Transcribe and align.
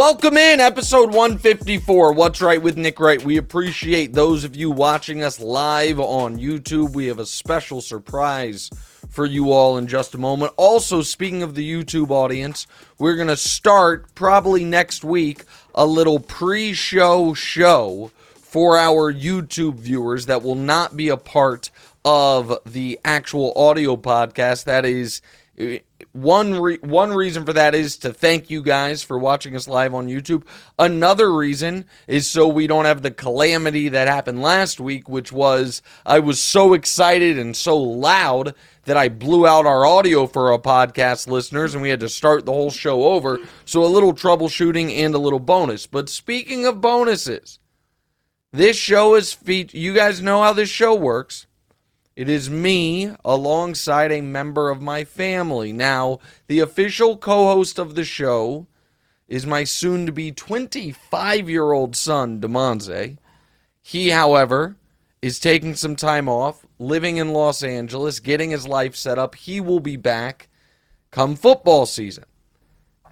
Welcome 0.00 0.38
in 0.38 0.60
episode 0.60 1.12
154. 1.12 2.14
What's 2.14 2.40
right 2.40 2.62
with 2.62 2.78
Nick 2.78 2.98
Wright? 2.98 3.22
We 3.22 3.36
appreciate 3.36 4.14
those 4.14 4.44
of 4.44 4.56
you 4.56 4.70
watching 4.70 5.22
us 5.22 5.38
live 5.38 6.00
on 6.00 6.38
YouTube. 6.38 6.94
We 6.94 7.08
have 7.08 7.18
a 7.18 7.26
special 7.26 7.82
surprise 7.82 8.70
for 9.10 9.26
you 9.26 9.52
all 9.52 9.76
in 9.76 9.86
just 9.86 10.14
a 10.14 10.18
moment. 10.18 10.54
Also, 10.56 11.02
speaking 11.02 11.42
of 11.42 11.54
the 11.54 11.70
YouTube 11.70 12.08
audience, 12.08 12.66
we're 12.98 13.16
going 13.16 13.28
to 13.28 13.36
start 13.36 14.14
probably 14.14 14.64
next 14.64 15.04
week 15.04 15.44
a 15.74 15.84
little 15.84 16.18
pre 16.18 16.72
show 16.72 17.34
show 17.34 18.10
for 18.36 18.78
our 18.78 19.12
YouTube 19.12 19.74
viewers 19.74 20.24
that 20.24 20.42
will 20.42 20.54
not 20.54 20.96
be 20.96 21.10
a 21.10 21.18
part 21.18 21.70
of 22.06 22.58
the 22.64 22.98
actual 23.04 23.52
audio 23.54 23.98
podcast. 23.98 24.64
That 24.64 24.86
is 24.86 25.20
one 26.12 26.60
re- 26.60 26.78
one 26.82 27.12
reason 27.12 27.44
for 27.44 27.52
that 27.52 27.74
is 27.74 27.96
to 27.98 28.12
thank 28.12 28.50
you 28.50 28.62
guys 28.62 29.02
for 29.02 29.18
watching 29.18 29.54
us 29.54 29.68
live 29.68 29.94
on 29.94 30.08
YouTube. 30.08 30.44
Another 30.78 31.32
reason 31.32 31.84
is 32.08 32.26
so 32.28 32.48
we 32.48 32.66
don't 32.66 32.84
have 32.84 33.02
the 33.02 33.12
calamity 33.12 33.88
that 33.88 34.08
happened 34.08 34.42
last 34.42 34.80
week, 34.80 35.08
which 35.08 35.30
was 35.30 35.82
I 36.04 36.18
was 36.18 36.40
so 36.40 36.74
excited 36.74 37.38
and 37.38 37.56
so 37.56 37.76
loud 37.76 38.54
that 38.84 38.96
I 38.96 39.08
blew 39.08 39.46
out 39.46 39.66
our 39.66 39.86
audio 39.86 40.26
for 40.26 40.52
our 40.52 40.58
podcast 40.58 41.28
listeners 41.28 41.74
and 41.74 41.82
we 41.82 41.90
had 41.90 42.00
to 42.00 42.08
start 42.08 42.44
the 42.44 42.52
whole 42.52 42.70
show 42.70 43.04
over. 43.04 43.38
So 43.64 43.84
a 43.84 43.86
little 43.86 44.12
troubleshooting 44.12 44.90
and 44.98 45.14
a 45.14 45.18
little 45.18 45.38
bonus. 45.38 45.86
But 45.86 46.08
speaking 46.08 46.66
of 46.66 46.80
bonuses, 46.80 47.60
this 48.52 48.76
show 48.76 49.14
is 49.14 49.32
feat. 49.32 49.74
You 49.74 49.94
guys 49.94 50.20
know 50.20 50.42
how 50.42 50.52
this 50.52 50.68
show 50.68 50.94
works. 50.94 51.46
It 52.16 52.28
is 52.28 52.50
me 52.50 53.14
alongside 53.24 54.12
a 54.12 54.20
member 54.20 54.70
of 54.70 54.82
my 54.82 55.04
family. 55.04 55.72
Now, 55.72 56.18
the 56.48 56.60
official 56.60 57.16
co 57.16 57.46
host 57.46 57.78
of 57.78 57.94
the 57.94 58.04
show 58.04 58.66
is 59.28 59.46
my 59.46 59.64
soon 59.64 60.06
to 60.06 60.12
be 60.12 60.32
25 60.32 61.48
year 61.48 61.72
old 61.72 61.96
son, 61.96 62.40
Demonze. 62.40 63.16
He, 63.80 64.10
however, 64.10 64.76
is 65.22 65.38
taking 65.38 65.74
some 65.74 65.96
time 65.96 66.28
off, 66.28 66.66
living 66.78 67.16
in 67.16 67.32
Los 67.32 67.62
Angeles, 67.62 68.20
getting 68.20 68.50
his 68.50 68.66
life 68.66 68.96
set 68.96 69.18
up. 69.18 69.34
He 69.34 69.60
will 69.60 69.80
be 69.80 69.96
back 69.96 70.48
come 71.10 71.36
football 71.36 71.86
season. 71.86 72.24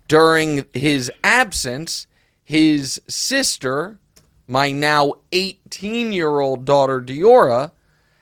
During 0.07 0.65
his 0.73 1.11
absence, 1.23 2.07
his 2.43 3.01
sister, 3.09 3.99
my 4.47 4.71
now 4.71 5.15
18 5.33 6.13
year 6.13 6.41
old 6.41 6.65
daughter, 6.65 7.01
Diora, 7.01 7.73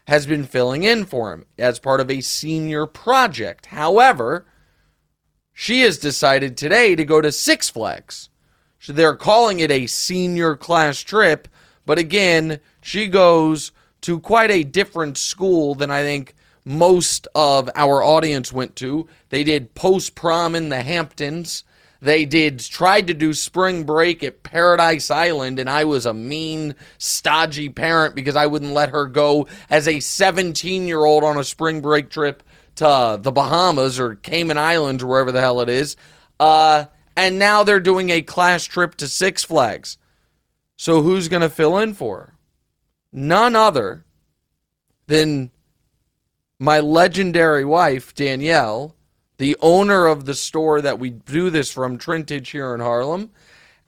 has 0.07 0.27
been 0.27 0.45
filling 0.45 0.85
in 0.85 1.05
for 1.05 1.33
him 1.33 1.47
as 1.59 1.79
part 1.79 2.01
of 2.01 2.11
a 2.11 2.21
senior 2.21 2.87
project. 2.87 3.67
However, 3.67 4.47
she 5.53 5.81
has 5.81 5.99
decided 5.99 6.57
today 6.57 6.95
to 6.95 7.05
go 7.05 7.21
to 7.21 7.33
Six 7.33 7.71
Flags. 7.71 8.29
So 8.79 8.93
they're 8.93 9.17
calling 9.17 9.59
it 9.61 9.71
a 9.71 9.87
senior 9.87 10.55
class 10.55 11.01
trip, 11.01 11.49
but 11.85 11.99
again, 11.99 12.61
she 12.81 13.09
goes 13.09 13.73
to 14.03 14.21
quite 14.21 14.51
a 14.51 14.63
different 14.63 15.19
school 15.19 15.75
than 15.75 15.91
I 15.91 16.03
think 16.03 16.35
most 16.65 17.27
of 17.35 17.71
our 17.75 18.03
audience 18.03 18.53
went 18.53 18.77
to. 18.77 19.09
They 19.31 19.45
did 19.45 19.75
post 19.75 20.15
prom 20.15 20.55
in 20.55 20.69
the 20.69 20.83
Hamptons. 20.83 21.65
They 22.01 22.25
did 22.25 22.61
tried 22.61 23.07
to 23.07 23.15
do 23.15 23.33
spring 23.33 23.85
break 23.85 24.23
at 24.23 24.43
Paradise 24.43 25.11
Island, 25.11 25.59
and 25.59 25.69
I 25.69 25.85
was 25.85 26.07
a 26.07 26.15
mean, 26.15 26.75
stodgy 26.99 27.69
parent 27.69 28.15
because 28.15 28.37
I 28.37 28.47
wouldn't 28.47 28.73
let 28.73 28.91
her 28.91 29.07
go 29.07 29.47
as 29.71 29.89
a 29.89 30.01
17 30.01 30.87
year 30.87 31.05
old 31.05 31.25
on 31.25 31.39
a 31.39 31.45
spring 31.45 31.81
break 31.81 32.11
trip 32.11 32.43
to 32.77 33.19
the 33.21 33.33
Bahamas 33.33 33.99
or 33.99 34.17
Cayman 34.17 34.59
Islands 34.59 35.03
or 35.03 35.07
wherever 35.07 35.33
the 35.33 35.41
hell 35.41 35.61
it 35.61 35.69
is. 35.69 35.97
Uh, 36.39 36.85
and 37.17 37.39
now 37.39 37.65
they're 37.65 37.81
doing 37.81 38.11
a 38.11 38.23
class 38.23 38.65
trip 38.65 38.95
to 38.97 39.09
Six 39.09 39.43
Flags. 39.43 39.97
So 40.77 41.03
who's 41.03 41.29
going 41.29 41.43
to 41.43 41.49
fill 41.49 41.79
in 41.79 41.95
for 41.95 42.19
her? 42.19 42.33
None 43.13 43.57
other 43.57 44.05
than 45.07 45.51
my 46.59 46.81
legendary 46.81 47.65
wife, 47.65 48.15
Danielle, 48.15 48.95
the 49.39 49.57
owner 49.61 50.07
of 50.07 50.25
the 50.25 50.35
store 50.35 50.81
that 50.81 50.99
we 50.99 51.11
do 51.11 51.51
this 51.51 51.71
from, 51.71 51.99
Trintage 51.99 52.53
here 52.53 52.75
in 52.75 52.81
Harlem, 52.81 53.31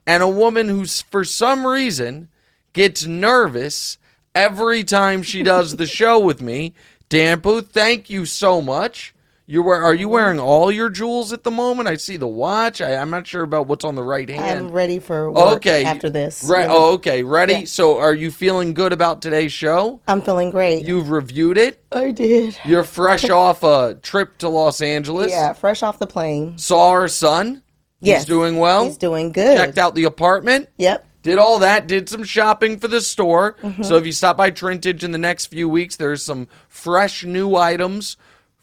and 0.06 0.22
a 0.22 0.28
woman 0.28 0.68
who, 0.68 0.86
for 0.86 1.24
some 1.24 1.66
reason, 1.66 2.28
gets 2.72 3.06
nervous 3.06 3.98
every 4.34 4.84
time 4.84 5.22
she 5.22 5.42
does 5.42 5.76
the 5.76 5.86
show 5.98 6.18
with 6.18 6.40
me. 6.42 6.74
Dampu, 7.10 7.66
thank 7.66 8.10
you 8.10 8.26
so 8.26 8.60
much. 8.60 9.14
You 9.50 9.62
wear, 9.62 9.82
are 9.82 9.94
you 9.94 10.10
wearing 10.10 10.38
all 10.38 10.70
your 10.70 10.90
jewels 10.90 11.32
at 11.32 11.42
the 11.42 11.50
moment? 11.50 11.88
I 11.88 11.96
see 11.96 12.18
the 12.18 12.28
watch. 12.28 12.82
I, 12.82 12.90
am 12.90 13.08
not 13.08 13.26
sure 13.26 13.42
about 13.42 13.66
what's 13.66 13.82
on 13.82 13.94
the 13.94 14.02
right 14.02 14.28
hand. 14.28 14.66
I'm 14.66 14.70
ready 14.70 14.98
for 14.98 15.34
okay. 15.54 15.86
after 15.86 16.10
this. 16.10 16.44
Right. 16.44 16.66
Oh, 16.68 16.92
okay. 16.96 17.22
Ready? 17.22 17.54
Yeah. 17.54 17.64
So, 17.64 17.98
are 17.98 18.12
you 18.12 18.30
feeling 18.30 18.74
good 18.74 18.92
about 18.92 19.22
today's 19.22 19.50
show? 19.50 20.02
I'm 20.06 20.20
feeling 20.20 20.50
great. 20.50 20.86
You've 20.86 21.08
reviewed 21.08 21.56
it. 21.56 21.82
I 21.90 22.10
did. 22.10 22.58
You're 22.66 22.84
fresh 22.84 23.30
off 23.30 23.62
a 23.62 23.98
trip 24.02 24.36
to 24.38 24.50
Los 24.50 24.82
Angeles. 24.82 25.30
Yeah, 25.30 25.54
fresh 25.54 25.82
off 25.82 25.98
the 25.98 26.06
plane. 26.06 26.58
Saw 26.58 26.90
our 26.90 27.08
son. 27.08 27.62
Yes. 28.00 28.20
He's 28.20 28.28
doing 28.28 28.58
well. 28.58 28.84
He's 28.84 28.98
doing 28.98 29.32
good. 29.32 29.56
Checked 29.56 29.78
out 29.78 29.94
the 29.94 30.04
apartment. 30.04 30.68
Yep. 30.76 31.06
Did 31.22 31.38
all 31.38 31.60
that, 31.60 31.86
did 31.86 32.10
some 32.10 32.22
shopping 32.22 32.78
for 32.78 32.88
the 32.88 33.00
store. 33.00 33.56
Mm-hmm. 33.62 33.82
So 33.82 33.96
if 33.96 34.04
you 34.04 34.12
stop 34.12 34.36
by 34.36 34.50
Trintage 34.50 35.02
in 35.04 35.12
the 35.12 35.18
next 35.18 35.46
few 35.46 35.70
weeks, 35.70 35.96
there's 35.96 36.22
some 36.22 36.48
fresh 36.68 37.24
new 37.24 37.56
items 37.56 38.18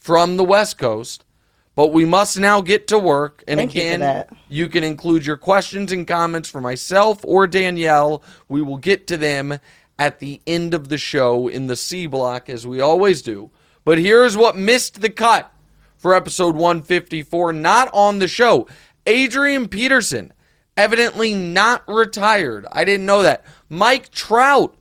from 0.06 0.38
the 0.38 0.44
West 0.44 0.78
Coast. 0.78 1.26
But 1.74 1.92
we 1.92 2.06
must 2.06 2.38
now 2.38 2.62
get 2.62 2.88
to 2.90 3.00
work. 3.00 3.44
And 3.48 3.58
Thank 3.58 3.72
again, 3.72 4.26
you, 4.48 4.66
you, 4.66 4.70
can 4.70 4.84
include 4.84 5.26
your 5.26 5.36
questions 5.36 5.92
and 5.92 6.08
comments 6.08 6.48
for 6.48 6.62
myself 6.62 7.22
or 7.24 7.48
Danielle. 7.48 8.22
We 8.48 8.62
will 8.62 8.78
get 8.78 9.08
to 9.08 9.18
them 9.18 9.58
at 9.98 10.20
the 10.20 10.42
end 10.46 10.76
of 10.76 10.90
the 10.90 11.00
show 11.00 11.48
in 11.48 11.66
the 11.66 11.76
C 11.76 12.06
block, 12.06 12.52
as 12.52 12.68
we 12.68 12.80
always 12.80 13.24
do. 13.24 13.50
But 13.84 13.98
here's 13.98 14.38
what 14.38 14.56
missed 14.56 15.02
the 15.02 15.10
cut 15.10 15.52
for 15.98 16.14
episode 16.14 16.54
154, 16.54 17.52
not 17.54 17.90
on 17.92 18.20
the 18.20 18.28
show. 18.28 18.68
Adrian 19.08 19.68
Peterson, 19.68 20.34
evidently 20.78 21.34
not 21.34 21.84
retired. 21.88 22.68
I 22.72 22.86
didn't 22.86 23.08
know 23.08 23.24
that. 23.24 23.44
Mike 23.70 24.12
Trout 24.12 24.78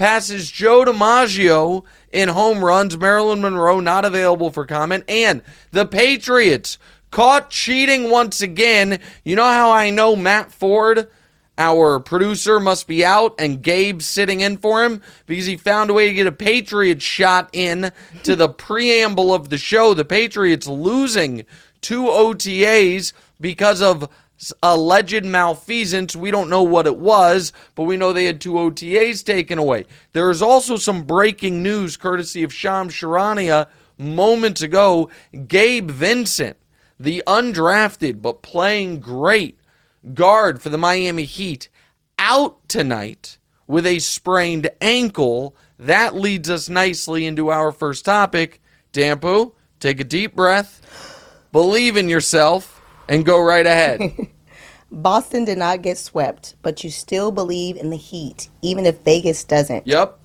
passes 0.00 0.50
Joe 0.50 0.86
DiMaggio 0.86 1.84
in 2.10 2.30
home 2.30 2.64
runs. 2.64 2.96
Marilyn 2.96 3.42
Monroe 3.42 3.80
not 3.80 4.06
available 4.06 4.50
for 4.50 4.64
comment. 4.64 5.04
And 5.06 5.42
the 5.72 5.84
Patriots 5.84 6.78
caught 7.10 7.50
cheating 7.50 8.08
once 8.08 8.40
again. 8.40 8.98
You 9.24 9.36
know 9.36 9.44
how 9.44 9.70
I 9.70 9.90
know 9.90 10.16
Matt 10.16 10.52
Ford, 10.52 11.06
our 11.58 12.00
producer, 12.00 12.58
must 12.58 12.88
be 12.88 13.04
out 13.04 13.34
and 13.38 13.62
Gabe 13.62 14.00
sitting 14.00 14.40
in 14.40 14.56
for 14.56 14.82
him 14.82 15.02
because 15.26 15.44
he 15.44 15.58
found 15.58 15.90
a 15.90 15.92
way 15.92 16.08
to 16.08 16.14
get 16.14 16.26
a 16.26 16.32
Patriots 16.32 17.04
shot 17.04 17.50
in 17.52 17.92
to 18.22 18.34
the 18.34 18.48
preamble 18.48 19.34
of 19.34 19.50
the 19.50 19.58
show. 19.58 19.92
The 19.92 20.06
Patriots 20.06 20.66
losing 20.66 21.44
two 21.82 22.04
OTAs 22.04 23.12
because 23.38 23.82
of 23.82 24.08
alleged 24.62 25.24
malfeasance. 25.24 26.16
We 26.16 26.30
don't 26.30 26.50
know 26.50 26.62
what 26.62 26.86
it 26.86 26.96
was, 26.96 27.52
but 27.74 27.84
we 27.84 27.96
know 27.96 28.12
they 28.12 28.24
had 28.24 28.40
two 28.40 28.54
OTAs 28.54 29.24
taken 29.24 29.58
away. 29.58 29.86
There 30.12 30.30
is 30.30 30.42
also 30.42 30.76
some 30.76 31.02
breaking 31.02 31.62
news 31.62 31.96
courtesy 31.96 32.42
of 32.42 32.52
Shams 32.52 32.94
Charania 32.94 33.68
moments 33.98 34.62
ago. 34.62 35.10
Gabe 35.46 35.90
Vincent, 35.90 36.56
the 36.98 37.22
undrafted 37.26 38.22
but 38.22 38.42
playing 38.42 39.00
great 39.00 39.58
guard 40.14 40.62
for 40.62 40.70
the 40.70 40.78
Miami 40.78 41.24
Heat, 41.24 41.68
out 42.18 42.66
tonight 42.68 43.38
with 43.66 43.86
a 43.86 43.98
sprained 43.98 44.70
ankle. 44.80 45.54
That 45.78 46.14
leads 46.14 46.48
us 46.50 46.68
nicely 46.68 47.26
into 47.26 47.50
our 47.50 47.72
first 47.72 48.04
topic. 48.04 48.60
Dampu, 48.92 49.52
take 49.78 50.00
a 50.00 50.04
deep 50.04 50.34
breath, 50.34 51.46
believe 51.52 51.96
in 51.96 52.08
yourself 52.08 52.79
and 53.10 53.26
go 53.26 53.42
right 53.42 53.66
ahead. 53.66 54.28
Boston 54.92 55.44
did 55.44 55.58
not 55.58 55.82
get 55.82 55.98
swept, 55.98 56.54
but 56.62 56.82
you 56.82 56.90
still 56.90 57.30
believe 57.30 57.76
in 57.76 57.90
the 57.90 57.96
Heat, 57.96 58.48
even 58.62 58.86
if 58.86 58.98
Vegas 59.00 59.44
doesn't. 59.44 59.86
Yep. 59.86 60.18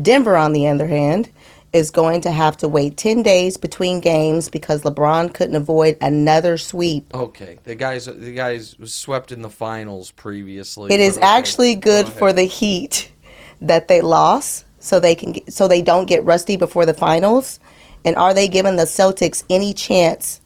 Denver, 0.00 0.36
on 0.36 0.52
the 0.52 0.68
other 0.68 0.86
hand, 0.86 1.30
is 1.72 1.90
going 1.90 2.20
to 2.22 2.30
have 2.30 2.56
to 2.58 2.68
wait 2.68 2.96
10 2.96 3.22
days 3.22 3.56
between 3.56 4.00
games 4.00 4.48
because 4.48 4.82
LeBron 4.82 5.32
couldn't 5.32 5.56
avoid 5.56 5.96
another 6.00 6.58
sweep. 6.58 7.12
Okay. 7.14 7.58
The 7.64 7.74
guys 7.74 8.06
the 8.06 8.34
guys 8.34 8.76
swept 8.84 9.30
in 9.30 9.42
the 9.42 9.50
finals 9.50 10.10
previously. 10.10 10.92
It 10.92 11.00
is 11.00 11.16
okay. 11.16 11.26
actually 11.26 11.74
good 11.76 12.06
Go 12.06 12.12
for 12.12 12.32
the 12.32 12.44
Heat 12.44 13.12
that 13.60 13.88
they 13.88 14.00
lost 14.00 14.64
so 14.80 14.98
they 14.98 15.14
can 15.14 15.32
get, 15.32 15.52
so 15.52 15.68
they 15.68 15.82
don't 15.82 16.06
get 16.06 16.24
rusty 16.24 16.56
before 16.56 16.86
the 16.86 16.94
finals. 16.94 17.60
And 18.04 18.16
are 18.16 18.32
they 18.32 18.48
giving 18.48 18.76
the 18.76 18.84
Celtics 18.84 19.44
any 19.50 19.74
chance 19.74 20.39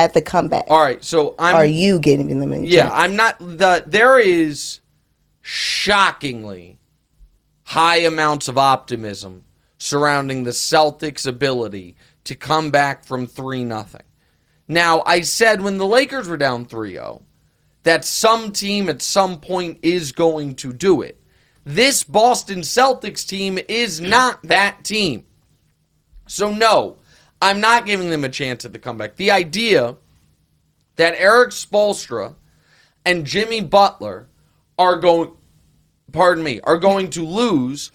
at 0.00 0.14
the 0.14 0.22
comeback. 0.22 0.64
All 0.68 0.80
right, 0.80 1.02
so 1.02 1.34
I'm. 1.38 1.54
Are 1.54 1.64
you 1.64 1.98
getting 1.98 2.40
them 2.40 2.52
in? 2.52 2.64
Yeah, 2.64 2.90
I'm 2.92 3.16
not. 3.16 3.38
The 3.38 3.84
there 3.86 4.18
is 4.18 4.80
shockingly 5.42 6.78
high 7.64 7.98
amounts 7.98 8.48
of 8.48 8.58
optimism 8.58 9.44
surrounding 9.78 10.44
the 10.44 10.50
Celtics' 10.50 11.26
ability 11.26 11.96
to 12.24 12.34
come 12.34 12.70
back 12.70 13.04
from 13.04 13.26
three 13.26 13.64
nothing. 13.64 14.02
Now, 14.68 15.02
I 15.04 15.22
said 15.22 15.62
when 15.62 15.78
the 15.78 15.86
Lakers 15.86 16.28
were 16.28 16.36
down 16.36 16.66
3-0 16.66 17.22
that 17.82 18.04
some 18.04 18.52
team 18.52 18.88
at 18.88 19.02
some 19.02 19.40
point 19.40 19.80
is 19.82 20.12
going 20.12 20.54
to 20.56 20.72
do 20.72 21.02
it. 21.02 21.20
This 21.64 22.04
Boston 22.04 22.60
Celtics 22.60 23.26
team 23.26 23.58
is 23.68 24.00
not 24.00 24.40
that 24.44 24.84
team. 24.84 25.24
So, 26.28 26.52
no, 26.52 26.98
I'm 27.40 27.60
not 27.60 27.86
giving 27.86 28.10
them 28.10 28.24
a 28.24 28.28
chance 28.28 28.64
at 28.64 28.72
the 28.72 28.78
comeback. 28.78 29.16
The 29.16 29.30
idea 29.30 29.96
that 30.96 31.14
Erik 31.14 31.50
Spoelstra 31.50 32.34
and 33.04 33.24
Jimmy 33.24 33.60
Butler 33.60 34.28
are 34.78 34.96
going, 34.96 35.32
pardon 36.12 36.44
me, 36.44 36.60
are 36.62 36.78
going 36.78 37.10
to 37.10 37.24
lose 37.24 37.88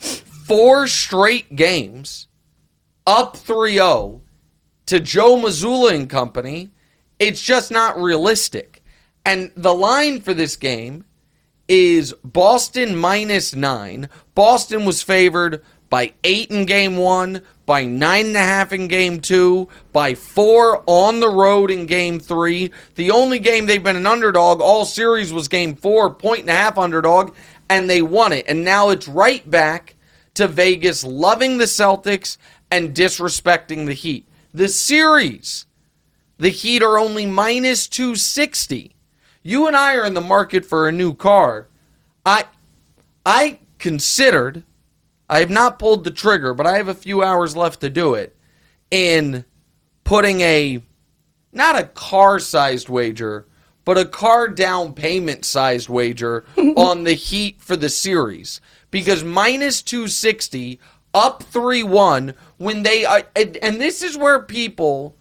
four 0.45 0.87
straight 0.87 1.55
games 1.55 2.27
up 3.05 3.37
3 3.37 3.73
0 3.73 4.21
to 4.87 4.99
Joe 4.99 5.37
Mazzulla 5.37 5.93
and 5.93 6.09
company, 6.09 6.71
it's 7.19 7.41
just 7.41 7.71
not 7.71 7.99
realistic. 7.99 8.83
And 9.25 9.51
the 9.55 9.73
line 9.73 10.21
for 10.21 10.33
this 10.33 10.55
game 10.55 11.05
is 11.67 12.13
Boston 12.23 12.95
minus 12.95 13.55
nine. 13.55 14.09
Boston 14.35 14.85
was 14.85 15.01
favored 15.01 15.63
by 15.89 16.13
eight 16.23 16.51
in 16.51 16.65
game 16.65 16.97
one, 16.97 17.41
by 17.65 17.85
nine 17.85 18.27
and 18.27 18.35
a 18.35 18.39
half 18.39 18.71
in 18.73 18.87
game 18.87 19.19
two, 19.19 19.67
by 19.91 20.13
four 20.13 20.83
on 20.85 21.19
the 21.19 21.29
road 21.29 21.71
in 21.71 21.85
game 21.85 22.19
three. 22.19 22.71
The 22.95 23.11
only 23.11 23.39
game 23.39 23.65
they've 23.65 23.83
been 23.83 23.95
an 23.95 24.07
underdog 24.07 24.61
all 24.61 24.85
series 24.85 25.33
was 25.33 25.47
game 25.47 25.75
four, 25.75 26.13
point 26.13 26.41
and 26.41 26.49
a 26.49 26.53
half 26.53 26.77
underdog, 26.77 27.33
and 27.69 27.89
they 27.89 28.01
won 28.01 28.33
it. 28.33 28.45
And 28.47 28.63
now 28.63 28.89
it's 28.89 29.07
right 29.07 29.49
back 29.49 29.95
to 30.35 30.47
Vegas 30.47 31.03
loving 31.03 31.57
the 31.57 31.65
Celtics 31.65 32.37
and 32.69 32.93
disrespecting 32.93 33.85
the 33.85 33.93
Heat. 33.93 34.27
The 34.53 34.67
series, 34.67 35.65
the 36.37 36.49
Heat 36.49 36.83
are 36.83 36.99
only 36.99 37.25
minus 37.25 37.87
260 37.87 38.95
you 39.45 39.67
and 39.67 39.77
I 39.77 39.95
are 39.95 40.05
in 40.05 40.15
the 40.15 40.21
market 40.21 40.65
for 40.65 40.87
a 40.87 40.91
new 40.91 41.13
car. 41.13 41.67
I 42.25 42.45
I 43.23 43.59
considered 43.77 44.63
I 45.29 45.39
have 45.39 45.49
not 45.49 45.79
pulled 45.79 46.03
the 46.03 46.11
trigger, 46.11 46.53
but 46.53 46.67
I 46.67 46.77
have 46.77 46.87
a 46.87 46.93
few 46.93 47.23
hours 47.23 47.55
left 47.55 47.81
to 47.81 47.89
do 47.89 48.13
it 48.13 48.35
in 48.91 49.45
putting 50.03 50.41
a 50.41 50.81
not 51.51 51.79
a 51.79 51.85
car 51.85 52.39
sized 52.39 52.89
wager, 52.89 53.47
but 53.85 53.97
a 53.97 54.05
car 54.05 54.47
down 54.47 54.93
payment 54.93 55.45
sized 55.45 55.89
wager 55.89 56.45
on 56.57 57.03
the 57.03 57.13
Heat 57.13 57.61
for 57.61 57.75
the 57.75 57.89
series 57.89 58.61
because 58.91 59.23
minus 59.23 59.81
260 59.81 60.79
up 61.13 61.43
3-1 61.43 62.35
when 62.57 62.83
they 62.83 63.05
uh, 63.05 63.21
and, 63.35 63.57
and 63.57 63.79
this 63.79 64.03
is 64.03 64.17
where 64.17 64.41
people 64.41 65.15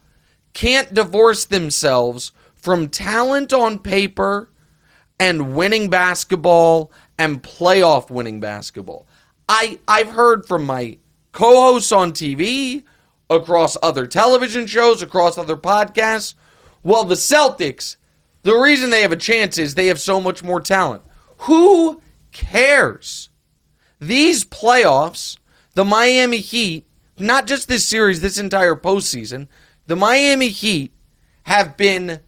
can't 0.52 0.92
divorce 0.92 1.44
themselves 1.44 2.32
from 2.54 2.88
talent 2.88 3.52
on 3.52 3.78
paper 3.78 4.50
and 5.20 5.54
winning 5.54 5.88
basketball 5.88 6.90
and 7.18 7.42
playoff 7.42 8.10
winning 8.10 8.40
basketball. 8.40 9.06
I 9.48 9.78
I've 9.86 10.10
heard 10.10 10.46
from 10.46 10.64
my 10.64 10.98
co-hosts 11.32 11.92
on 11.92 12.12
TV, 12.12 12.84
across 13.28 13.76
other 13.82 14.06
television 14.06 14.66
shows, 14.66 15.02
across 15.02 15.38
other 15.38 15.56
podcasts, 15.56 16.34
well 16.82 17.04
the 17.04 17.14
Celtics, 17.14 17.96
the 18.42 18.54
reason 18.54 18.90
they 18.90 19.02
have 19.02 19.12
a 19.12 19.16
chance 19.16 19.58
is 19.58 19.74
they 19.74 19.86
have 19.86 20.00
so 20.00 20.20
much 20.20 20.42
more 20.42 20.60
talent. 20.60 21.02
Who 21.38 22.00
cares? 22.32 23.30
These 24.00 24.44
playoffs, 24.44 25.38
the 25.74 25.84
Miami 25.84 26.38
Heat, 26.38 26.86
not 27.18 27.46
just 27.46 27.68
this 27.68 27.86
series, 27.86 28.20
this 28.20 28.38
entire 28.38 28.76
postseason, 28.76 29.48
the 29.86 29.96
Miami 29.96 30.48
Heat 30.48 30.92
have 31.44 31.76
been 31.76 32.20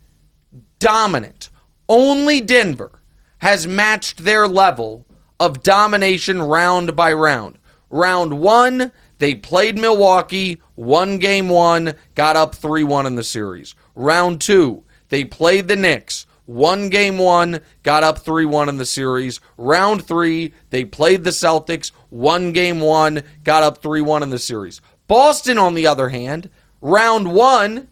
dominant. 0.79 1.51
Only 1.89 2.41
Denver 2.41 3.01
has 3.39 3.67
matched 3.67 4.25
their 4.25 4.49
level 4.49 5.06
of 5.39 5.63
domination 5.63 6.43
round 6.43 6.97
by 6.97 7.13
round. 7.13 7.59
Round 7.91 8.41
one, 8.41 8.93
they 9.19 9.35
played 9.35 9.79
Milwaukee, 9.79 10.61
won 10.75 11.19
game 11.19 11.49
one, 11.49 11.95
got 12.15 12.37
up 12.37 12.55
3 12.55 12.85
1 12.85 13.07
in 13.07 13.15
the 13.15 13.25
series. 13.25 13.75
Round 13.95 14.41
two, 14.41 14.85
they 15.09 15.25
played 15.25 15.69
the 15.69 15.77
Knicks, 15.77 16.27
won 16.47 16.89
game 16.89 17.19
one, 17.19 17.61
got 17.83 18.03
up 18.03 18.19
3 18.19 18.45
1 18.45 18.69
in 18.69 18.77
the 18.77 18.87
series. 18.87 19.41
Round 19.57 20.05
three, 20.05 20.53
they 20.71 20.85
played 20.85 21.25
the 21.25 21.31
Celtics, 21.31 21.93
won 22.11 22.53
game 22.53 22.81
one, 22.81 23.23
got 23.45 23.63
up 23.63 23.79
3 23.83 24.01
1 24.01 24.23
in 24.23 24.31
the 24.31 24.39
series. 24.39 24.81
Boston, 25.07 25.59
on 25.59 25.75
the 25.75 25.87
other 25.87 26.09
hand, 26.09 26.51
round 26.81 27.33
one, 27.33 27.89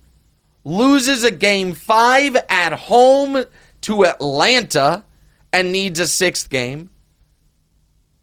loses 0.65 1.23
a 1.23 1.31
game 1.31 1.75
five 1.75 2.37
at 2.49 2.73
home 2.73 3.45
to 3.83 4.05
Atlanta 4.05 5.05
and 5.53 5.71
needs 5.71 6.01
a 6.01 6.07
sixth 6.07 6.51
game. 6.51 6.91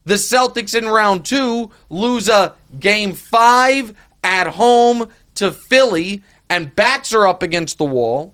The 0.06 0.16
Celtics 0.16 0.78
in 0.78 0.88
round 0.88 1.26
two 1.26 1.72
lose 1.90 2.28
a 2.28 2.56
game 2.80 3.14
five 3.14 3.94
at 4.24 4.48
home 4.48 5.10
to 5.36 5.52
Philly 5.52 6.24
and 6.50 6.76
backs 6.76 7.14
are 7.14 7.28
up 7.28 7.44
against 7.44 7.78
the 7.78 7.86
wall 7.86 8.34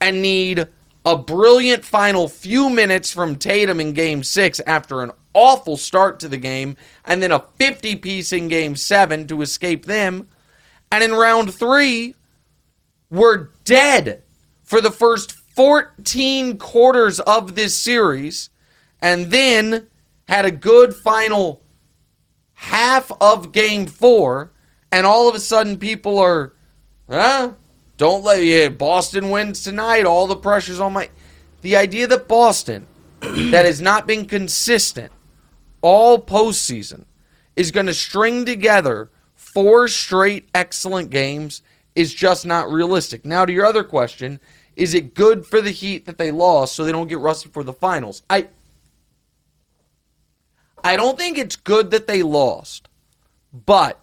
and 0.00 0.22
need 0.22 0.68
a 1.04 1.16
brilliant 1.16 1.84
final 1.84 2.28
few 2.28 2.68
minutes 2.68 3.10
from 3.12 3.36
Tatum 3.36 3.80
in 3.80 3.94
game 3.94 4.22
six 4.22 4.60
after 4.60 5.02
an 5.02 5.12
awful 5.32 5.76
start 5.76 6.20
to 6.20 6.28
the 6.28 6.36
game 6.36 6.76
and 7.04 7.22
then 7.22 7.32
a 7.32 7.44
50 7.56 7.96
piece 7.96 8.32
in 8.32 8.48
game 8.48 8.76
seven 8.76 9.26
to 9.28 9.40
escape 9.40 9.86
them. 9.86 10.28
And 10.92 11.02
in 11.02 11.12
round 11.12 11.54
three, 11.54 12.14
we're 13.10 13.48
dead 13.64 14.22
for 14.64 14.80
the 14.80 14.90
first 14.90 15.32
14 15.32 16.58
quarters 16.58 17.20
of 17.20 17.54
this 17.54 17.74
series 17.74 18.50
and 19.00 19.30
then 19.30 19.86
had 20.28 20.44
a 20.44 20.50
good 20.50 20.94
final 20.94 21.62
half 22.52 23.10
of 23.20 23.50
game 23.50 23.86
four, 23.86 24.52
and 24.92 25.06
all 25.06 25.28
of 25.28 25.34
a 25.34 25.40
sudden 25.40 25.78
people 25.78 26.18
are, 26.18 26.54
huh? 27.08 27.52
Don't 27.96 28.22
let 28.22 28.42
you. 28.42 28.70
Boston 28.70 29.30
wins 29.30 29.64
tonight. 29.64 30.04
All 30.04 30.26
the 30.26 30.36
pressure's 30.36 30.80
on 30.80 30.92
my. 30.92 31.10
The 31.62 31.76
idea 31.76 32.06
that 32.06 32.28
Boston, 32.28 32.86
that 33.20 33.64
has 33.64 33.80
not 33.80 34.06
been 34.06 34.26
consistent 34.26 35.10
all 35.80 36.20
postseason, 36.20 37.06
is 37.56 37.70
going 37.70 37.86
to 37.86 37.94
string 37.94 38.44
together 38.44 39.10
four 39.34 39.88
straight 39.88 40.48
excellent 40.54 41.10
games 41.10 41.62
is 41.94 42.14
just 42.14 42.46
not 42.46 42.70
realistic. 42.70 43.24
Now, 43.24 43.44
to 43.44 43.52
your 43.52 43.66
other 43.66 43.82
question, 43.82 44.38
is 44.76 44.94
it 44.94 45.14
good 45.14 45.44
for 45.44 45.60
the 45.60 45.72
Heat 45.72 46.06
that 46.06 46.18
they 46.18 46.30
lost 46.30 46.76
so 46.76 46.84
they 46.84 46.92
don't 46.92 47.08
get 47.08 47.18
rusty 47.18 47.48
for 47.48 47.64
the 47.64 47.72
finals? 47.72 48.22
I 48.30 48.48
I 50.84 50.96
don't 50.96 51.18
think 51.18 51.38
it's 51.38 51.56
good 51.56 51.90
that 51.90 52.06
they 52.06 52.22
lost, 52.22 52.88
but 53.52 54.00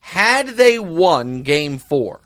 had 0.00 0.48
they 0.48 0.78
won 0.78 1.42
game 1.42 1.78
4, 1.78 2.20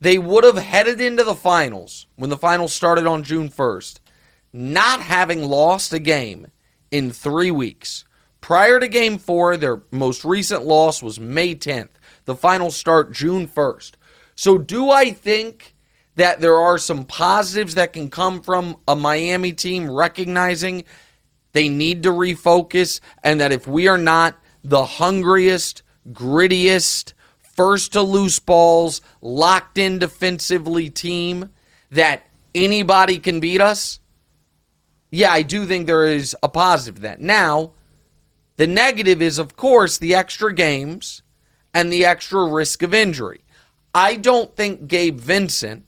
they 0.00 0.18
would 0.18 0.44
have 0.44 0.58
headed 0.58 1.00
into 1.00 1.24
the 1.24 1.34
finals 1.34 2.06
when 2.16 2.30
the 2.30 2.36
finals 2.36 2.72
started 2.72 3.06
on 3.06 3.22
June 3.22 3.48
1st, 3.48 4.00
not 4.52 5.00
having 5.00 5.42
lost 5.44 5.92
a 5.92 5.98
game 5.98 6.48
in 6.90 7.10
3 7.10 7.50
weeks. 7.50 8.04
Prior 8.40 8.78
to 8.78 8.88
game 8.88 9.16
4, 9.16 9.56
their 9.56 9.82
most 9.90 10.24
recent 10.24 10.64
loss 10.64 11.02
was 11.02 11.18
May 11.18 11.54
10th. 11.54 11.88
The 12.26 12.36
finals 12.36 12.76
start 12.76 13.12
June 13.12 13.48
1st. 13.48 13.92
So, 14.34 14.58
do 14.58 14.90
I 14.90 15.12
think 15.12 15.74
that 16.16 16.40
there 16.40 16.56
are 16.56 16.78
some 16.78 17.04
positives 17.04 17.74
that 17.74 17.92
can 17.92 18.10
come 18.10 18.42
from 18.42 18.76
a 18.86 18.94
Miami 18.94 19.52
team 19.52 19.90
recognizing 19.90 20.84
they 21.54 21.68
need 21.68 22.02
to 22.02 22.10
refocus 22.10 23.00
and 23.22 23.40
that 23.40 23.52
if 23.52 23.66
we 23.66 23.88
are 23.88 23.96
not 23.96 24.38
the 24.62 24.84
hungriest, 24.84 25.82
grittiest, 26.12 27.14
first 27.40 27.92
to 27.92 28.02
loose 28.02 28.40
balls, 28.40 29.00
locked 29.22 29.78
in 29.78 29.98
defensively 29.98 30.90
team, 30.90 31.50
that 31.90 32.26
anybody 32.54 33.18
can 33.18 33.40
beat 33.40 33.60
us? 33.60 34.00
Yeah, 35.10 35.32
I 35.32 35.42
do 35.42 35.64
think 35.64 35.86
there 35.86 36.06
is 36.06 36.36
a 36.42 36.48
positive 36.48 36.96
to 36.96 37.02
that. 37.02 37.20
Now, 37.20 37.72
the 38.56 38.66
negative 38.66 39.22
is, 39.22 39.38
of 39.38 39.54
course, 39.54 39.96
the 39.96 40.14
extra 40.14 40.52
games 40.52 41.22
and 41.72 41.92
the 41.92 42.04
extra 42.04 42.44
risk 42.44 42.82
of 42.82 42.92
injury. 42.92 43.44
I 43.94 44.16
don't 44.16 44.56
think 44.56 44.88
Gabe 44.88 45.20
Vincent 45.20 45.84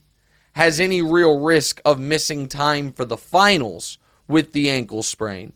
has 0.53 0.79
any 0.79 1.01
real 1.01 1.39
risk 1.39 1.81
of 1.83 1.99
missing 1.99 2.47
time 2.47 2.93
for 2.93 3.03
the 3.03 3.17
finals 3.17 3.97
with 4.27 4.53
the 4.53 4.69
ankle 4.69 5.03
sprain. 5.03 5.53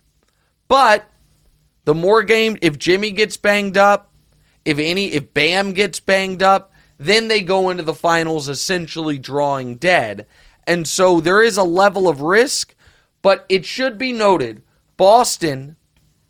But 0.67 1.09
the 1.85 1.95
more 1.95 2.23
game, 2.23 2.57
if 2.61 2.77
Jimmy 2.77 3.11
gets 3.11 3.37
banged 3.37 3.77
up, 3.77 4.11
if 4.63 4.77
any, 4.77 5.07
if 5.13 5.33
Bam 5.33 5.73
gets 5.73 5.99
banged 5.99 6.43
up, 6.43 6.71
then 6.97 7.27
they 7.27 7.41
go 7.41 7.69
into 7.69 7.83
the 7.83 7.93
finals 7.93 8.47
essentially 8.47 9.17
drawing 9.17 9.75
dead. 9.75 10.27
And 10.67 10.87
so 10.87 11.19
there 11.19 11.41
is 11.41 11.57
a 11.57 11.63
level 11.63 12.07
of 12.07 12.21
risk, 12.21 12.75
but 13.21 13.45
it 13.49 13.65
should 13.65 13.97
be 13.97 14.13
noted 14.13 14.61
Boston 14.97 15.77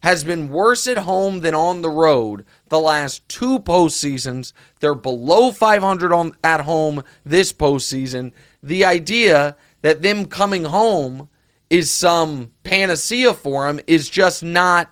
has 0.02 0.24
been 0.24 0.50
worse 0.50 0.88
at 0.88 1.00
home 1.00 1.42
than 1.42 1.54
on 1.54 1.82
the 1.82 1.90
road 1.90 2.46
the 2.70 2.80
last 2.80 3.28
two 3.28 3.60
postseasons. 3.60 4.54
They're 4.80 4.96
below 4.96 5.52
500 5.52 6.12
on 6.12 6.34
at 6.44 6.62
home 6.62 7.04
this 7.26 7.54
postseason. 7.54 8.32
The 8.64 8.86
idea 8.86 9.56
that 9.82 10.02
them 10.02 10.26
coming 10.26 10.64
home 10.66 11.30
is 11.72 11.90
some 11.90 12.52
panacea 12.64 13.34
for 13.34 13.66
them 13.66 13.80
is 13.88 14.10
just 14.10 14.44
not 14.44 14.92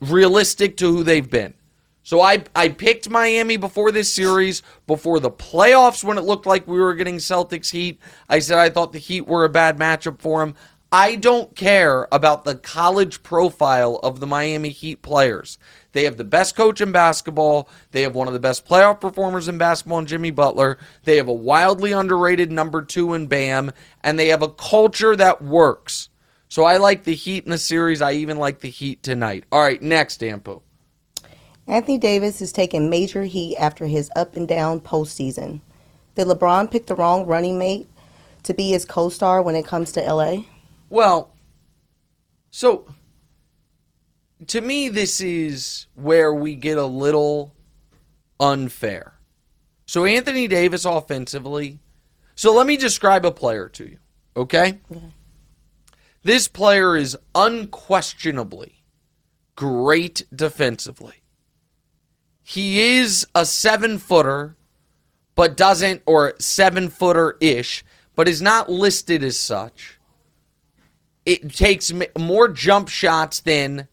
realistic 0.00 0.78
to 0.78 0.90
who 0.90 1.04
they've 1.04 1.28
been. 1.30 1.52
So 2.02 2.22
I 2.22 2.44
I 2.56 2.70
picked 2.70 3.10
Miami 3.10 3.58
before 3.58 3.92
this 3.92 4.10
series, 4.10 4.62
before 4.86 5.20
the 5.20 5.30
playoffs 5.30 6.02
when 6.02 6.16
it 6.16 6.24
looked 6.24 6.46
like 6.46 6.66
we 6.66 6.80
were 6.80 6.94
getting 6.94 7.16
Celtics 7.16 7.70
Heat. 7.70 8.00
I 8.26 8.38
said 8.38 8.58
I 8.58 8.70
thought 8.70 8.92
the 8.92 8.98
Heat 8.98 9.28
were 9.28 9.44
a 9.44 9.50
bad 9.50 9.78
matchup 9.78 10.18
for 10.18 10.40
them. 10.40 10.54
I 10.94 11.14
don't 11.14 11.56
care 11.56 12.06
about 12.12 12.44
the 12.44 12.54
college 12.54 13.22
profile 13.22 13.96
of 14.02 14.20
the 14.20 14.26
Miami 14.26 14.68
Heat 14.68 15.00
players. 15.00 15.56
They 15.92 16.04
have 16.04 16.18
the 16.18 16.24
best 16.24 16.54
coach 16.54 16.82
in 16.82 16.92
basketball. 16.92 17.70
They 17.92 18.02
have 18.02 18.14
one 18.14 18.26
of 18.26 18.34
the 18.34 18.40
best 18.40 18.66
playoff 18.68 19.00
performers 19.00 19.48
in 19.48 19.56
basketball 19.56 20.00
in 20.00 20.06
Jimmy 20.06 20.30
Butler. 20.30 20.76
They 21.04 21.16
have 21.16 21.28
a 21.28 21.32
wildly 21.32 21.92
underrated 21.92 22.52
number 22.52 22.82
two 22.82 23.14
in 23.14 23.26
Bam. 23.26 23.72
And 24.04 24.18
they 24.18 24.28
have 24.28 24.42
a 24.42 24.50
culture 24.50 25.16
that 25.16 25.40
works. 25.40 26.10
So 26.50 26.64
I 26.64 26.76
like 26.76 27.04
the 27.04 27.14
Heat 27.14 27.44
in 27.44 27.50
the 27.50 27.58
series. 27.58 28.02
I 28.02 28.12
even 28.12 28.36
like 28.36 28.60
the 28.60 28.68
Heat 28.68 29.02
tonight. 29.02 29.44
All 29.50 29.62
right, 29.62 29.80
next, 29.80 30.20
Dampu. 30.20 30.60
Anthony 31.66 31.96
Davis 31.96 32.42
is 32.42 32.52
taking 32.52 32.90
major 32.90 33.22
heat 33.22 33.56
after 33.56 33.86
his 33.86 34.10
up 34.14 34.36
and 34.36 34.46
down 34.46 34.78
postseason. 34.80 35.62
Did 36.16 36.26
LeBron 36.26 36.70
pick 36.70 36.84
the 36.84 36.96
wrong 36.96 37.24
running 37.24 37.58
mate 37.58 37.88
to 38.42 38.52
be 38.52 38.72
his 38.72 38.84
co 38.84 39.08
star 39.08 39.40
when 39.40 39.54
it 39.54 39.64
comes 39.64 39.92
to 39.92 40.02
LA? 40.02 40.42
Well, 40.92 41.32
so 42.50 42.86
to 44.48 44.60
me, 44.60 44.90
this 44.90 45.22
is 45.22 45.86
where 45.94 46.34
we 46.34 46.54
get 46.54 46.76
a 46.76 46.84
little 46.84 47.54
unfair. 48.38 49.14
So, 49.86 50.04
Anthony 50.04 50.48
Davis 50.48 50.84
offensively. 50.84 51.78
So, 52.34 52.52
let 52.52 52.66
me 52.66 52.76
describe 52.76 53.24
a 53.24 53.30
player 53.30 53.70
to 53.70 53.88
you, 53.88 53.98
okay? 54.36 54.80
This 56.24 56.46
player 56.46 56.94
is 56.94 57.16
unquestionably 57.34 58.84
great 59.56 60.26
defensively. 60.34 61.22
He 62.42 62.98
is 62.98 63.26
a 63.34 63.46
seven 63.46 63.96
footer, 63.96 64.58
but 65.36 65.56
doesn't, 65.56 66.02
or 66.04 66.34
seven 66.38 66.90
footer 66.90 67.38
ish, 67.40 67.82
but 68.14 68.28
is 68.28 68.42
not 68.42 68.70
listed 68.70 69.24
as 69.24 69.38
such. 69.38 69.98
It 71.24 71.54
takes 71.54 71.92
more 72.18 72.48
jump 72.48 72.88
shots 72.88 73.40
than 73.40 73.88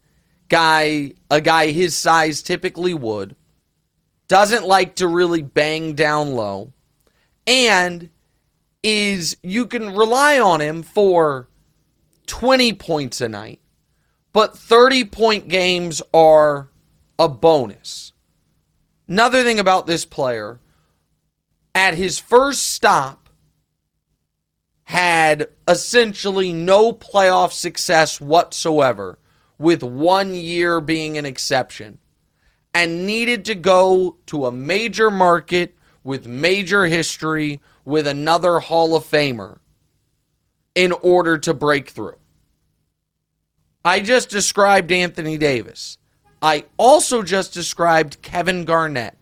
guy 0.48 1.12
a 1.30 1.40
guy 1.40 1.70
his 1.70 1.96
size 1.96 2.42
typically 2.42 2.94
would. 2.94 3.36
Doesn't 4.28 4.66
like 4.66 4.96
to 4.96 5.08
really 5.08 5.42
bang 5.42 5.94
down 5.94 6.32
low. 6.32 6.72
And 7.46 8.10
is 8.82 9.36
you 9.42 9.66
can 9.66 9.94
rely 9.94 10.38
on 10.38 10.60
him 10.60 10.82
for 10.82 11.48
20 12.26 12.72
points 12.74 13.20
a 13.20 13.28
night. 13.28 13.60
But 14.32 14.56
30 14.56 15.04
point 15.06 15.48
games 15.48 16.00
are 16.14 16.70
a 17.18 17.28
bonus. 17.28 18.12
Another 19.08 19.42
thing 19.42 19.58
about 19.58 19.86
this 19.86 20.04
player, 20.04 20.60
at 21.74 21.94
his 21.94 22.18
first 22.18 22.62
stop, 22.62 23.19
had 24.90 25.46
essentially 25.68 26.52
no 26.52 26.92
playoff 26.92 27.52
success 27.52 28.20
whatsoever 28.20 29.20
with 29.56 29.84
one 29.84 30.34
year 30.34 30.80
being 30.80 31.16
an 31.16 31.24
exception, 31.24 31.96
and 32.74 33.06
needed 33.06 33.44
to 33.44 33.54
go 33.54 34.16
to 34.26 34.46
a 34.46 34.50
major 34.50 35.08
market 35.08 35.76
with 36.02 36.26
major 36.26 36.86
history 36.86 37.60
with 37.84 38.04
another 38.04 38.58
Hall 38.58 38.96
of 38.96 39.04
Famer 39.04 39.60
in 40.74 40.90
order 40.90 41.38
to 41.38 41.54
break 41.54 41.90
through. 41.90 42.18
I 43.84 44.00
just 44.00 44.28
described 44.28 44.90
Anthony 44.90 45.38
Davis. 45.38 45.98
I 46.42 46.64
also 46.76 47.22
just 47.22 47.54
described 47.54 48.22
Kevin 48.22 48.64
Garnett, 48.64 49.16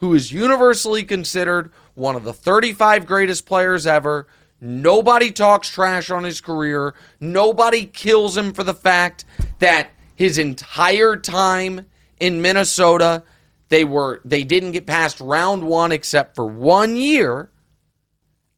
who 0.00 0.12
is 0.12 0.32
universally 0.32 1.02
considered 1.02 1.72
one 1.94 2.14
of 2.14 2.24
the 2.24 2.34
35 2.34 3.06
greatest 3.06 3.46
players 3.46 3.86
ever. 3.86 4.26
Nobody 4.64 5.32
talks 5.32 5.68
trash 5.68 6.08
on 6.08 6.22
his 6.22 6.40
career. 6.40 6.94
Nobody 7.18 7.84
kills 7.84 8.36
him 8.36 8.52
for 8.52 8.62
the 8.62 8.72
fact 8.72 9.24
that 9.58 9.90
his 10.14 10.38
entire 10.38 11.16
time 11.16 11.86
in 12.20 12.40
Minnesota, 12.40 13.24
they 13.70 13.84
were 13.84 14.20
they 14.24 14.44
didn't 14.44 14.70
get 14.70 14.86
past 14.86 15.20
round 15.20 15.64
1 15.64 15.90
except 15.90 16.36
for 16.36 16.46
1 16.46 16.94
year 16.94 17.50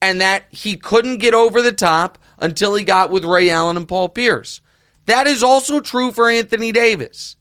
and 0.03 0.21
that 0.21 0.45
he 0.51 0.77
couldn't 0.77 1.17
get 1.17 1.33
over 1.33 1.63
the 1.63 1.73
top 1.73 2.19
until 2.39 2.75
he 2.75 2.85
got 2.85 3.11
with 3.11 3.25
Ray 3.25 3.49
Allen 3.49 3.79
and 3.79 3.89
Paul 3.89 4.11
Pierce. 4.11 4.61
That 5.07 5.27
is 5.27 5.43
also 5.43 5.81
true 5.81 6.13
for 6.13 6.29
Anthony 6.29 6.71
Davis. 6.71 7.37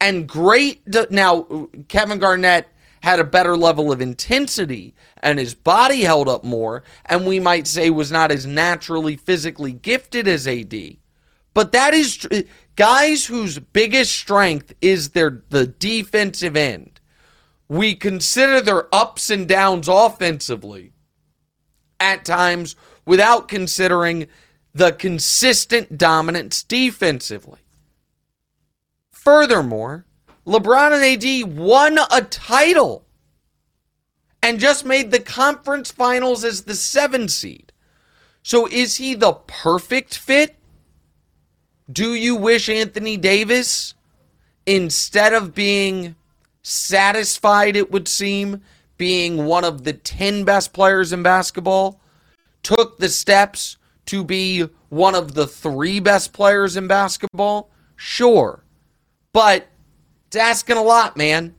And 0.00 0.28
great 0.28 0.82
now 1.10 1.68
Kevin 1.88 2.20
Garnett 2.20 2.68
had 3.06 3.20
a 3.20 3.24
better 3.24 3.56
level 3.56 3.92
of 3.92 4.00
intensity 4.00 4.92
and 5.18 5.38
his 5.38 5.54
body 5.54 6.00
held 6.00 6.28
up 6.28 6.42
more 6.42 6.82
and 7.04 7.24
we 7.24 7.38
might 7.38 7.64
say 7.64 7.88
was 7.88 8.10
not 8.10 8.32
as 8.32 8.44
naturally 8.46 9.14
physically 9.14 9.72
gifted 9.72 10.26
as 10.26 10.48
AD. 10.48 10.74
But 11.54 11.70
that 11.70 11.94
is 11.94 12.26
guys 12.74 13.26
whose 13.26 13.60
biggest 13.60 14.12
strength 14.12 14.74
is 14.80 15.10
their 15.10 15.44
the 15.50 15.68
defensive 15.68 16.56
end. 16.56 16.98
We 17.68 17.94
consider 17.94 18.60
their 18.60 18.92
ups 18.92 19.30
and 19.30 19.46
downs 19.46 19.86
offensively 19.86 20.90
at 22.00 22.24
times 22.24 22.74
without 23.04 23.46
considering 23.46 24.26
the 24.74 24.90
consistent 24.90 25.96
dominance 25.96 26.64
defensively. 26.64 27.60
Furthermore, 29.12 30.06
LeBron 30.46 30.92
and 30.92 31.50
AD 31.50 31.58
won 31.58 31.98
a 32.10 32.22
title 32.22 33.04
and 34.42 34.60
just 34.60 34.84
made 34.84 35.10
the 35.10 35.18
conference 35.18 35.90
finals 35.90 36.44
as 36.44 36.62
the 36.62 36.74
seven 36.74 37.28
seed. 37.28 37.72
So 38.42 38.68
is 38.68 38.96
he 38.96 39.14
the 39.14 39.32
perfect 39.32 40.16
fit? 40.16 40.54
Do 41.90 42.14
you 42.14 42.36
wish 42.36 42.68
Anthony 42.68 43.16
Davis, 43.16 43.94
instead 44.66 45.32
of 45.32 45.54
being 45.54 46.14
satisfied, 46.62 47.74
it 47.74 47.90
would 47.90 48.06
seem, 48.06 48.62
being 48.96 49.46
one 49.46 49.64
of 49.64 49.82
the 49.82 49.92
10 49.92 50.44
best 50.44 50.72
players 50.72 51.12
in 51.12 51.24
basketball, 51.24 52.00
took 52.62 52.98
the 52.98 53.08
steps 53.08 53.78
to 54.06 54.22
be 54.22 54.68
one 54.90 55.16
of 55.16 55.34
the 55.34 55.46
three 55.46 55.98
best 55.98 56.32
players 56.32 56.76
in 56.76 56.86
basketball? 56.86 57.70
Sure. 57.96 58.64
But 59.32 59.66
it's 60.26 60.36
asking 60.36 60.76
a 60.76 60.82
lot, 60.82 61.16
man. 61.16 61.54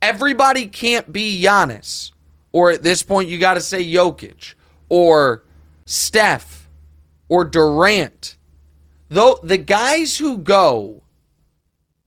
Everybody 0.00 0.66
can't 0.66 1.12
be 1.12 1.42
Giannis. 1.42 2.12
Or 2.52 2.70
at 2.70 2.82
this 2.82 3.02
point, 3.02 3.28
you 3.28 3.38
got 3.38 3.54
to 3.54 3.60
say 3.60 3.84
Jokic 3.84 4.54
or 4.88 5.42
Steph 5.86 6.68
or 7.28 7.44
Durant 7.44 8.36
Though 9.14 9.38
the 9.42 9.58
guys 9.58 10.16
who 10.16 10.38
go 10.38 11.02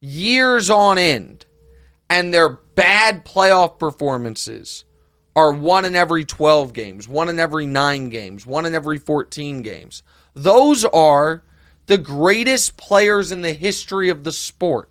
years 0.01 0.69
on 0.69 0.97
end 0.97 1.45
and 2.09 2.33
their 2.33 2.49
bad 2.49 3.23
playoff 3.25 3.79
performances 3.79 4.83
are 5.33 5.53
one 5.53 5.85
in 5.85 5.95
every 5.95 6.25
12 6.25 6.73
games, 6.73 7.07
one 7.07 7.29
in 7.29 7.39
every 7.39 7.65
9 7.65 8.09
games, 8.09 8.45
one 8.45 8.65
in 8.65 8.73
every 8.75 8.97
14 8.97 9.61
games. 9.61 10.03
Those 10.33 10.83
are 10.83 11.43
the 11.85 11.97
greatest 11.97 12.75
players 12.75 13.31
in 13.31 13.41
the 13.41 13.53
history 13.53 14.09
of 14.09 14.25
the 14.25 14.31
sport. 14.33 14.89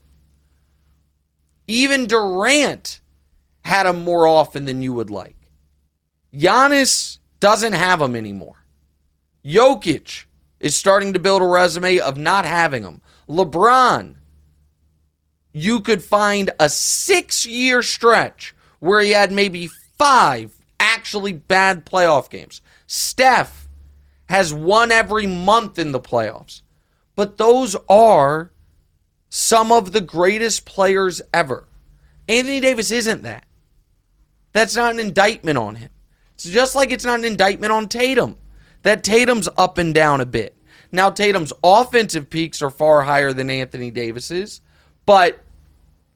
Even 1.66 2.06
Durant 2.06 3.00
had 3.62 3.84
them 3.84 4.04
more 4.04 4.26
often 4.26 4.64
than 4.64 4.82
you 4.82 4.92
would 4.92 5.10
like. 5.10 5.36
Giannis 6.32 7.18
doesn't 7.40 7.72
have 7.72 7.98
them 7.98 8.14
anymore. 8.14 8.64
Jokic 9.44 10.24
is 10.60 10.76
starting 10.76 11.12
to 11.12 11.18
build 11.18 11.42
a 11.42 11.46
resume 11.46 11.98
of 11.98 12.16
not 12.16 12.44
having 12.44 12.82
them. 12.82 13.00
LeBron, 13.28 14.16
you 15.52 15.80
could 15.80 16.02
find 16.02 16.50
a 16.60 16.68
six 16.68 17.46
year 17.46 17.82
stretch 17.82 18.54
where 18.78 19.00
he 19.00 19.10
had 19.10 19.32
maybe 19.32 19.68
five 19.98 20.52
actually 20.78 21.32
bad 21.32 21.86
playoff 21.86 22.30
games. 22.30 22.60
Steph 22.86 23.68
has 24.28 24.52
won 24.52 24.92
every 24.92 25.26
month 25.26 25.78
in 25.78 25.92
the 25.92 26.00
playoffs. 26.00 26.62
But 27.14 27.38
those 27.38 27.76
are 27.88 28.50
some 29.28 29.72
of 29.72 29.92
the 29.92 30.00
greatest 30.00 30.64
players 30.64 31.22
ever. 31.32 31.66
Anthony 32.28 32.60
Davis 32.60 32.90
isn't 32.90 33.22
that. 33.22 33.44
That's 34.52 34.76
not 34.76 34.92
an 34.92 34.98
indictment 34.98 35.58
on 35.58 35.76
him. 35.76 35.90
It's 36.34 36.44
just 36.44 36.74
like 36.74 36.90
it's 36.90 37.04
not 37.04 37.18
an 37.18 37.24
indictment 37.24 37.72
on 37.72 37.88
Tatum 37.88 38.36
that 38.82 39.02
Tatum's 39.02 39.48
up 39.56 39.78
and 39.78 39.94
down 39.94 40.20
a 40.20 40.26
bit. 40.26 40.56
Now, 40.92 41.10
Tatum's 41.10 41.52
offensive 41.62 42.30
peaks 42.30 42.62
are 42.62 42.70
far 42.70 43.02
higher 43.02 43.32
than 43.32 43.50
Anthony 43.50 43.90
Davis's, 43.90 44.60
but 45.04 45.40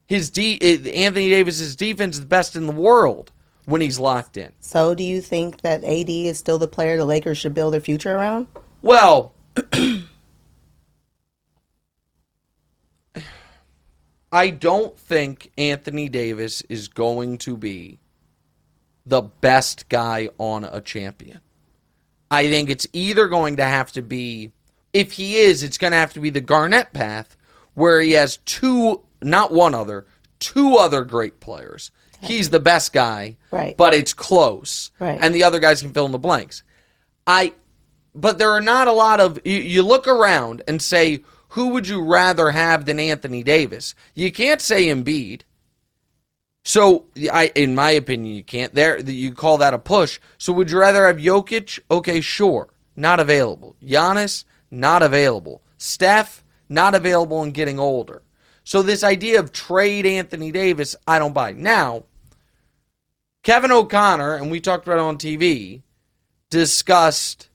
his 0.06 0.30
de- 0.30 0.60
Anthony 0.94 1.30
Davis's 1.30 1.76
defense 1.76 2.16
is 2.16 2.20
the 2.20 2.26
best 2.26 2.56
in 2.56 2.66
the 2.66 2.72
world 2.72 3.32
when 3.64 3.80
he's 3.80 3.98
locked 3.98 4.36
in. 4.36 4.52
So, 4.60 4.94
do 4.94 5.02
you 5.02 5.20
think 5.20 5.62
that 5.62 5.84
AD 5.84 6.08
is 6.08 6.38
still 6.38 6.58
the 6.58 6.68
player 6.68 6.96
the 6.96 7.04
Lakers 7.04 7.38
should 7.38 7.54
build 7.54 7.74
their 7.74 7.80
future 7.80 8.14
around? 8.14 8.46
Well, 8.82 9.34
I 14.32 14.50
don't 14.50 14.96
think 14.98 15.50
Anthony 15.58 16.08
Davis 16.08 16.62
is 16.68 16.88
going 16.88 17.38
to 17.38 17.56
be 17.56 17.98
the 19.06 19.22
best 19.22 19.88
guy 19.88 20.28
on 20.38 20.64
a 20.64 20.80
champion. 20.80 21.40
I 22.30 22.48
think 22.48 22.70
it's 22.70 22.86
either 22.92 23.26
going 23.28 23.56
to 23.56 23.64
have 23.64 23.90
to 23.92 24.02
be, 24.02 24.52
if 24.92 25.12
he 25.12 25.36
is, 25.38 25.62
it's 25.64 25.78
going 25.78 25.90
to 25.92 25.96
have 25.96 26.12
to 26.12 26.20
be 26.20 26.30
the 26.30 26.40
Garnett 26.40 26.92
path, 26.92 27.36
where 27.74 28.00
he 28.00 28.12
has 28.12 28.36
two, 28.38 29.00
not 29.20 29.52
one 29.52 29.74
other, 29.74 30.06
two 30.38 30.76
other 30.76 31.02
great 31.04 31.40
players. 31.40 31.90
He's 32.22 32.50
the 32.50 32.60
best 32.60 32.92
guy, 32.92 33.36
Right. 33.50 33.76
but 33.76 33.94
it's 33.94 34.12
close, 34.12 34.90
Right. 35.00 35.18
and 35.20 35.34
the 35.34 35.42
other 35.42 35.58
guys 35.58 35.80
can 35.80 35.92
fill 35.92 36.06
in 36.06 36.12
the 36.12 36.18
blanks. 36.18 36.62
I, 37.26 37.54
but 38.14 38.38
there 38.38 38.50
are 38.52 38.60
not 38.60 38.86
a 38.88 38.92
lot 38.92 39.20
of. 39.20 39.40
You, 39.44 39.56
you 39.56 39.82
look 39.82 40.06
around 40.06 40.62
and 40.68 40.82
say, 40.82 41.20
who 41.50 41.68
would 41.68 41.88
you 41.88 42.02
rather 42.02 42.50
have 42.50 42.84
than 42.84 43.00
Anthony 43.00 43.42
Davis? 43.42 43.94
You 44.14 44.30
can't 44.30 44.60
say 44.60 44.86
Embiid. 44.86 45.42
So, 46.62 47.06
I, 47.32 47.50
in 47.54 47.74
my 47.74 47.90
opinion, 47.90 48.34
you 48.34 48.44
can't. 48.44 48.74
There, 48.74 49.00
you 49.00 49.32
call 49.32 49.58
that 49.58 49.74
a 49.74 49.78
push. 49.78 50.20
So, 50.38 50.52
would 50.52 50.70
you 50.70 50.78
rather 50.78 51.06
have 51.06 51.16
Jokic? 51.16 51.80
Okay, 51.90 52.20
sure, 52.20 52.68
not 52.94 53.18
available. 53.18 53.74
Giannis, 53.82 54.44
not 54.70 55.02
available. 55.02 55.62
Steph, 55.78 56.44
not 56.68 56.94
available 56.94 57.42
and 57.42 57.54
getting 57.54 57.80
older. 57.80 58.22
So, 58.62 58.82
this 58.82 59.02
idea 59.02 59.40
of 59.40 59.52
trade 59.52 60.06
Anthony 60.06 60.52
Davis, 60.52 60.94
I 61.06 61.18
don't 61.18 61.32
buy. 61.32 61.52
Now, 61.52 62.04
Kevin 63.42 63.72
O'Connor, 63.72 64.34
and 64.34 64.50
we 64.50 64.60
talked 64.60 64.86
about 64.86 64.98
it 64.98 65.02
on 65.02 65.18
TV, 65.18 65.82
discussed 66.50 67.49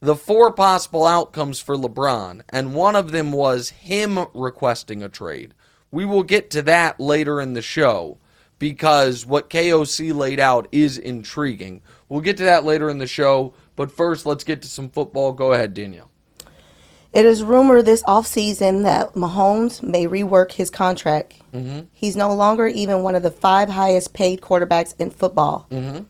the 0.00 0.16
four 0.16 0.52
possible 0.52 1.06
outcomes 1.06 1.60
for 1.60 1.76
LeBron, 1.76 2.42
and 2.48 2.74
one 2.74 2.96
of 2.96 3.12
them 3.12 3.32
was 3.32 3.70
him 3.70 4.26
requesting 4.34 5.02
a 5.02 5.08
trade. 5.08 5.54
We 5.90 6.04
will 6.04 6.22
get 6.22 6.50
to 6.50 6.62
that 6.62 7.00
later 7.00 7.40
in 7.40 7.54
the 7.54 7.62
show 7.62 8.18
because 8.58 9.26
what 9.26 9.50
KOC 9.50 10.14
laid 10.14 10.40
out 10.40 10.68
is 10.72 10.98
intriguing. 10.98 11.82
We'll 12.08 12.20
get 12.20 12.36
to 12.38 12.44
that 12.44 12.64
later 12.64 12.88
in 12.88 12.98
the 12.98 13.06
show, 13.06 13.54
but 13.74 13.90
first 13.90 14.26
let's 14.26 14.44
get 14.44 14.62
to 14.62 14.68
some 14.68 14.90
football. 14.90 15.32
Go 15.32 15.52
ahead, 15.52 15.74
Danielle. 15.74 16.10
It 17.12 17.24
is 17.24 17.42
rumored 17.42 17.86
this 17.86 18.02
offseason 18.02 18.82
that 18.82 19.14
Mahomes 19.14 19.82
may 19.82 20.06
rework 20.06 20.52
his 20.52 20.68
contract. 20.68 21.40
Mm-hmm. 21.54 21.86
He's 21.92 22.14
no 22.14 22.34
longer 22.34 22.66
even 22.66 23.02
one 23.02 23.14
of 23.14 23.22
the 23.22 23.30
five 23.30 23.70
highest 23.70 24.12
paid 24.12 24.42
quarterbacks 24.42 24.94
in 24.98 25.10
football. 25.10 25.66
Mm-hmm. 25.70 26.04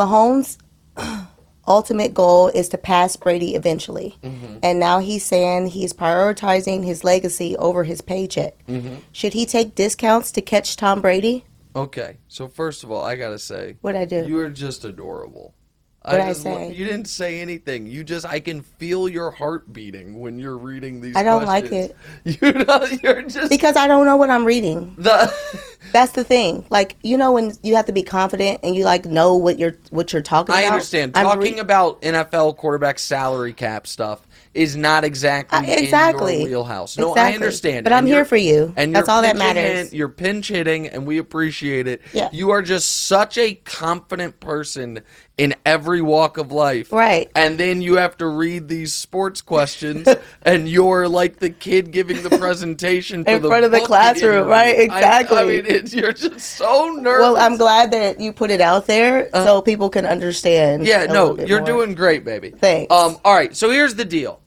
Mahomes' 0.00 0.56
ultimate 1.70 2.12
goal 2.12 2.48
is 2.48 2.68
to 2.70 2.78
pass 2.78 3.14
Brady 3.16 3.54
eventually. 3.54 4.18
Mm-hmm. 4.22 4.58
And 4.62 4.80
now 4.80 4.98
he's 4.98 5.24
saying 5.24 5.68
he's 5.68 5.92
prioritizing 5.92 6.84
his 6.84 7.04
legacy 7.04 7.56
over 7.56 7.84
his 7.84 8.00
paycheck. 8.00 8.54
Mm-hmm. 8.66 8.96
Should 9.12 9.32
he 9.34 9.46
take 9.46 9.74
discounts 9.76 10.32
to 10.32 10.42
catch 10.42 10.76
Tom 10.76 11.00
Brady? 11.00 11.44
Okay, 11.76 12.16
so 12.26 12.48
first 12.48 12.82
of 12.82 12.90
all, 12.90 13.04
I 13.04 13.14
gotta 13.14 13.38
say, 13.38 13.76
What'd 13.80 14.00
I 14.00 14.04
do? 14.04 14.26
you 14.26 14.38
are 14.40 14.50
just 14.50 14.84
adorable. 14.84 15.54
I 16.02 16.16
just 16.28 16.42
say? 16.42 16.72
You 16.72 16.86
didn't 16.86 17.06
say 17.08 17.40
anything. 17.40 17.86
You 17.86 18.02
just, 18.04 18.24
I 18.24 18.40
can 18.40 18.62
feel 18.62 19.06
your 19.08 19.30
heart 19.30 19.70
beating 19.72 20.18
when 20.18 20.38
you're 20.38 20.56
reading 20.56 21.00
these. 21.02 21.14
I 21.14 21.22
don't 21.22 21.44
like 21.44 21.70
it. 21.72 21.94
You 22.24 22.52
know, 22.52 22.86
you're 23.02 23.22
just 23.22 23.50
Because 23.50 23.76
I 23.76 23.86
don't 23.86 24.06
know 24.06 24.16
what 24.16 24.30
I'm 24.30 24.44
reading. 24.44 24.94
the. 24.96 25.32
That's 25.92 26.12
the 26.12 26.24
thing. 26.24 26.64
Like 26.70 26.96
you 27.02 27.16
know 27.16 27.32
when 27.32 27.52
you 27.62 27.74
have 27.76 27.86
to 27.86 27.92
be 27.92 28.02
confident 28.02 28.60
and 28.62 28.76
you 28.76 28.84
like 28.84 29.06
know 29.06 29.34
what 29.36 29.58
you're 29.58 29.76
what 29.90 30.12
you're 30.12 30.22
talking 30.22 30.54
I 30.54 30.60
about. 30.62 30.72
understand. 30.74 31.12
I'm 31.16 31.24
Talking 31.24 31.54
re- 31.54 31.58
about 31.58 32.02
NFL 32.02 32.56
quarterback 32.58 32.98
salary 32.98 33.52
cap 33.54 33.86
stuff 33.86 34.20
is 34.52 34.76
not 34.76 35.04
exactly 35.04 35.58
Uh, 35.58 35.62
exactly. 35.66 36.34
in 36.34 36.40
your 36.42 36.48
wheelhouse. 36.50 36.98
No, 36.98 37.14
I 37.16 37.32
understand. 37.32 37.84
But 37.84 37.92
And 37.92 37.98
I'm 37.98 38.06
here 38.06 38.24
for 38.24 38.36
you. 38.36 38.72
And 38.76 38.94
That's 38.94 39.08
all 39.08 39.22
that 39.22 39.36
matters. 39.36 39.90
hit- 39.90 39.92
you're 39.94 40.08
pinch 40.08 40.48
hitting, 40.48 40.86
and 40.88 41.06
we 41.06 41.18
appreciate 41.18 41.86
it. 41.86 42.02
Yeah. 42.12 42.28
You 42.32 42.50
are 42.50 42.60
just 42.62 43.06
such 43.06 43.38
a 43.38 43.54
confident 43.54 44.38
person 44.40 45.00
in 45.40 45.54
every 45.64 46.02
walk 46.02 46.36
of 46.36 46.52
life. 46.52 46.92
Right. 46.92 47.30
And 47.34 47.56
then 47.56 47.80
you 47.80 47.96
have 47.96 48.14
to 48.18 48.26
read 48.26 48.68
these 48.68 48.92
sports 48.92 49.40
questions, 49.40 50.06
and 50.42 50.68
you're 50.68 51.08
like 51.08 51.38
the 51.38 51.48
kid 51.48 51.92
giving 51.92 52.22
the 52.22 52.28
presentation 52.28 53.24
In 53.26 53.40
the 53.40 53.48
front 53.48 53.64
of 53.64 53.70
the 53.70 53.80
classroom, 53.80 54.48
right, 54.48 54.78
Exactly. 54.78 55.38
I- 55.38 55.40
I, 55.40 55.44
mean, 55.46 55.64
it's, 55.64 55.94
you're 55.94 56.12
just 56.12 56.40
so 56.40 56.90
nervous. 57.00 57.22
Well, 57.22 57.36
I'm 57.38 57.56
glad 57.56 57.90
that 57.92 58.20
you 58.20 58.34
put 58.34 58.50
it 58.50 58.60
out 58.60 58.86
there 58.86 59.30
so 59.32 59.62
people 59.62 59.88
can 59.88 60.04
understand. 60.04 60.82
Uh, 60.82 60.84
Yeah, 60.84 61.06
no, 61.06 61.38
you're 61.38 61.60
more. 61.60 61.66
doing 61.66 61.94
great, 61.94 62.22
baby. 62.22 62.50
Thanks. 62.50 62.92
Um, 62.92 63.16
all 63.24 63.32
right, 63.32 63.56
so 63.56 63.70
here's 63.70 63.94
the 63.94 64.04
deal. 64.04 64.42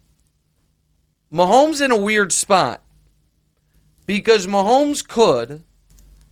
Mahomes 1.34 1.84
in 1.84 1.90
a 1.90 1.98
weird 1.98 2.32
spot 2.32 2.84
because 4.06 4.46
Mahomes 4.46 5.08
could 5.08 5.64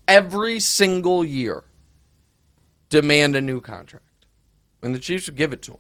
every 0.08 0.60
single 0.60 1.26
year 1.26 1.64
demand 2.90 3.36
a 3.36 3.42
new 3.42 3.60
contract, 3.60 4.06
and 4.82 4.94
the 4.94 5.00
Chiefs 5.00 5.28
would 5.28 5.36
give 5.36 5.54
it 5.54 5.62
to 5.64 5.74
him. 5.74 5.80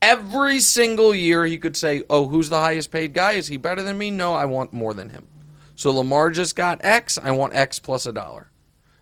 Every 0.00 0.58
single 0.58 1.14
year, 1.14 1.44
he 1.44 1.58
could 1.58 1.76
say, 1.76 2.02
"Oh, 2.10 2.26
who's 2.28 2.48
the 2.48 2.60
highest 2.60 2.90
paid 2.90 3.14
guy? 3.14 3.32
Is 3.32 3.48
he 3.48 3.56
better 3.56 3.82
than 3.82 3.98
me? 3.98 4.10
No, 4.10 4.34
I 4.34 4.46
want 4.46 4.72
more 4.72 4.94
than 4.94 5.10
him." 5.10 5.28
So 5.76 5.92
Lamar 5.92 6.30
just 6.30 6.56
got 6.56 6.84
X. 6.84 7.18
I 7.18 7.30
want 7.30 7.54
X 7.54 7.78
plus 7.78 8.06
a 8.06 8.12
dollar. 8.12 8.50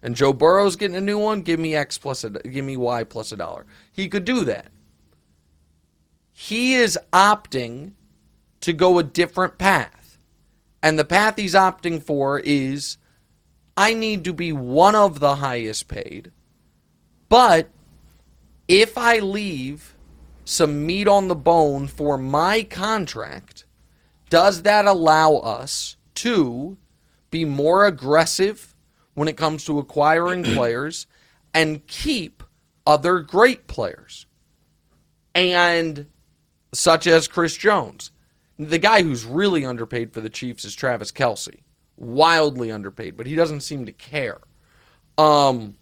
And 0.03 0.17
Joe 0.17 0.33
Burrow's 0.33 0.77
getting 0.77 0.97
a 0.97 1.01
new 1.01 1.19
one. 1.19 1.43
Give 1.43 1.61
me 1.61 1.75
X 1.75 1.99
plus 1.99 2.25
a, 2.25 2.31
give 2.31 2.65
me 2.65 2.77
Y 2.77 3.05
plus 3.05 3.33
a 3.33 3.37
dollar. 3.37 3.67
He 3.93 4.09
could 4.09 4.25
do 4.25 4.45
that. 4.45 4.69
He 6.33 6.75
is 6.75 6.99
opting 7.13 7.93
to 8.63 8.73
go 8.73 8.99
a 8.99 9.03
different 9.03 9.59
path. 9.59 10.19
And 10.83 10.99
the 10.99 11.05
path 11.05 11.37
he's 11.37 11.55
opting 11.55 12.03
for 12.03 12.39
is 12.41 12.97
I 13.77 13.93
need 13.93 14.25
to 14.25 14.33
be 14.33 14.53
one 14.53 14.95
of 14.95 15.21
the 15.21 15.37
highest 15.37 15.89
paid. 15.89 16.33
But 17.29 17.69
if 18.71 18.97
I 18.97 19.19
leave 19.19 19.97
some 20.45 20.87
meat 20.87 21.09
on 21.09 21.27
the 21.27 21.35
bone 21.35 21.89
for 21.89 22.17
my 22.17 22.63
contract, 22.63 23.65
does 24.29 24.63
that 24.63 24.87
allow 24.87 25.35
us 25.39 25.97
to 26.15 26.79
be 27.33 27.45
more 27.45 27.85
aggressive 27.85 28.77
when 29.15 29.27
it 29.27 29.37
comes 29.37 29.65
to 29.65 29.81
acquiring 29.81 30.45
players 30.55 31.09
and 31.53 31.85
keep 31.89 32.45
other 32.87 33.19
great 33.19 33.67
players? 33.67 34.27
And 35.35 36.07
such 36.73 37.09
as 37.09 37.27
Chris 37.27 37.57
Jones. 37.57 38.13
The 38.57 38.79
guy 38.79 39.03
who's 39.03 39.25
really 39.25 39.65
underpaid 39.65 40.13
for 40.13 40.21
the 40.21 40.31
Chiefs 40.31 40.65
is 40.65 40.77
Travis 40.77 41.11
Kelce. 41.11 41.63
Wildly 41.97 42.71
underpaid, 42.71 43.17
but 43.17 43.27
he 43.27 43.35
doesn't 43.35 43.63
seem 43.63 43.85
to 43.87 43.93
care. 43.93 44.39
Um, 45.19 45.75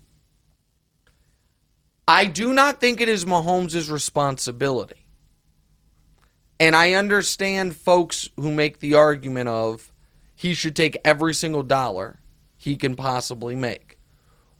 I 2.08 2.24
do 2.24 2.54
not 2.54 2.80
think 2.80 3.02
it 3.02 3.08
is 3.10 3.26
Mahomes' 3.26 3.92
responsibility. 3.92 5.04
And 6.58 6.74
I 6.74 6.94
understand 6.94 7.76
folks 7.76 8.30
who 8.36 8.50
make 8.50 8.80
the 8.80 8.94
argument 8.94 9.50
of 9.50 9.92
he 10.34 10.54
should 10.54 10.74
take 10.74 10.96
every 11.04 11.34
single 11.34 11.62
dollar 11.62 12.20
he 12.56 12.76
can 12.76 12.96
possibly 12.96 13.54
make. 13.54 13.98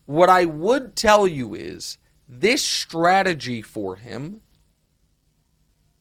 What 0.05 0.29
I 0.29 0.45
would 0.45 0.95
tell 0.95 1.27
you 1.27 1.55
is 1.55 1.97
this 2.29 2.63
strategy 2.63 3.63
for 3.63 3.97
him, 3.97 4.43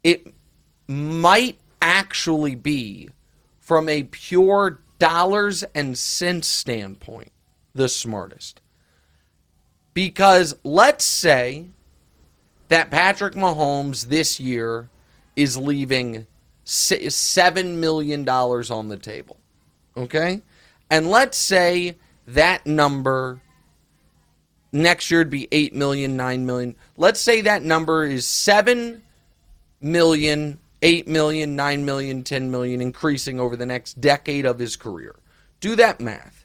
it 0.03 0.27
might 0.85 1.59
actually 1.81 2.55
be, 2.55 3.09
from 3.57 3.87
a 3.87 4.03
pure 4.03 4.81
dollars 4.99 5.63
and 5.73 5.97
cents 5.97 6.47
standpoint, 6.47 7.31
the 7.73 7.87
smartest. 7.87 8.59
Because 9.97 10.55
let's 10.63 11.03
say 11.03 11.65
that 12.67 12.91
Patrick 12.91 13.33
Mahomes 13.33 14.09
this 14.09 14.39
year 14.39 14.91
is 15.35 15.57
leaving 15.57 16.27
$7 16.67 17.75
million 17.77 18.29
on 18.29 18.89
the 18.89 18.97
table. 18.97 19.37
Okay? 19.97 20.43
And 20.91 21.09
let's 21.09 21.35
say 21.35 21.97
that 22.27 22.67
number 22.67 23.41
next 24.71 25.09
year 25.09 25.21
would 25.21 25.31
be 25.31 25.47
8 25.51 25.73
million, 25.73 26.15
9 26.15 26.45
million. 26.45 26.75
Let's 26.95 27.19
say 27.19 27.41
that 27.41 27.63
number 27.63 28.05
is 28.05 28.27
7 28.27 29.01
million, 29.81 30.59
8 30.83 31.07
million, 31.07 31.55
9 31.55 31.85
million, 31.85 32.23
10 32.23 32.51
million, 32.51 32.81
increasing 32.81 33.39
over 33.39 33.55
the 33.55 33.65
next 33.65 33.99
decade 33.99 34.45
of 34.45 34.59
his 34.59 34.75
career. 34.75 35.15
Do 35.59 35.75
that 35.75 35.99
math. 35.99 36.36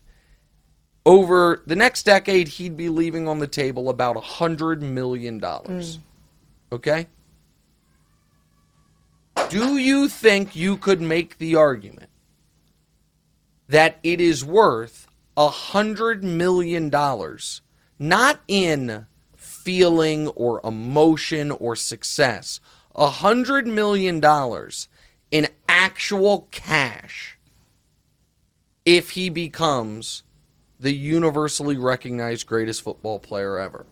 Over 1.05 1.63
the 1.67 1.77
next 1.77 2.05
decade, 2.05 2.49
he'd 2.49 2.77
be 2.77 2.89
leaving 2.89 3.27
on 3.27 3.39
the 3.41 3.47
table 3.47 3.89
about 3.89 4.17
a 4.17 4.21
$100 4.21 4.81
million. 4.81 5.41
Hmm. 5.41 5.81
Okay? 6.71 7.07
Do 9.49 9.77
you 9.77 10.09
think 10.09 10.55
you 10.55 10.77
could 10.77 11.01
make 11.01 11.39
the 11.39 11.57
argument 11.57 12.09
that 13.69 13.99
it 14.03 14.21
is 14.21 14.45
worth 14.45 15.07
a 15.37 15.49
$100 15.49 16.23
million, 16.23 16.91
not 17.99 18.41
in 18.47 19.07
feeling 19.63 20.29
or 20.29 20.61
emotion 20.65 21.51
or 21.51 21.77
success. 21.77 22.61
A 22.95 23.09
hundred 23.09 23.67
million 23.67 24.21
dollars 24.21 24.89
in 25.31 25.49
actual 25.69 26.49
cash 26.51 27.39
if 28.85 29.11
he 29.11 29.31
becomes 29.31 30.25
the 30.83 30.93
universally 30.93 31.77
recognized 31.77 32.47
greatest 32.47 32.83
football 32.83 33.19
player 33.19 33.59
ever. 33.59 33.87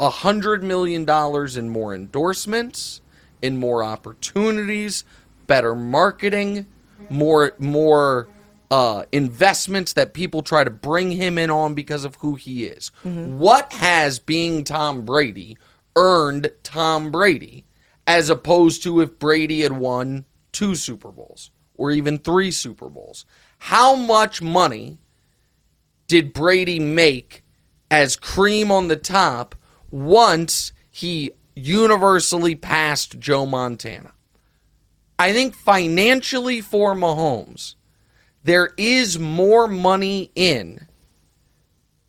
A 0.00 0.10
hundred 0.10 0.64
million 0.64 1.04
dollars 1.04 1.56
in 1.56 1.68
more 1.68 1.94
endorsements, 1.94 3.00
in 3.42 3.58
more 3.58 3.84
opportunities, 3.84 5.04
better 5.46 5.74
marketing, 5.74 6.66
more 7.10 7.52
more 7.58 8.28
uh, 8.70 9.04
investments 9.12 9.92
that 9.92 10.14
people 10.14 10.42
try 10.42 10.64
to 10.64 10.70
bring 10.70 11.12
him 11.12 11.38
in 11.38 11.50
on 11.50 11.74
because 11.74 12.04
of 12.04 12.16
who 12.16 12.34
he 12.34 12.64
is. 12.64 12.90
What 13.38 13.72
has 13.74 14.18
being 14.18 14.64
Tom 14.64 15.04
Brady 15.04 15.56
earned 15.94 16.50
Tom 16.62 17.12
Brady 17.12 17.66
as 18.06 18.30
opposed 18.30 18.82
to 18.82 19.00
if 19.00 19.18
Brady 19.18 19.60
had 19.60 19.72
won 19.72 20.24
two 20.52 20.74
Super 20.74 21.12
Bowls 21.12 21.50
or 21.76 21.90
even 21.90 22.18
three 22.18 22.50
Super 22.50 22.88
Bowls? 22.88 23.26
How 23.58 23.94
much 23.94 24.42
money 24.42 24.98
did 26.06 26.32
Brady 26.32 26.78
make 26.78 27.44
as 27.90 28.16
cream 28.16 28.70
on 28.70 28.88
the 28.88 28.96
top 28.96 29.54
once 29.90 30.72
he 30.90 31.30
universally 31.54 32.54
passed 32.54 33.18
Joe 33.18 33.46
Montana? 33.46 34.12
I 35.18 35.32
think 35.32 35.54
financially 35.54 36.60
for 36.60 36.94
Mahomes, 36.94 37.76
there 38.42 38.70
is 38.76 39.18
more 39.18 39.68
money 39.68 40.30
in 40.34 40.88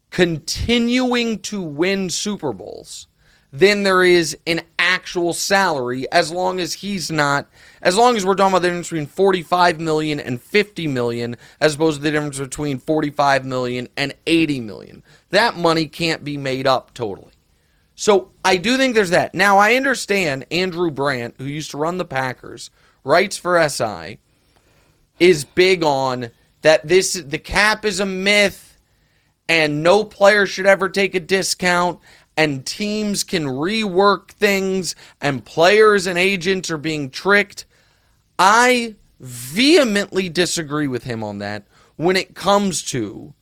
continuing 0.10 1.40
to 1.40 1.62
win 1.62 2.10
Super 2.10 2.52
Bowls 2.52 3.08
than 3.60 3.84
there 3.84 4.04
is 4.04 4.38
an 4.48 4.62
actual 4.80 5.34
salary 5.34 6.10
as 6.12 6.32
long 6.32 6.60
as 6.60 6.74
he's 6.74 7.12
not 7.12 7.48
as 7.82 7.96
long 7.96 8.16
as 8.16 8.26
we're 8.26 8.36
talking 8.36 8.54
about 8.54 8.62
the 8.62 8.68
difference 8.68 8.90
between 8.90 9.06
45 9.06 9.80
million 9.80 10.20
and 10.20 10.42
50 10.42 10.88
million 10.88 11.38
as 11.60 11.76
opposed 11.76 11.98
to 11.98 12.04
the 12.04 12.12
difference 12.12 12.40
between 12.40 12.80
45 12.80 13.46
million 13.46 13.88
and 13.96 14.14
80 14.26 14.62
million 14.62 15.04
that 15.30 15.56
money 15.58 15.88
can't 15.88 16.24
be 16.24 16.38
made 16.38 16.66
up 16.68 16.94
totally 16.94 17.32
so 17.96 18.32
I 18.44 18.58
do 18.58 18.76
think 18.78 18.94
there's 18.94 19.10
that. 19.12 19.34
Now 19.34 19.58
I 19.58 19.76
understand 19.76 20.46
Andrew 20.52 20.92
Brandt, 20.92 21.36
who 21.38 21.46
used 21.46 21.72
to 21.72 21.78
run 21.78 21.98
the 21.98 22.06
Packers, 22.06 22.70
writes 23.06 23.38
for 23.38 23.58
SI, 23.68 24.20
is 25.18 25.46
big 25.46 25.82
on 25.82 26.32
that 26.62 26.88
this 26.88 27.14
the 27.14 27.40
cap 27.40 27.86
is 27.86 28.02
a 28.02 28.06
myth 28.06 28.78
and 29.48 29.82
no 29.82 30.04
player 30.04 30.46
should 30.46 30.66
ever 30.66 30.90
take 30.90 31.16
a 31.16 31.20
discount 31.20 32.00
and 32.38 32.66
teams 32.66 33.24
can 33.24 33.46
rework 33.46 34.32
things 34.32 34.96
and 35.22 35.46
players 35.46 36.08
and 36.08 36.18
agents 36.18 36.70
are 36.70 36.78
being 36.78 37.10
tricked. 37.10 37.66
I 38.38 38.96
vehemently 39.20 40.30
disagree 40.30 40.88
with 40.88 41.04
him 41.04 41.24
on 41.24 41.40
that 41.40 41.64
when 41.96 42.16
it 42.16 42.36
comes 42.36 42.84
to 42.84 43.34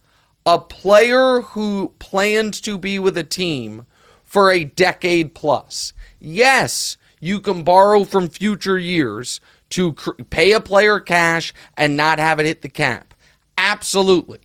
a 0.46 0.60
player 0.60 1.42
who 1.42 1.94
plans 2.00 2.62
to 2.62 2.78
be 2.78 3.00
with 3.00 3.18
a 3.18 3.24
team 3.24 3.86
for 4.24 4.52
a 4.52 4.64
decade 4.64 5.34
plus. 5.34 5.94
Yes, 6.20 6.98
you 7.20 7.40
can 7.40 7.64
borrow 7.64 8.04
from 8.04 8.30
future 8.30 8.78
years 8.78 9.40
to 9.70 9.94
cr- 9.94 10.12
pay 10.30 10.52
a 10.52 10.60
player 10.60 11.00
cash 11.00 11.54
and 11.78 11.98
not 11.98 12.20
have 12.20 12.40
it 12.40 12.46
hit 12.46 12.62
the 12.62 12.70
cap. 12.70 13.14
Absolutely. 13.58 14.40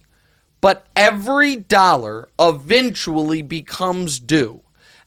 But 0.61 0.87
every 0.97 1.57
dollar 1.57 2.29
eventually 2.39 3.43
becomes 3.43 4.19
due. 4.19 4.63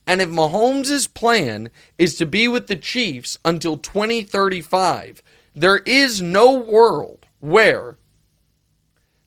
And 0.07 0.21
if 0.21 0.29
Mahomes' 0.29 1.13
plan 1.13 1.69
is 1.97 2.15
to 2.15 2.25
be 2.25 2.47
with 2.47 2.67
the 2.67 2.75
Chiefs 2.75 3.37
until 3.45 3.77
2035, 3.77 5.21
there 5.55 5.77
is 5.79 6.21
no 6.21 6.53
world 6.53 7.25
where 7.39 7.97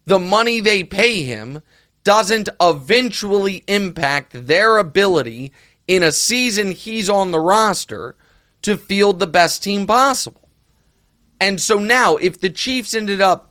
the 0.06 0.18
money 0.18 0.60
they 0.60 0.84
pay 0.84 1.22
him 1.22 1.62
doesn't 2.02 2.48
eventually 2.60 3.64
impact 3.66 4.46
their 4.46 4.78
ability 4.78 5.52
in 5.86 6.02
a 6.02 6.12
season 6.12 6.72
he's 6.72 7.08
on 7.08 7.30
the 7.30 7.40
roster 7.40 8.14
to 8.62 8.76
field 8.76 9.18
the 9.18 9.26
best 9.26 9.62
team 9.62 9.86
possible. 9.86 10.48
And 11.40 11.60
so 11.60 11.78
now, 11.78 12.16
if 12.16 12.40
the 12.40 12.50
Chiefs 12.50 12.94
ended 12.94 13.20
up, 13.20 13.50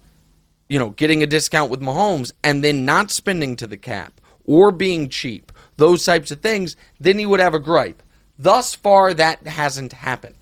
you 0.74 0.80
know, 0.80 0.90
getting 0.90 1.22
a 1.22 1.28
discount 1.28 1.70
with 1.70 1.82
Mahomes 1.82 2.32
and 2.44 2.64
then 2.64 2.84
not 2.84 3.12
spending 3.12 3.56
to 3.56 3.68
the 3.68 3.78
cap 3.78 4.20
or 4.44 4.72
being 4.72 5.08
cheap, 5.08 5.52
those 5.78 6.04
types 6.04 6.32
of 6.32 6.42
things, 6.42 6.76
then 7.00 7.20
he 7.20 7.28
would 7.28 7.40
have 7.40 7.54
a 7.54 7.60
gripe. 7.60 8.02
Thus 8.40 8.74
far, 8.74 9.14
that 9.14 9.46
hasn't 9.46 9.94
happened. 9.94 10.34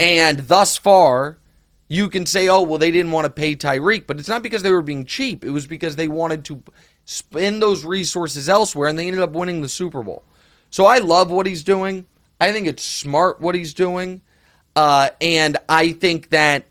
And 0.00 0.40
thus 0.40 0.76
far, 0.76 1.38
you 1.86 2.08
can 2.08 2.26
say, 2.26 2.48
oh, 2.48 2.62
well, 2.62 2.78
they 2.78 2.90
didn't 2.90 3.12
want 3.12 3.26
to 3.26 3.30
pay 3.30 3.54
Tyreek, 3.54 4.08
but 4.08 4.18
it's 4.18 4.28
not 4.28 4.42
because 4.42 4.64
they 4.64 4.72
were 4.72 4.82
being 4.82 5.04
cheap. 5.04 5.44
It 5.44 5.50
was 5.50 5.68
because 5.68 5.94
they 5.94 6.08
wanted 6.08 6.44
to 6.46 6.60
spend 7.04 7.62
those 7.62 7.84
resources 7.84 8.48
elsewhere, 8.48 8.88
and 8.88 8.98
they 8.98 9.06
ended 9.06 9.22
up 9.22 9.34
winning 9.34 9.62
the 9.62 9.68
Super 9.68 10.02
Bowl. 10.02 10.24
So 10.70 10.84
I 10.84 10.98
love 10.98 11.30
what 11.30 11.46
he's 11.46 11.62
doing. 11.62 12.06
I 12.40 12.50
think 12.50 12.66
it's 12.66 12.82
smart 12.82 13.40
what 13.40 13.54
he's 13.54 13.72
doing. 13.72 14.20
Uh, 14.74 15.10
and 15.20 15.58
I 15.68 15.92
think 15.92 16.30
that 16.30 16.66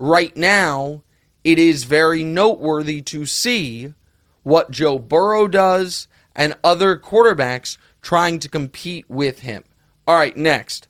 right 0.00 0.36
now, 0.36 1.04
it 1.44 1.58
is 1.58 1.84
very 1.84 2.24
noteworthy 2.24 3.02
to 3.02 3.26
see 3.26 3.94
what 4.42 4.70
Joe 4.70 4.98
Burrow 4.98 5.46
does 5.46 6.08
and 6.34 6.56
other 6.64 6.96
quarterbacks 6.98 7.76
trying 8.02 8.38
to 8.40 8.48
compete 8.48 9.08
with 9.08 9.40
him. 9.40 9.62
All 10.06 10.16
right, 10.16 10.36
next. 10.36 10.88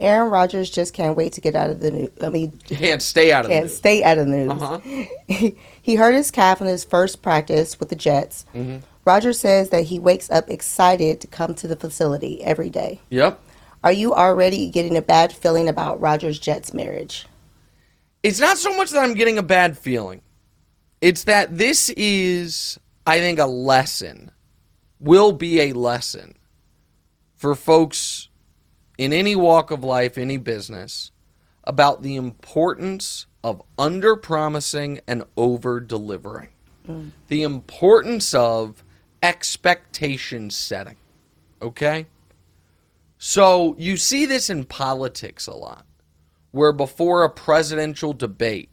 Aaron 0.00 0.30
Rodgers 0.30 0.70
just 0.70 0.94
can't 0.94 1.16
wait 1.16 1.34
to 1.34 1.42
get 1.42 1.54
out 1.54 1.68
of 1.70 1.80
the 1.80 1.90
news. 1.90 2.10
I 2.22 2.30
mean, 2.30 2.58
Can't 2.66 3.02
stay 3.02 3.32
out 3.32 3.44
of 3.44 3.50
can't 3.50 3.64
the 3.64 3.68
news. 3.68 3.76
stay 3.76 4.02
out 4.02 4.16
of 4.18 4.26
the 4.26 4.32
news. 4.32 4.50
Uh-huh. 4.50 5.50
he 5.82 5.94
hurt 5.96 6.14
his 6.14 6.30
calf 6.30 6.60
in 6.62 6.66
his 6.66 6.84
first 6.84 7.20
practice 7.20 7.78
with 7.78 7.90
the 7.90 7.96
Jets. 7.96 8.46
Mm-hmm. 8.54 8.78
Rodgers 9.04 9.38
says 9.40 9.70
that 9.70 9.84
he 9.84 9.98
wakes 9.98 10.30
up 10.30 10.48
excited 10.48 11.20
to 11.20 11.26
come 11.26 11.54
to 11.54 11.68
the 11.68 11.76
facility 11.76 12.42
every 12.42 12.70
day. 12.70 13.00
Yep. 13.10 13.40
Are 13.84 13.92
you 13.92 14.14
already 14.14 14.70
getting 14.70 14.96
a 14.96 15.02
bad 15.02 15.32
feeling 15.32 15.68
about 15.68 16.00
Rodgers 16.00 16.38
Jets 16.38 16.72
marriage? 16.72 17.26
It's 18.22 18.40
not 18.40 18.58
so 18.58 18.76
much 18.76 18.90
that 18.90 19.02
I'm 19.02 19.14
getting 19.14 19.38
a 19.38 19.42
bad 19.42 19.78
feeling. 19.78 20.22
It's 21.00 21.24
that 21.24 21.56
this 21.56 21.88
is, 21.90 22.78
I 23.06 23.18
think, 23.18 23.38
a 23.38 23.46
lesson, 23.46 24.30
will 24.98 25.32
be 25.32 25.60
a 25.60 25.72
lesson 25.72 26.36
for 27.36 27.54
folks 27.54 28.28
in 28.98 29.14
any 29.14 29.34
walk 29.34 29.70
of 29.70 29.82
life, 29.82 30.18
any 30.18 30.36
business, 30.36 31.10
about 31.64 32.02
the 32.02 32.16
importance 32.16 33.26
of 33.42 33.62
under 33.78 34.16
promising 34.16 35.00
and 35.06 35.24
over 35.36 35.80
delivering. 35.80 36.50
Mm. 36.86 37.12
The 37.28 37.42
importance 37.42 38.34
of 38.34 38.84
expectation 39.22 40.50
setting. 40.50 40.96
Okay? 41.62 42.06
So 43.16 43.74
you 43.78 43.96
see 43.96 44.26
this 44.26 44.50
in 44.50 44.64
politics 44.64 45.46
a 45.46 45.54
lot, 45.54 45.86
where 46.50 46.72
before 46.72 47.22
a 47.22 47.30
presidential 47.30 48.12
debate, 48.12 48.70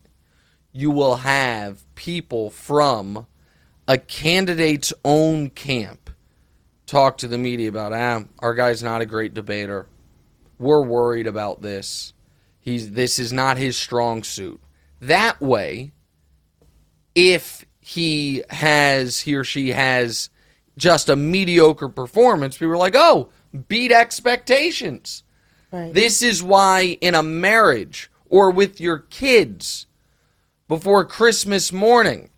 you 0.72 0.92
will 0.92 1.18
have 1.18 1.84
people 1.96 2.50
from 2.50 3.28
a 3.88 3.98
candidate's 3.98 4.94
own 5.06 5.50
camp 5.50 6.10
talk 6.86 7.18
to 7.18 7.28
the 7.28 7.38
media 7.38 7.70
about, 7.70 7.94
ah, 7.94 8.24
our 8.40 8.54
guy's 8.54 8.82
not 8.82 9.02
a 9.02 9.06
great 9.06 9.34
debater. 9.34 9.88
We're 10.58 10.84
worried 10.84 11.28
about 11.28 11.62
this. 11.62 12.14
He's 12.60 12.92
this 12.92 13.20
is 13.20 13.32
not 13.32 13.58
his 13.58 13.78
strong 13.78 14.24
suit. 14.24 14.60
That 15.00 15.40
way, 15.40 15.94
if 17.16 17.66
he 17.80 18.44
has 18.50 19.22
he 19.22 19.36
or 19.36 19.44
she 19.44 19.70
has 19.70 20.30
just 20.78 21.10
a 21.10 21.16
mediocre 21.16 21.90
performance, 21.90 22.58
people 22.58 22.74
are 22.74 22.78
like, 22.78 22.96
oh, 22.96 23.30
beat 23.68 23.92
expectations. 23.92 25.24
This 25.94 26.22
is 26.22 26.44
why 26.44 26.98
in 27.02 27.16
a 27.16 27.24
marriage 27.24 28.10
or 28.30 28.52
with 28.52 28.82
your 28.82 29.00
kids 29.00 29.88
before 30.68 31.06
Christmas 31.06 31.72
morning, 31.72 32.30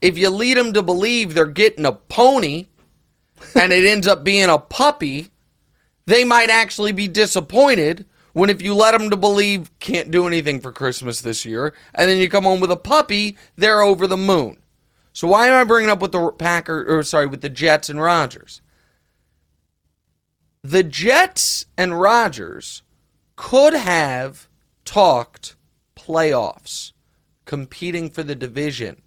if 0.00 0.18
you 0.18 0.30
lead 0.30 0.56
them 0.56 0.72
to 0.74 0.82
believe 0.82 1.34
they're 1.34 1.46
getting 1.46 1.86
a 1.86 1.92
pony 1.92 2.66
and 3.54 3.72
it 3.72 3.86
ends 3.86 4.06
up 4.06 4.24
being 4.24 4.48
a 4.48 4.58
puppy, 4.58 5.30
they 6.06 6.24
might 6.24 6.50
actually 6.50 6.92
be 6.92 7.08
disappointed 7.08 8.06
when 8.32 8.50
if 8.50 8.60
you 8.60 8.74
let 8.74 8.92
them 8.92 9.08
to 9.10 9.16
believe 9.16 9.70
can't 9.78 10.10
do 10.10 10.26
anything 10.26 10.60
for 10.60 10.70
Christmas 10.70 11.22
this 11.22 11.44
year 11.44 11.72
and 11.94 12.10
then 12.10 12.18
you 12.18 12.28
come 12.28 12.44
home 12.44 12.60
with 12.60 12.70
a 12.70 12.76
puppy, 12.76 13.36
they're 13.56 13.82
over 13.82 14.06
the 14.06 14.16
moon. 14.16 14.58
So 15.12 15.28
why 15.28 15.48
am 15.48 15.54
I 15.54 15.64
bringing 15.64 15.90
up 15.90 16.02
with 16.02 16.12
the 16.12 16.30
Packer 16.32 16.84
or 16.86 17.02
sorry, 17.02 17.26
with 17.26 17.40
the 17.40 17.48
Jets 17.48 17.88
and 17.88 18.00
Rodgers? 18.00 18.60
The 20.68 20.82
Jets 20.82 21.66
and 21.78 22.00
Rodgers 22.00 22.82
could 23.36 23.72
have 23.72 24.48
talked 24.84 25.54
playoffs, 25.94 26.90
competing 27.44 28.10
for 28.10 28.24
the 28.24 28.34
division, 28.34 29.02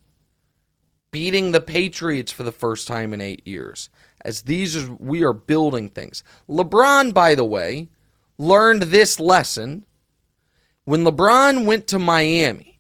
beating 1.12 1.52
the 1.52 1.60
Patriots 1.60 2.32
for 2.32 2.44
the 2.44 2.54
first 2.54 2.88
time 2.88 3.14
in 3.14 3.20
8 3.20 3.46
years, 3.46 3.90
as 4.22 4.44
these 4.44 4.78
are 4.78 4.94
we 5.00 5.22
are 5.22 5.34
building 5.34 5.90
things. 5.90 6.24
LeBron, 6.48 7.14
by 7.14 7.36
the 7.36 7.44
way, 7.44 7.90
learned 8.38 8.84
this 8.84 9.20
lesson 9.20 9.86
when 10.86 11.04
LeBron 11.04 11.66
went 11.66 11.88
to 11.88 12.00
Miami. 12.00 12.80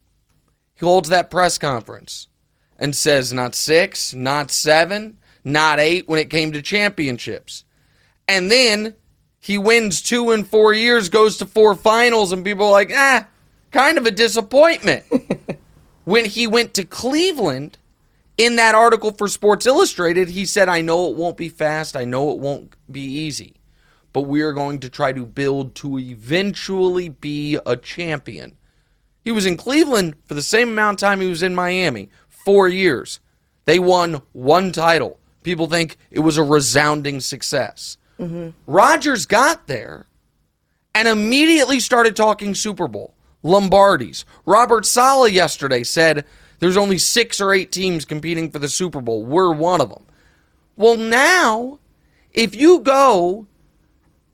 He 0.76 0.86
holds 0.86 1.10
that 1.10 1.30
press 1.30 1.58
conference 1.58 2.30
and 2.78 2.96
says 2.96 3.34
not 3.34 3.56
6, 3.56 4.14
not 4.14 4.52
7, 4.52 5.18
not 5.44 5.82
8 5.82 6.08
when 6.08 6.20
it 6.20 6.30
came 6.30 6.54
to 6.54 6.62
championships. 6.62 7.66
And 8.30 8.52
then 8.52 8.94
he 9.40 9.58
wins 9.58 10.04
2 10.04 10.30
and 10.30 10.48
4 10.48 10.74
years, 10.74 11.10
goes 11.10 11.38
to 11.38 11.48
four 11.48 11.74
finals 11.74 12.32
and 12.32 12.46
people 12.46 12.68
are 12.68 12.72
like, 12.72 12.92
"Ah, 12.94 13.28
kind 13.72 13.98
of 13.98 14.06
a 14.06 14.12
disappointment." 14.12 15.04
when 16.06 16.26
he 16.26 16.46
went 16.46 16.76
to 16.76 16.86
Cleveland, 16.86 17.80
in 18.38 18.56
that 18.56 18.76
article 18.76 19.12
for 19.12 19.28
Sports 19.28 19.66
Illustrated, 19.66 20.30
he 20.30 20.46
said, 20.46 20.70
I 20.70 20.80
know 20.80 21.10
it 21.10 21.18
won't 21.18 21.36
be 21.38 21.50
fast, 21.50 21.98
I 21.98 22.06
know 22.06 22.32
it 22.32 22.40
won't 22.40 22.74
be 22.90 23.02
easy, 23.02 23.56
but 24.14 24.22
we 24.22 24.42
are 24.42 24.54
going 24.54 24.80
to 24.80 24.90
try 24.90 25.12
to 25.12 25.26
build 25.26 25.76
to 25.76 26.00
eventually 26.00 27.10
be 27.10 27.60
a 27.66 27.76
champion. 27.76 28.56
He 29.26 29.32
was 29.32 29.46
in 29.46 29.58
Cleveland 29.58 30.16
for 30.24 30.36
the 30.36 30.42
same 30.42 30.70
amount 30.70 31.02
of 31.02 31.08
time 31.08 31.20
he 31.20 31.28
was 31.28 31.44
in 31.44 31.54
Miami 31.54 32.10
four 32.30 32.70
years. 32.70 33.20
They 33.66 33.78
won 33.78 34.22
one 34.32 34.72
title. 34.72 35.20
People 35.44 35.68
think 35.68 35.98
it 36.10 36.20
was 36.20 36.38
a 36.38 36.44
resounding 36.44 37.20
success. 37.20 37.98
Mm-hmm. 38.20 38.50
Rodgers 38.68 39.26
got 39.26 39.68
there 39.68 40.06
and 40.94 41.08
immediately 41.08 41.80
started 41.80 42.16
talking 42.16 42.54
Super 42.54 42.88
Bowl. 42.88 43.14
Lombardi's. 43.44 44.26
Robert 44.46 44.86
Saleh 44.86 45.32
yesterday 45.32 45.84
said 45.84 46.26
there's 46.60 46.78
only 46.78 46.98
six 46.98 47.40
or 47.40 47.54
eight 47.54 47.72
teams 47.72 48.06
competing 48.06 48.52
for 48.52 48.60
the 48.60 48.68
Super 48.68 49.02
Bowl. 49.02 49.24
We're 49.26 49.54
one 49.54 49.82
of 49.82 49.90
them. 49.90 50.06
Well, 50.76 50.98
now, 50.98 51.80
if 52.34 52.56
you 52.56 52.80
go 52.80 53.48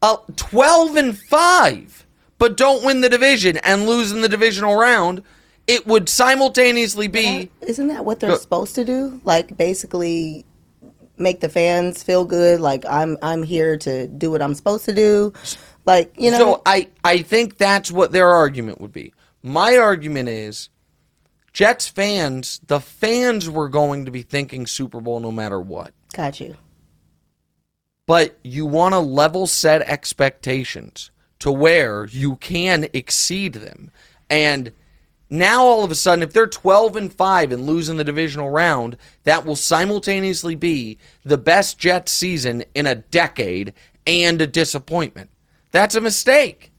uh, 0.01 0.17
12 0.35 0.95
and 0.95 1.17
5, 1.17 2.05
but 2.37 2.57
don't 2.57 2.83
win 2.83 3.01
the 3.01 3.09
division 3.09 3.57
and 3.57 3.85
lose 3.85 4.11
in 4.11 4.21
the 4.21 4.29
divisional 4.29 4.75
round, 4.75 5.21
it 5.67 5.87
would 5.87 6.09
simultaneously 6.09 7.07
be. 7.07 7.49
Isn't 7.61 7.87
that 7.87 8.05
what 8.05 8.19
they're 8.19 8.35
supposed 8.37 8.75
to 8.75 8.85
do? 8.85 9.21
Like, 9.23 9.57
basically 9.57 10.45
make 11.17 11.39
the 11.39 11.49
fans 11.49 12.03
feel 12.03 12.25
good 12.25 12.59
like 12.59 12.85
i'm 12.87 13.17
i'm 13.21 13.43
here 13.43 13.77
to 13.77 14.07
do 14.07 14.31
what 14.31 14.41
i'm 14.41 14.53
supposed 14.53 14.85
to 14.85 14.93
do 14.93 15.31
like 15.85 16.13
you 16.17 16.31
know 16.31 16.37
so 16.37 16.61
i 16.65 16.87
i 17.03 17.21
think 17.21 17.57
that's 17.57 17.91
what 17.91 18.11
their 18.11 18.29
argument 18.29 18.79
would 18.81 18.91
be 18.91 19.13
my 19.41 19.77
argument 19.77 20.27
is 20.27 20.69
Jets 21.55 21.87
fans, 21.87 22.59
the 22.67 22.81
fans 22.81 23.49
were 23.49 23.69
going 23.69 24.03
to 24.03 24.11
be 24.11 24.23
thinking 24.23 24.67
Super 24.67 24.99
Bowl 24.99 25.21
no 25.21 25.31
matter 25.31 25.61
what. 25.61 25.93
Got 26.13 26.41
you. 26.41 26.57
But 28.05 28.37
you 28.43 28.65
want 28.65 28.93
to 28.93 28.99
level 28.99 29.47
set 29.47 29.81
expectations 29.83 31.11
to 31.39 31.53
where 31.53 32.07
you 32.07 32.35
can 32.35 32.87
exceed 32.91 33.53
them. 33.53 33.89
And 34.29 34.73
now 35.29 35.63
all 35.63 35.83
of 35.83 35.91
a 35.91 35.95
sudden, 35.95 36.23
if 36.23 36.33
they're 36.33 36.47
12 36.47 36.95
and 36.95 37.13
5 37.13 37.51
and 37.51 37.65
losing 37.65 37.97
the 37.97 38.03
divisional 38.03 38.49
round, 38.49 38.97
that 39.23 39.45
will 39.45 39.55
simultaneously 39.55 40.55
be 40.55 40.97
the 41.23 41.37
best 41.37 41.77
Jets 41.79 42.11
season 42.11 42.63
in 42.73 42.85
a 42.85 42.95
decade 42.95 43.73
and 44.05 44.41
a 44.41 44.47
disappointment. 44.47 45.29
That's 45.71 45.95
a 45.95 46.01
mistake. 46.01 46.71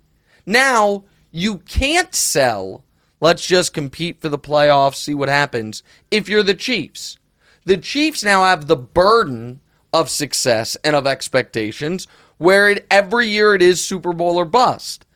Now, 0.47 1.05
you 1.33 1.59
can't 1.59 2.15
sell 2.15 2.85
Let's 3.21 3.47
just 3.47 3.73
compete 3.73 4.21
for 4.21 4.29
the 4.29 4.39
playoffs, 4.39 4.97
see 4.97 5.15
what 5.15 5.29
happens. 5.29 5.83
If 6.11 6.29
you're 6.29 6.43
the 6.43 6.55
Chiefs, 6.55 7.19
the 7.65 7.79
Chiefs 7.79 8.23
now 8.23 8.45
have 8.45 8.67
the 8.67 8.77
burden 8.77 9.61
of 9.93 10.11
success 10.11 10.77
and 10.85 10.95
of 10.95 11.07
expectations, 11.07 12.07
where 12.37 12.69
it, 12.69 12.87
every 12.91 13.29
year 13.29 13.55
it 13.55 13.63
is 13.63 13.83
Super 13.83 14.13
Bowl 14.13 14.37
or 14.37 14.45
bust. 14.45 15.07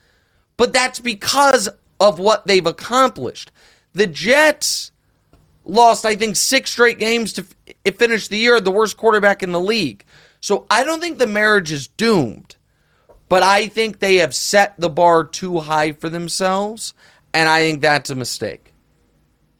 But 0.56 0.72
that's 0.72 0.98
because 0.98 1.68
of 2.00 2.18
what 2.18 2.46
they've 2.46 2.66
accomplished. 2.66 3.52
The 3.92 4.06
Jets 4.06 4.90
lost, 5.64 6.04
I 6.06 6.16
think, 6.16 6.36
six 6.36 6.70
straight 6.70 6.98
games 6.98 7.32
to 7.34 7.46
f- 7.86 7.94
finish 7.96 8.28
the 8.28 8.38
year, 8.38 8.60
the 8.60 8.70
worst 8.70 8.96
quarterback 8.96 9.42
in 9.42 9.52
the 9.52 9.60
league. 9.60 10.04
So 10.40 10.66
I 10.70 10.84
don't 10.84 11.00
think 11.00 11.18
the 11.18 11.26
marriage 11.26 11.70
is 11.70 11.86
doomed, 11.88 12.56
but 13.28 13.42
I 13.42 13.68
think 13.68 13.98
they 13.98 14.16
have 14.16 14.34
set 14.34 14.80
the 14.80 14.88
bar 14.88 15.24
too 15.24 15.60
high 15.60 15.92
for 15.92 16.08
themselves. 16.08 16.94
And 17.32 17.48
I 17.48 17.60
think 17.60 17.82
that's 17.82 18.10
a 18.10 18.14
mistake. 18.14 18.72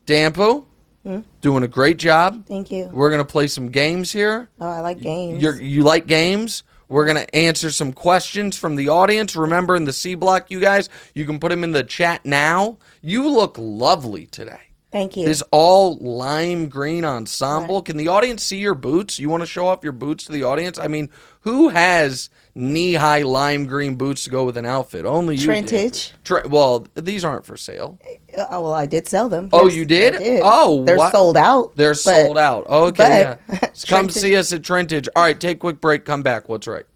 Dampo, 0.06 0.64
hmm? 1.04 1.20
doing 1.40 1.62
a 1.62 1.68
great 1.68 1.98
job. 1.98 2.46
Thank 2.46 2.72
you. 2.72 2.88
We're 2.92 3.10
going 3.10 3.24
to 3.24 3.30
play 3.30 3.46
some 3.46 3.68
games 3.68 4.10
here. 4.10 4.48
Oh, 4.60 4.66
I 4.68 4.80
like 4.80 5.00
games. 5.00 5.40
You're, 5.40 5.60
you 5.60 5.82
like 5.82 6.06
games? 6.06 6.64
We're 6.90 7.06
going 7.06 7.24
to 7.24 7.34
answer 7.34 7.70
some 7.70 7.92
questions 7.92 8.58
from 8.58 8.74
the 8.74 8.88
audience. 8.88 9.36
Remember, 9.36 9.76
in 9.76 9.84
the 9.84 9.92
C 9.92 10.16
block, 10.16 10.50
you 10.50 10.58
guys, 10.58 10.88
you 11.14 11.24
can 11.24 11.38
put 11.38 11.50
them 11.50 11.62
in 11.62 11.70
the 11.70 11.84
chat 11.84 12.26
now. 12.26 12.78
You 13.00 13.30
look 13.30 13.56
lovely 13.58 14.26
today. 14.26 14.60
Thank 14.90 15.16
you. 15.16 15.24
This 15.24 15.40
all 15.52 15.98
lime 15.98 16.68
green 16.68 17.04
ensemble. 17.04 17.76
Right. 17.76 17.84
Can 17.84 17.96
the 17.96 18.08
audience 18.08 18.42
see 18.42 18.58
your 18.58 18.74
boots? 18.74 19.20
You 19.20 19.28
want 19.28 19.42
to 19.42 19.46
show 19.46 19.68
off 19.68 19.84
your 19.84 19.92
boots 19.92 20.24
to 20.24 20.32
the 20.32 20.42
audience? 20.42 20.80
I 20.80 20.88
mean, 20.88 21.10
who 21.42 21.68
has 21.68 22.28
knee 22.54 22.94
high 22.94 23.22
lime 23.22 23.66
green 23.66 23.94
boots 23.94 24.24
to 24.24 24.30
go 24.30 24.44
with 24.44 24.56
an 24.56 24.66
outfit. 24.66 25.04
Only 25.04 25.36
you. 25.36 25.46
Trintage. 25.46 26.12
Tre- 26.24 26.42
well, 26.46 26.86
these 26.94 27.24
aren't 27.24 27.44
for 27.44 27.56
sale. 27.56 27.98
Uh, 28.36 28.46
well, 28.50 28.74
I 28.74 28.86
did 28.86 29.08
sell 29.08 29.28
them. 29.28 29.48
Oh, 29.52 29.66
yes, 29.66 29.76
you 29.76 29.84
did? 29.84 30.18
did? 30.18 30.40
Oh, 30.44 30.84
they're 30.84 30.96
what? 30.96 31.12
sold 31.12 31.36
out. 31.36 31.74
They're 31.76 31.90
but, 31.90 31.98
sold 31.98 32.38
out. 32.38 32.66
Okay, 32.66 33.36
yeah. 33.48 33.70
come 33.88 34.08
see 34.08 34.36
us 34.36 34.52
at 34.52 34.62
Trintage. 34.62 35.08
All 35.16 35.22
right, 35.22 35.38
take 35.38 35.58
a 35.58 35.60
quick 35.60 35.80
break. 35.80 36.04
Come 36.04 36.22
back. 36.22 36.48
What's 36.48 36.66
right? 36.66 36.86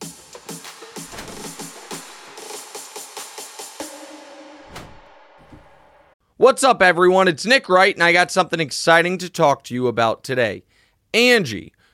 What's 6.36 6.64
up, 6.64 6.82
everyone? 6.82 7.28
It's 7.28 7.46
Nick 7.46 7.68
Wright, 7.68 7.94
and 7.94 8.02
I 8.02 8.12
got 8.12 8.30
something 8.30 8.58
exciting 8.58 9.18
to 9.18 9.30
talk 9.30 9.62
to 9.64 9.74
you 9.74 9.86
about 9.86 10.24
today. 10.24 10.64
Angie 11.14 11.72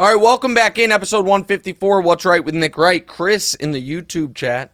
All 0.00 0.06
right, 0.06 0.14
welcome 0.14 0.54
back 0.54 0.78
in 0.78 0.92
episode 0.92 1.26
154. 1.26 2.00
What's 2.00 2.24
right 2.24 2.42
with 2.42 2.54
Nick 2.54 2.78
Wright? 2.78 3.06
Chris 3.06 3.54
in 3.54 3.72
the 3.72 3.86
YouTube 3.86 4.34
chat. 4.34 4.72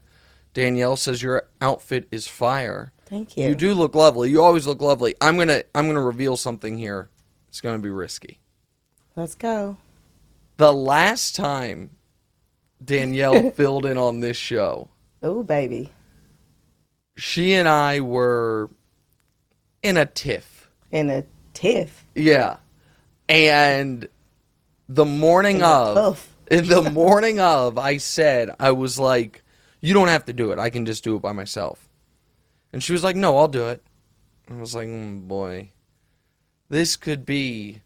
Danielle 0.54 0.94
says 0.96 1.20
your 1.20 1.48
outfit 1.60 2.06
is 2.12 2.28
fire. 2.28 2.92
Thank 3.06 3.36
you. 3.36 3.48
You 3.48 3.56
do 3.56 3.74
look 3.74 3.96
lovely. 3.96 4.30
You 4.30 4.40
always 4.40 4.68
look 4.68 4.80
lovely. 4.80 5.16
I'm 5.20 5.36
gonna 5.36 5.64
I'm 5.74 5.88
gonna 5.88 6.00
reveal 6.00 6.36
something 6.36 6.78
here. 6.78 7.10
It's 7.48 7.60
gonna 7.60 7.80
be 7.80 7.90
risky. 7.90 8.38
Let's 9.16 9.34
go. 9.34 9.78
The 10.58 10.72
last 10.72 11.34
time 11.34 11.90
Danielle 12.84 13.50
filled 13.56 13.84
in 13.84 13.98
on 13.98 14.20
this 14.20 14.36
show. 14.36 14.90
Oh 15.24 15.42
baby. 15.42 15.90
She 17.16 17.52
and 17.54 17.68
I 17.68 17.98
were 17.98 18.70
in 19.82 19.96
a 19.96 20.06
tiff. 20.06 20.70
In 20.92 21.10
a 21.10 21.24
tiff. 21.52 22.06
Yeah. 22.14 22.58
And 23.28 24.08
the 24.88 25.04
morning 25.04 25.62
of 25.62 25.94
tough. 25.94 26.34
in 26.50 26.68
the 26.68 26.82
morning 26.90 27.40
of 27.40 27.76
I 27.78 27.96
said 27.96 28.50
I 28.60 28.70
was 28.72 28.98
like 28.98 29.42
you 29.80 29.92
don't 29.94 30.08
have 30.08 30.24
to 30.26 30.32
do 30.32 30.52
it 30.52 30.58
I 30.58 30.70
can 30.70 30.86
just 30.86 31.02
do 31.04 31.16
it 31.16 31.22
by 31.22 31.32
myself 31.32 31.88
and 32.72 32.82
she 32.82 32.92
was 32.92 33.02
like 33.04 33.16
no 33.16 33.36
I'll 33.36 33.48
do 33.48 33.66
it 33.68 33.82
I 34.50 34.54
was 34.54 34.74
like 34.74 34.88
mm, 34.88 35.26
boy 35.26 35.70
this 36.68 36.96
could 36.96 37.24
be 37.26 37.82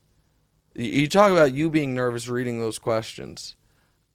you 0.75 1.09
talk 1.09 1.33
about 1.33 1.53
you 1.55 1.71
being 1.71 1.95
nervous 1.95 2.29
reading 2.29 2.61
those 2.61 2.79
questions 2.79 3.57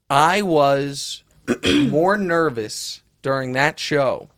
I 0.10 0.42
was 0.44 1.24
more 1.90 2.18
nervous 2.18 3.02
during 3.22 3.54
that 3.54 3.80
show 3.80 4.30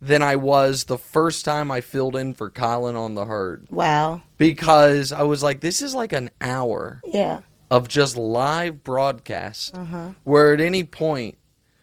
than 0.00 0.22
I 0.22 0.36
was 0.36 0.84
the 0.84 0.98
first 0.98 1.44
time 1.44 1.70
I 1.72 1.80
filled 1.80 2.14
in 2.16 2.32
for 2.34 2.50
Colin 2.50 2.94
on 2.96 3.14
the 3.14 3.24
herd 3.24 3.66
Wow. 3.70 4.22
because 4.36 5.12
I 5.12 5.22
was 5.22 5.42
like 5.42 5.60
this 5.60 5.80
is 5.82 5.94
like 5.94 6.12
an 6.12 6.30
hour 6.40 7.00
Yeah. 7.04 7.40
Of 7.70 7.88
just 7.88 8.16
live 8.16 8.82
broadcast 8.84 9.74
Uh-huh. 9.76 10.10
where 10.24 10.54
at 10.54 10.60
any 10.60 10.84
point 10.84 11.36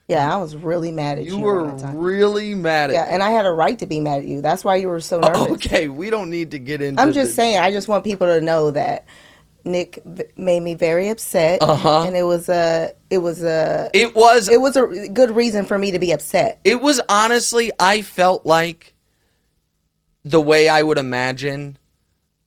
Yeah, 0.08 0.34
I 0.34 0.38
was 0.42 0.56
really 0.56 0.92
mad 0.92 1.18
at 1.20 1.26
you. 1.26 1.38
you 1.38 1.40
were 1.44 1.62
all 1.70 1.78
that 1.78 1.80
time. 1.80 1.98
really 1.98 2.56
mad 2.56 2.90
at 2.90 2.94
Yeah, 2.94 3.04
and 3.10 3.22
I 3.24 3.32
had 3.32 3.46
a 3.46 3.52
right 3.52 3.78
to 3.80 3.86
be 3.86 4.00
mad 4.00 4.20
at 4.20 4.26
you. 4.26 4.42
That's 4.42 4.64
why 4.64 4.76
you 4.78 4.88
were 4.88 5.00
so 5.00 5.20
nervous. 5.22 5.52
okay 5.54 5.88
we 5.90 6.10
don't 6.10 6.30
need 6.30 6.52
to 6.52 6.60
get 6.60 6.82
into 6.82 7.02
I'm 7.02 7.14
just 7.14 7.36
saying. 7.36 7.58
I 7.60 7.72
just 7.72 7.88
want 7.88 8.04
people 8.04 8.28
to 8.28 8.42
know 8.42 8.72
that 8.72 9.06
Nick 9.68 10.04
made 10.38 10.60
me 10.60 10.76
very 10.76 11.10
upset, 11.10 11.60
Uh-huh. 11.64 12.04
and 12.04 12.16
it 12.16 12.22
was 12.22 12.50
a 12.50 12.92
it 13.10 13.18
was 13.18 13.42
a 13.44 13.90
it 13.94 14.14
was 14.16 14.48
it 14.48 14.62
was 14.62 14.76
a 14.78 15.10
good 15.10 15.32
reason 15.32 15.66
for 15.66 15.78
me 15.80 15.90
to 15.92 15.98
be 15.98 16.12
upset. 16.12 16.60
it 16.64 16.82
was 16.82 17.02
honestly 17.10 17.72
i 17.80 18.02
felt 18.04 18.46
like 18.46 18.94
the 20.24 20.40
way 20.42 20.70
i 20.70 20.84
would 20.84 20.98
imagine 21.00 21.78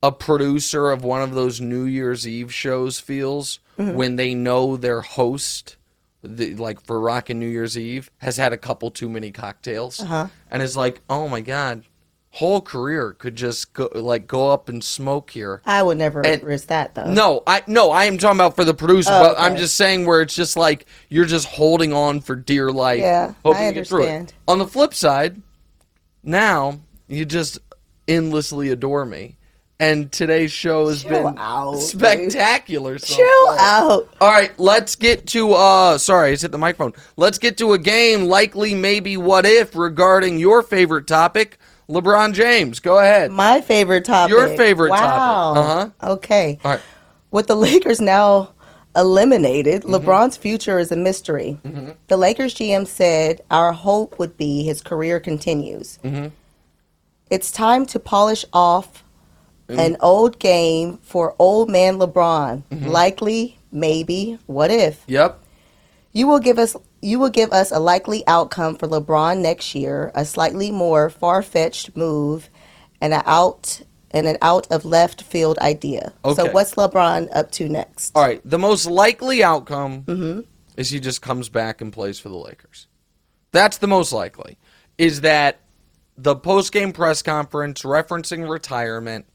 a 0.01 0.11
producer 0.11 0.91
of 0.91 1.03
one 1.03 1.21
of 1.21 1.33
those 1.33 1.59
new 1.59 1.83
year's 1.83 2.27
eve 2.27 2.53
shows 2.53 2.99
feels 2.99 3.59
Mm-hmm. 3.77 3.95
when 3.95 4.17
they 4.17 4.33
know 4.35 4.75
their 4.75 4.99
host 4.99 5.77
the, 6.21 6.53
like 6.55 6.81
for 6.81 6.99
rockin' 6.99 7.39
new 7.39 7.47
year's 7.47 7.77
eve 7.77 8.11
has 8.17 8.35
had 8.35 8.51
a 8.51 8.57
couple 8.57 8.91
too 8.91 9.07
many 9.07 9.31
cocktails 9.31 10.01
Uh-huh. 10.01 10.27
and 10.51 10.61
is 10.61 10.75
like 10.75 10.99
oh 11.09 11.29
my 11.29 11.39
god 11.39 11.83
whole 12.31 12.59
career 12.59 13.13
could 13.13 13.37
just 13.37 13.71
go 13.71 13.87
like 13.95 14.27
go 14.27 14.51
up 14.51 14.67
and 14.67 14.83
smoke 14.83 15.31
here 15.31 15.61
I 15.65 15.81
would 15.81 15.97
never 15.97 16.25
And- 16.25 16.43
risk 16.43 16.67
that 16.67 16.93
though. 16.93 17.09
No, 17.09 17.41
I 17.47 17.63
no, 17.67 17.89
I 17.91 18.03
am 18.03 18.17
talking 18.17 18.35
about 18.37 18.57
for 18.57 18.65
the 18.65 18.73
producer, 18.73 19.11
Oh, 19.13 19.29
but 19.29 19.39
I'm 19.39 19.55
just 19.55 19.77
saying 19.77 20.05
where 20.05 20.19
it's 20.21 20.35
just 20.35 20.57
like 20.57 20.85
you're 21.07 21.23
just 21.25 21.47
holding 21.47 21.93
on 21.93 22.19
for 22.19 22.35
dear 22.35 22.69
life. 22.73 22.99
Yeah, 22.99 23.33
hoping 23.45 23.63
I 23.63 23.67
to 23.69 23.73
get 23.75 23.87
through 23.87 24.03
it. 24.03 24.07
understand. 24.09 24.33
On 24.49 24.59
the 24.59 24.67
flip 24.67 24.93
side, 24.93 25.41
now 26.21 26.79
you 27.07 27.23
just 27.25 27.59
endlessly 28.09 28.69
adore 28.71 29.05
me. 29.05 29.37
And 29.81 30.11
today's 30.11 30.51
show 30.51 30.89
has 30.89 31.03
Chill 31.03 31.23
been 31.29 31.37
out, 31.37 31.75
spectacular. 31.77 32.97
so 32.97 33.15
chill 33.15 33.47
far. 33.47 33.57
out. 33.59 34.09
All 34.19 34.29
right, 34.29 34.51
let's 34.59 34.95
get 34.97 35.25
to 35.27 35.53
uh 35.53 35.97
sorry, 35.97 36.33
it's 36.33 36.41
hit 36.41 36.51
the 36.51 36.57
microphone. 36.57 36.93
Let's 37.15 37.37
get 37.37 37.57
to 37.59 37.71
a 37.73 37.77
game 37.77 38.25
likely 38.25 38.75
maybe 38.75 39.15
what 39.15 39.45
if 39.45 39.75
regarding 39.77 40.37
your 40.37 40.63
favorite 40.63 41.07
topic, 41.07 41.57
LeBron 41.87 42.33
James. 42.33 42.81
Go 42.81 42.99
ahead. 42.99 43.31
My 43.31 43.61
favorite 43.61 44.03
topic. 44.03 44.31
Your 44.31 44.49
favorite 44.57 44.89
topic. 44.89 45.01
wow. 45.01 45.53
Uh-huh. 45.53 46.11
Okay. 46.13 46.59
All 46.65 46.71
right. 46.71 46.81
With 47.31 47.47
the 47.47 47.55
Lakers 47.55 48.01
now 48.01 48.51
eliminated, 48.97 49.83
Mm-hmm. 49.83 49.95
LeBron's 49.95 50.35
future 50.35 50.77
is 50.79 50.91
a 50.91 50.95
mystery. 50.97 51.57
The 52.07 52.17
Lakers 52.17 52.53
GM 52.53 52.85
said, 52.85 53.41
Our 53.49 53.71
hope 53.71 54.19
would 54.19 54.35
be 54.35 54.63
his 54.63 54.81
career 54.81 55.19
continues. 55.21 55.99
Mm-hmm. 56.03 56.27
It's 57.29 57.49
time 57.51 57.85
to 57.87 57.99
polish 57.99 58.43
off 58.51 59.03
Mm-hmm. 59.69 59.79
an 59.79 59.97
old 60.01 60.39
game 60.39 60.97
for 61.03 61.35
old 61.37 61.69
man 61.69 61.99
LeBron. 61.99 62.63
Mm-hmm. 62.63 62.87
Likely, 62.87 63.59
maybe, 63.71 64.39
what 64.47 64.71
if? 64.71 65.03
Yep. 65.07 65.39
You 66.11 66.25
will 66.27 66.39
give 66.39 66.57
us 66.57 66.75
you 67.01 67.19
will 67.19 67.29
give 67.29 67.51
us 67.53 67.71
a 67.71 67.79
likely 67.79 68.25
outcome 68.27 68.75
for 68.75 68.87
LeBron 68.87 69.39
next 69.41 69.73
year, 69.75 70.11
a 70.15 70.25
slightly 70.25 70.71
more 70.71 71.09
far-fetched 71.09 71.95
move 71.95 72.49
and 72.99 73.13
an 73.13 73.21
out 73.25 73.81
and 74.11 74.25
an 74.27 74.37
out 74.41 74.65
of 74.71 74.83
left 74.85 75.21
field 75.21 75.57
idea. 75.59 76.13
Okay. 76.25 76.35
So 76.35 76.51
what's 76.51 76.73
LeBron 76.75 77.29
up 77.33 77.51
to 77.51 77.69
next? 77.69 78.11
All 78.15 78.23
right. 78.23 78.41
The 78.43 78.57
most 78.59 78.87
likely 78.87 79.43
outcome 79.43 80.01
Mm-hmm. 80.03 80.41
is 80.77 80.89
he 80.89 80.99
just 80.99 81.21
comes 81.21 81.47
back 81.47 81.79
and 81.79 81.93
plays 81.93 82.19
for 82.19 82.29
the 82.29 82.35
Lakers. 82.37 82.87
That's 83.51 83.77
the 83.77 83.87
most 83.87 84.11
likely. 84.11 84.57
Is 84.97 85.21
that 85.21 85.59
the 86.17 86.35
post 86.35 86.73
game 86.73 86.91
press 86.91 87.21
conference 87.21 87.83
referencing 87.83 88.49
retirement 88.49 89.25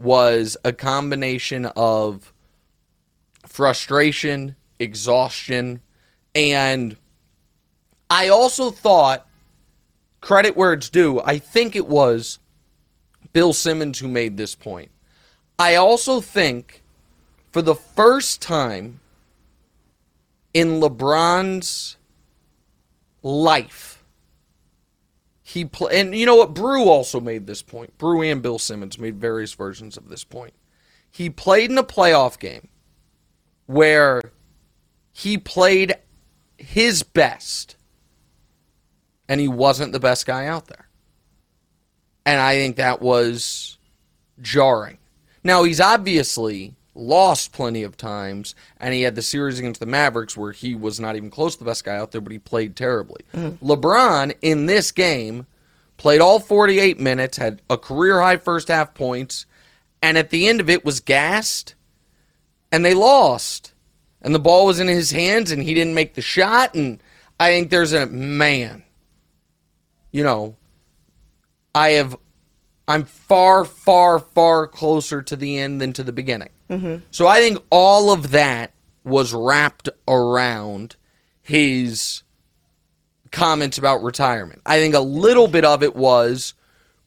was 0.00 0.56
a 0.64 0.72
combination 0.72 1.66
of 1.76 2.32
frustration, 3.46 4.56
exhaustion, 4.78 5.80
and 6.34 6.96
I 8.08 8.28
also 8.28 8.70
thought 8.70 9.26
credit 10.20 10.56
where 10.56 10.72
it's 10.72 10.88
due. 10.90 11.20
I 11.20 11.38
think 11.38 11.76
it 11.76 11.86
was 11.86 12.38
Bill 13.32 13.52
Simmons 13.52 13.98
who 13.98 14.08
made 14.08 14.36
this 14.36 14.54
point. 14.54 14.90
I 15.58 15.76
also 15.76 16.20
think 16.20 16.82
for 17.52 17.62
the 17.62 17.74
first 17.74 18.40
time 18.40 19.00
in 20.54 20.80
LeBron's 20.80 21.96
life, 23.22 23.99
he 25.52 25.64
play, 25.64 26.00
and 26.00 26.14
you 26.14 26.26
know 26.26 26.36
what? 26.36 26.54
Brew 26.54 26.84
also 26.84 27.18
made 27.20 27.46
this 27.46 27.60
point. 27.60 27.98
Brew 27.98 28.22
and 28.22 28.40
Bill 28.40 28.58
Simmons 28.58 28.98
made 28.98 29.16
various 29.16 29.52
versions 29.52 29.96
of 29.96 30.08
this 30.08 30.22
point. 30.22 30.54
He 31.10 31.28
played 31.28 31.70
in 31.70 31.78
a 31.78 31.82
playoff 31.82 32.38
game 32.38 32.68
where 33.66 34.22
he 35.12 35.36
played 35.38 35.96
his 36.56 37.02
best, 37.02 37.74
and 39.28 39.40
he 39.40 39.48
wasn't 39.48 39.92
the 39.92 39.98
best 39.98 40.24
guy 40.24 40.46
out 40.46 40.68
there. 40.68 40.88
And 42.24 42.40
I 42.40 42.54
think 42.54 42.76
that 42.76 43.02
was 43.02 43.78
jarring. 44.40 44.98
Now, 45.42 45.64
he's 45.64 45.80
obviously 45.80 46.76
lost 46.94 47.52
plenty 47.52 47.82
of 47.82 47.96
times, 47.96 48.54
and 48.78 48.92
he 48.92 49.02
had 49.02 49.14
the 49.14 49.22
series 49.22 49.58
against 49.58 49.80
the 49.80 49.86
Mavericks 49.86 50.36
where 50.36 50.52
he 50.52 50.74
was 50.74 50.98
not 50.98 51.16
even 51.16 51.30
close 51.30 51.54
to 51.54 51.60
the 51.60 51.70
best 51.70 51.84
guy 51.84 51.96
out 51.96 52.12
there, 52.12 52.20
but 52.20 52.32
he 52.32 52.38
played 52.38 52.76
terribly. 52.76 53.22
Mm-hmm. 53.34 53.64
LeBron, 53.64 54.34
in 54.42 54.66
this 54.66 54.92
game, 54.92 55.46
played 55.96 56.20
all 56.20 56.40
48 56.40 56.98
minutes, 56.98 57.36
had 57.36 57.62
a 57.70 57.78
career 57.78 58.20
high 58.20 58.36
first 58.36 58.68
half 58.68 58.94
points, 58.94 59.46
and 60.02 60.18
at 60.18 60.30
the 60.30 60.48
end 60.48 60.60
of 60.60 60.68
it 60.68 60.84
was 60.84 61.00
gassed, 61.00 61.74
and 62.72 62.84
they 62.84 62.94
lost. 62.94 63.72
And 64.22 64.34
the 64.34 64.38
ball 64.38 64.66
was 64.66 64.80
in 64.80 64.88
his 64.88 65.12
hands, 65.12 65.50
and 65.50 65.62
he 65.62 65.74
didn't 65.74 65.94
make 65.94 66.14
the 66.14 66.22
shot, 66.22 66.74
and 66.74 67.02
I 67.38 67.50
think 67.50 67.70
there's 67.70 67.92
a 67.92 68.06
man, 68.06 68.82
you 70.10 70.22
know, 70.22 70.56
I 71.74 71.90
have 71.90 72.16
I'm 72.90 73.04
far, 73.04 73.64
far, 73.64 74.18
far 74.18 74.66
closer 74.66 75.22
to 75.22 75.36
the 75.36 75.58
end 75.58 75.80
than 75.80 75.92
to 75.92 76.02
the 76.02 76.12
beginning. 76.12 76.48
Mm-hmm. 76.70 77.04
So 77.10 77.26
I 77.26 77.40
think 77.40 77.58
all 77.70 78.12
of 78.12 78.30
that 78.30 78.72
was 79.04 79.34
wrapped 79.34 79.88
around 80.06 80.96
his 81.42 82.22
comments 83.32 83.78
about 83.78 84.02
retirement. 84.02 84.62
I 84.64 84.78
think 84.78 84.94
a 84.94 85.00
little 85.00 85.48
bit 85.48 85.64
of 85.64 85.82
it 85.82 85.96
was 85.96 86.54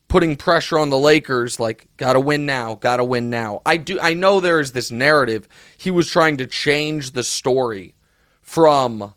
putting 0.07 0.35
pressure 0.35 0.77
on 0.77 0.89
the 0.89 0.99
Lakers 0.99 1.59
like 1.59 1.87
got 1.97 2.13
to 2.13 2.19
win 2.19 2.45
now, 2.45 2.75
got 2.75 2.97
to 2.97 3.03
win 3.03 3.29
now. 3.29 3.61
I 3.65 3.77
do 3.77 3.99
I 3.99 4.13
know 4.13 4.39
there 4.39 4.59
is 4.59 4.73
this 4.73 4.91
narrative 4.91 5.47
he 5.77 5.91
was 5.91 6.09
trying 6.09 6.37
to 6.37 6.45
change 6.45 7.11
the 7.11 7.23
story 7.23 7.95
from 8.41 9.13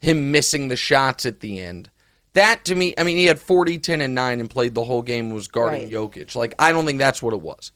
him 0.00 0.30
missing 0.32 0.68
the 0.68 0.76
shots 0.76 1.26
at 1.26 1.40
the 1.40 1.60
end. 1.60 1.90
That 2.34 2.64
to 2.64 2.74
me, 2.74 2.94
I 2.98 3.04
mean, 3.04 3.16
he 3.16 3.26
had 3.26 3.38
40, 3.38 3.78
10, 3.78 4.00
and 4.00 4.14
9 4.14 4.40
and 4.40 4.50
played 4.50 4.74
the 4.74 4.84
whole 4.84 5.02
game 5.02 5.30
was 5.30 5.46
guarding 5.46 5.82
Right. 5.82 5.92
Jokic. 5.92 6.34
Like, 6.34 6.54
I 6.58 6.72
don't 6.72 6.84
think 6.84 6.98
that's 6.98 7.22
what 7.22 7.32
it 7.32 7.40
was. 7.40 7.70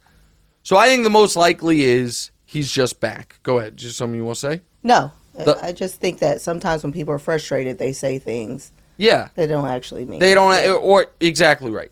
So 0.68 0.76
I 0.76 0.88
think 0.88 1.02
the 1.02 1.08
most 1.08 1.34
likely 1.34 1.80
is 1.80 2.30
he's 2.44 2.70
just 2.70 3.00
back. 3.00 3.40
Go 3.42 3.58
ahead. 3.58 3.78
Just 3.78 3.96
something 3.96 4.18
you 4.18 4.24
want 4.26 4.36
to 4.36 4.40
say? 4.40 4.60
No. 4.82 5.12
The- 5.32 5.58
I 5.64 5.72
just 5.72 5.98
think 5.98 6.18
that 6.18 6.42
sometimes 6.42 6.82
when 6.82 6.92
people 6.92 7.14
are 7.14 7.18
frustrated, 7.18 7.78
they 7.78 7.94
say 7.94 8.18
things 8.18 8.70
Yeah. 8.98 9.28
they 9.34 9.46
don't 9.46 9.66
actually 9.66 10.04
mean. 10.04 10.18
They 10.20 10.34
don't, 10.34 10.82
or 10.82 11.06
exactly 11.20 11.70
right. 11.70 11.90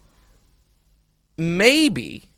Maybe, 1.38 2.28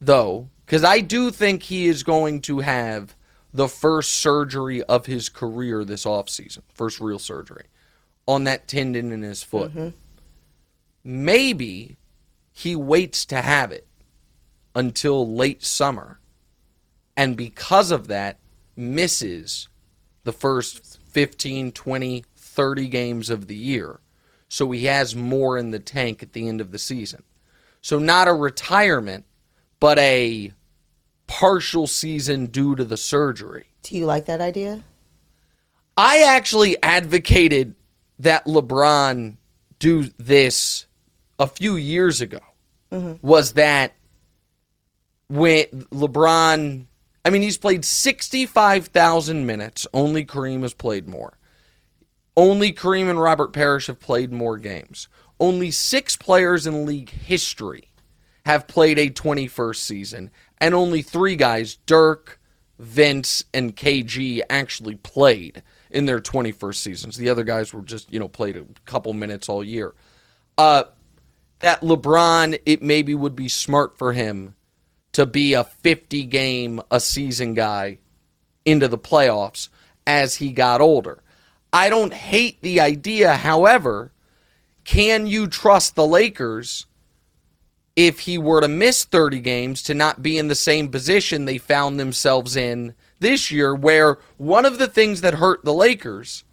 though, 0.00 0.48
because 0.64 0.84
I 0.84 1.00
do 1.00 1.30
think 1.30 1.64
he 1.64 1.84
is 1.86 2.02
going 2.02 2.40
to 2.40 2.60
have 2.60 3.14
the 3.52 3.68
first 3.68 4.14
surgery 4.14 4.82
of 4.84 5.04
his 5.04 5.28
career 5.28 5.84
this 5.84 6.06
offseason, 6.06 6.62
first 6.72 6.98
real 6.98 7.18
surgery 7.18 7.66
on 8.26 8.44
that 8.44 8.68
tendon 8.68 9.12
in 9.12 9.20
his 9.20 9.42
foot. 9.42 9.70
Mm-hmm. 9.70 9.88
Maybe 11.04 11.98
he 12.54 12.74
waits 12.74 13.26
to 13.26 13.42
have 13.42 13.70
it 13.70 13.86
until 14.74 15.34
late 15.34 15.64
summer, 15.64 16.18
and 17.16 17.36
because 17.36 17.90
of 17.90 18.08
that, 18.08 18.38
misses 18.76 19.68
the 20.24 20.32
first 20.32 20.98
15, 21.10 21.72
20, 21.72 22.24
30 22.36 22.88
games 22.88 23.30
of 23.30 23.46
the 23.46 23.56
year. 23.56 24.00
So 24.48 24.70
he 24.70 24.84
has 24.86 25.14
more 25.14 25.58
in 25.58 25.70
the 25.70 25.78
tank 25.78 26.22
at 26.22 26.32
the 26.32 26.48
end 26.48 26.60
of 26.60 26.70
the 26.70 26.78
season. 26.78 27.22
So 27.80 27.98
not 27.98 28.28
a 28.28 28.32
retirement, 28.32 29.24
but 29.80 29.98
a 29.98 30.52
partial 31.26 31.86
season 31.86 32.46
due 32.46 32.74
to 32.76 32.84
the 32.84 32.96
surgery. 32.96 33.66
Do 33.82 33.96
you 33.96 34.06
like 34.06 34.26
that 34.26 34.40
idea? 34.40 34.82
I 35.96 36.22
actually 36.22 36.82
advocated 36.82 37.74
that 38.18 38.46
LeBron 38.46 39.36
do 39.78 40.04
this 40.18 40.86
a 41.38 41.46
few 41.46 41.76
years 41.76 42.20
ago. 42.20 42.40
Mm-hmm. 42.90 43.26
Was 43.26 43.52
that 43.52 43.94
when 45.28 45.66
LeBron, 45.92 46.86
I 47.24 47.30
mean, 47.30 47.42
he's 47.42 47.58
played 47.58 47.84
65,000 47.84 49.46
minutes. 49.46 49.86
Only 49.92 50.24
Kareem 50.24 50.62
has 50.62 50.74
played 50.74 51.08
more. 51.08 51.38
Only 52.36 52.72
Kareem 52.72 53.08
and 53.08 53.20
Robert 53.20 53.52
Parish 53.52 53.86
have 53.86 54.00
played 54.00 54.32
more 54.32 54.58
games. 54.58 55.08
Only 55.38 55.70
six 55.70 56.16
players 56.16 56.66
in 56.66 56.86
league 56.86 57.10
history 57.10 57.90
have 58.44 58.66
played 58.66 58.98
a 58.98 59.10
21st 59.10 59.76
season, 59.76 60.30
and 60.58 60.74
only 60.74 61.00
three 61.00 61.36
guys, 61.36 61.76
Dirk, 61.86 62.40
Vince, 62.78 63.44
and 63.54 63.74
KG, 63.74 64.42
actually 64.50 64.96
played 64.96 65.62
in 65.90 66.06
their 66.06 66.20
21st 66.20 66.74
seasons. 66.74 67.16
The 67.16 67.28
other 67.28 67.44
guys 67.44 67.72
were 67.72 67.82
just, 67.82 68.12
you 68.12 68.18
know, 68.18 68.28
played 68.28 68.56
a 68.56 68.66
couple 68.84 69.12
minutes 69.12 69.48
all 69.48 69.64
year. 69.64 69.94
Uh, 70.58 70.84
that 71.60 71.80
LeBron, 71.80 72.58
it 72.66 72.82
maybe 72.82 73.14
would 73.14 73.36
be 73.36 73.48
smart 73.48 73.96
for 73.96 74.12
him 74.12 74.54
to 75.14 75.26
be 75.26 75.54
a 75.54 75.64
50 75.64 76.24
game 76.24 76.80
a 76.90 77.00
season 77.00 77.54
guy 77.54 77.98
into 78.64 78.88
the 78.88 78.98
playoffs 78.98 79.68
as 80.06 80.36
he 80.36 80.52
got 80.52 80.80
older. 80.80 81.22
I 81.72 81.88
don't 81.88 82.12
hate 82.12 82.60
the 82.60 82.80
idea, 82.80 83.34
however, 83.34 84.12
can 84.84 85.26
you 85.26 85.48
trust 85.48 85.94
the 85.94 86.06
Lakers 86.06 86.86
if 87.96 88.20
he 88.20 88.38
were 88.38 88.60
to 88.60 88.68
miss 88.68 89.04
30 89.04 89.40
games 89.40 89.82
to 89.84 89.94
not 89.94 90.22
be 90.22 90.36
in 90.36 90.48
the 90.48 90.54
same 90.54 90.88
position 90.88 91.44
they 91.44 91.58
found 91.58 91.98
themselves 91.98 92.56
in 92.56 92.94
this 93.20 93.50
year, 93.50 93.74
where 93.74 94.18
one 94.36 94.66
of 94.66 94.78
the 94.78 94.88
things 94.88 95.20
that 95.20 95.34
hurt 95.34 95.64
the 95.64 95.72
Lakers, 95.72 96.44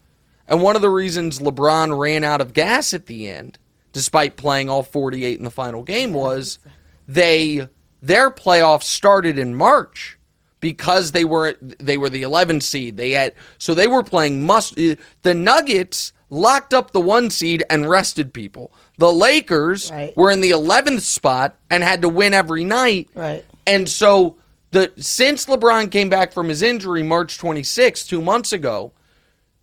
and 0.47 0.61
one 0.61 0.75
of 0.75 0.81
the 0.81 0.89
reasons 0.89 1.39
LeBron 1.39 1.97
ran 1.97 2.23
out 2.23 2.41
of 2.41 2.53
gas 2.53 2.93
at 2.93 3.07
the 3.07 3.27
end, 3.27 3.57
despite 3.91 4.37
playing 4.37 4.69
all 4.69 4.83
48 4.83 5.37
in 5.37 5.43
the 5.43 5.51
final 5.51 5.83
game, 5.83 6.13
was 6.13 6.59
they 7.07 7.67
their 8.01 8.29
playoffs 8.31 8.83
started 8.83 9.37
in 9.37 9.55
March 9.55 10.17
because 10.59 11.11
they 11.11 11.25
were 11.25 11.55
they 11.61 11.97
were 11.97 12.09
the 12.09 12.21
11 12.23 12.61
seed. 12.61 12.97
They 12.97 13.11
had 13.11 13.33
so 13.57 13.73
they 13.73 13.87
were 13.87 14.03
playing 14.03 14.45
must 14.45 14.75
the 14.75 15.33
Nuggets 15.33 16.13
locked 16.29 16.73
up 16.73 16.91
the 16.91 17.01
one 17.01 17.29
seed 17.29 17.63
and 17.69 17.89
rested 17.89 18.33
people. 18.33 18.71
The 18.97 19.11
Lakers 19.11 19.91
Right. 19.91 20.15
were 20.15 20.31
in 20.31 20.41
the 20.41 20.51
11th 20.51 21.01
spot 21.01 21.55
and 21.69 21.83
had 21.83 22.01
to 22.03 22.09
win 22.09 22.33
every 22.33 22.63
night. 22.63 23.09
Right. 23.15 23.43
And 23.67 23.89
so 23.89 24.35
the 24.71 24.91
since 24.97 25.45
LeBron 25.47 25.91
came 25.91 26.09
back 26.09 26.31
from 26.31 26.47
his 26.49 26.61
injury 26.61 27.03
March 27.03 27.37
26, 27.37 28.05
2 28.07 28.21
months 28.21 28.53
ago, 28.53 28.93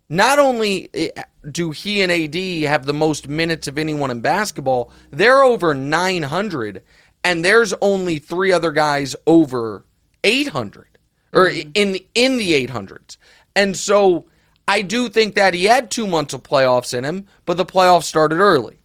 not 0.09 0.37
only 0.39 0.89
eh, 0.93 1.09
do 1.51 1.71
he 1.71 2.01
and 2.01 2.11
AD 2.11 2.35
have 2.69 2.85
the 2.85 2.93
most 2.93 3.27
minutes 3.27 3.67
of 3.67 3.77
anyone 3.77 4.11
in 4.11 4.21
basketball, 4.21 4.91
they're 5.11 5.43
over 5.43 5.73
900 5.73 6.81
and 7.23 7.43
there's 7.43 7.73
only 7.81 8.19
three 8.19 8.51
other 8.51 8.71
guys 8.71 9.15
over 9.27 9.85
800 10.23 10.97
or 11.33 11.47
mm-hmm. 11.47 11.69
in 11.73 11.91
the, 11.93 12.07
in 12.15 12.37
the 12.37 12.67
800s. 12.67 13.17
And 13.55 13.75
so 13.75 14.25
I 14.67 14.81
do 14.81 15.09
think 15.09 15.35
that 15.35 15.53
he 15.53 15.65
had 15.65 15.91
2 15.91 16.07
months 16.07 16.33
of 16.33 16.43
playoffs 16.43 16.97
in 16.97 17.03
him, 17.03 17.27
but 17.45 17.57
the 17.57 17.65
playoffs 17.65 18.03
started 18.03 18.39
early. 18.39 18.79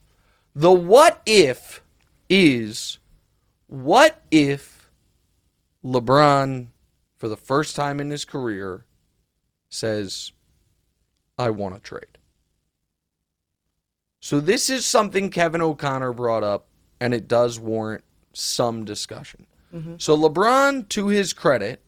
The 0.55 0.73
what 0.73 1.23
if 1.27 1.83
is 2.29 2.99
what 3.67 4.23
if 4.31 4.91
LeBron 5.85 6.69
for 7.17 7.29
the 7.29 7.37
first 7.37 7.77
time 7.77 8.01
in 8.01 8.11
his 8.11 8.25
career 8.25 8.85
says 9.69 10.33
I 11.39 11.51
want 11.51 11.75
to 11.75 11.81
trade. 11.81 12.19
So 14.21 14.41
this 14.41 14.71
is 14.71 14.87
something 14.87 15.31
Kevin 15.31 15.61
O'Connor 15.61 16.13
brought 16.13 16.45
up, 16.45 16.69
and 17.01 17.13
it 17.13 17.29
does 17.29 17.59
warrant 17.59 18.05
some 18.35 18.85
discussion. 18.85 19.47
Mm-hmm. 19.75 19.95
So 19.99 20.17
LeBron, 20.17 20.89
to 20.91 21.09
his 21.09 21.33
credit, 21.33 21.81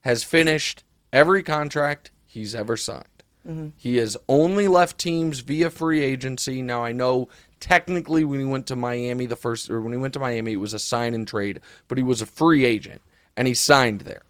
has 0.00 0.24
finished 0.24 0.84
every 1.12 1.42
contract 1.42 2.10
he's 2.26 2.54
ever 2.54 2.76
signed. 2.76 3.06
Mm-hmm. 3.46 3.68
He 3.76 3.96
has 3.96 4.16
only 4.28 4.68
left 4.68 4.98
teams 4.98 5.40
via 5.40 5.70
free 5.70 6.02
agency. 6.02 6.62
Now 6.62 6.84
I 6.84 6.92
know 6.92 7.28
technically 7.60 8.24
when 8.24 8.40
he 8.40 8.46
went 8.46 8.66
to 8.68 8.76
Miami 8.76 9.26
the 9.26 9.36
first 9.36 9.70
or 9.70 9.80
when 9.80 9.92
he 9.92 9.98
went 9.98 10.14
to 10.14 10.20
Miami 10.20 10.52
it 10.52 10.56
was 10.56 10.74
a 10.74 10.78
sign 10.78 11.14
and 11.14 11.26
trade, 11.26 11.60
but 11.88 11.98
he 11.98 12.04
was 12.04 12.22
a 12.22 12.26
free 12.26 12.64
agent 12.64 13.02
and 13.36 13.48
he 13.48 13.54
signed 13.54 14.02
there. 14.02 14.22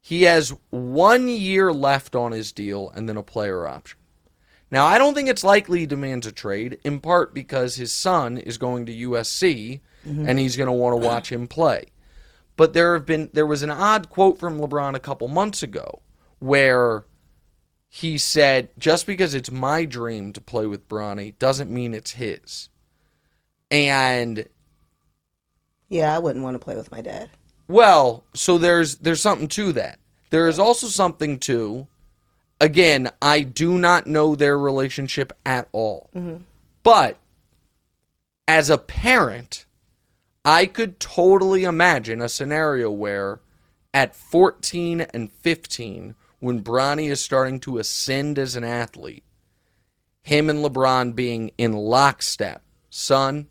He 0.00 0.22
has 0.22 0.54
one 0.70 1.28
year 1.28 1.72
left 1.72 2.14
on 2.14 2.32
his 2.32 2.52
deal 2.52 2.90
and 2.94 3.08
then 3.08 3.16
a 3.16 3.22
player 3.22 3.66
option. 3.66 3.98
Now, 4.70 4.86
I 4.86 4.98
don't 4.98 5.14
think 5.14 5.28
it's 5.28 5.44
likely 5.44 5.80
he 5.80 5.86
demands 5.86 6.26
a 6.26 6.32
trade, 6.32 6.78
in 6.82 6.98
part 7.00 7.32
because 7.32 7.76
his 7.76 7.92
son 7.92 8.36
is 8.36 8.58
going 8.58 8.86
to 8.86 8.92
USC 8.92 9.80
Mm-hmm. 10.06 10.28
and 10.28 10.38
he's 10.38 10.56
going 10.56 10.68
to 10.68 10.72
want 10.72 11.00
to 11.00 11.06
watch 11.06 11.30
him 11.30 11.48
play. 11.48 11.86
But 12.56 12.72
there 12.72 12.94
have 12.94 13.04
been 13.04 13.30
there 13.32 13.46
was 13.46 13.62
an 13.62 13.70
odd 13.70 14.08
quote 14.08 14.38
from 14.38 14.58
LeBron 14.58 14.94
a 14.94 15.00
couple 15.00 15.28
months 15.28 15.62
ago 15.62 16.00
where 16.38 17.04
he 17.88 18.16
said, 18.16 18.70
"Just 18.78 19.06
because 19.06 19.34
it's 19.34 19.50
my 19.50 19.84
dream 19.84 20.32
to 20.32 20.40
play 20.40 20.66
with 20.66 20.88
Bronny 20.88 21.38
doesn't 21.38 21.70
mean 21.70 21.92
it's 21.92 22.12
his." 22.12 22.68
And 23.70 24.46
Yeah, 25.88 26.14
I 26.14 26.18
wouldn't 26.18 26.44
want 26.44 26.54
to 26.54 26.64
play 26.64 26.76
with 26.76 26.90
my 26.90 27.00
dad. 27.00 27.30
well, 27.68 28.24
so 28.32 28.58
there's 28.58 28.96
there's 28.96 29.20
something 29.20 29.48
to 29.48 29.72
that. 29.72 29.98
There 30.30 30.48
is 30.48 30.58
also 30.58 30.86
something 30.86 31.38
to 31.40 31.88
again, 32.60 33.10
I 33.20 33.42
do 33.42 33.78
not 33.78 34.06
know 34.06 34.34
their 34.34 34.58
relationship 34.58 35.32
at 35.44 35.68
all. 35.72 36.10
Mm-hmm. 36.16 36.42
But 36.82 37.18
as 38.48 38.70
a 38.70 38.78
parent, 38.78 39.65
I 40.46 40.66
could 40.66 41.00
totally 41.00 41.64
imagine 41.64 42.22
a 42.22 42.28
scenario 42.28 42.88
where 42.88 43.40
at 43.92 44.14
14 44.14 45.00
and 45.00 45.32
15 45.32 46.14
when 46.38 46.62
Bronny 46.62 47.10
is 47.10 47.20
starting 47.20 47.58
to 47.60 47.78
ascend 47.78 48.38
as 48.38 48.54
an 48.54 48.62
athlete, 48.62 49.24
him 50.22 50.48
and 50.48 50.64
LeBron 50.64 51.16
being 51.16 51.50
in 51.58 51.72
lockstep. 51.72 52.62
Son, 52.90 53.48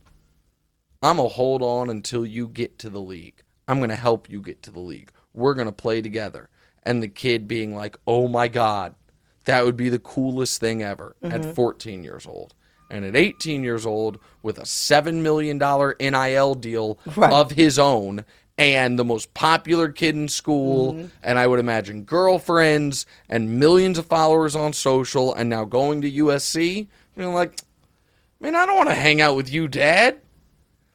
I'm 1.01 1.17
going 1.17 1.29
to 1.29 1.35
hold 1.35 1.61
on 1.61 1.89
until 1.89 2.25
you 2.25 2.47
get 2.47 2.79
to 2.79 2.89
the 2.89 3.01
league. 3.01 3.43
I'm 3.67 3.79
going 3.79 3.89
to 3.89 3.97
help 3.97 4.29
you 4.29 4.41
get 4.41 4.63
to 4.63 4.71
the 4.71 4.79
league. 4.79 5.11
We're 5.33 5.53
going 5.53 5.67
to 5.67 5.73
play 5.73 6.01
together. 6.01 6.47
And 6.83 7.03
the 7.03 7.09
kid 7.09 7.45
being 7.45 7.75
like, 7.75 7.97
oh 8.07 8.29
my 8.29 8.47
God, 8.47 8.95
that 9.43 9.65
would 9.65 9.75
be 9.75 9.89
the 9.89 9.99
coolest 9.99 10.61
thing 10.61 10.81
ever 10.81 11.17
at 11.21 11.41
mm-hmm. 11.41 11.51
14 11.51 12.05
years 12.05 12.25
old. 12.25 12.55
And 12.95 13.05
at 13.05 13.15
18 13.15 13.63
years 13.63 13.85
old, 13.85 14.17
with 14.41 14.57
a 14.57 14.61
$7 14.63 15.15
million 15.21 15.57
NIL 15.99 16.55
deal 16.55 16.97
Right. 17.15 17.31
of 17.33 17.51
his 17.51 17.77
own, 17.77 18.23
and 18.57 18.97
the 18.97 19.03
most 19.03 19.33
popular 19.33 19.89
kid 19.89 20.15
in 20.15 20.29
school, 20.29 20.93
mm-hmm. 20.93 21.07
and 21.23 21.37
I 21.37 21.45
would 21.45 21.59
imagine 21.59 22.03
girlfriends 22.03 23.05
and 23.27 23.59
millions 23.59 23.97
of 23.97 24.05
followers 24.05 24.55
on 24.55 24.71
social, 24.73 25.33
and 25.33 25.49
now 25.49 25.65
going 25.65 26.01
to 26.01 26.11
USC, 26.11 26.87
you're 27.17 27.33
like, 27.33 27.59
man, 28.39 28.55
I 28.55 28.65
don't 28.65 28.77
want 28.77 28.89
to 28.89 28.95
hang 28.95 29.19
out 29.21 29.35
with 29.35 29.51
you, 29.51 29.67
Dad. 29.67 30.21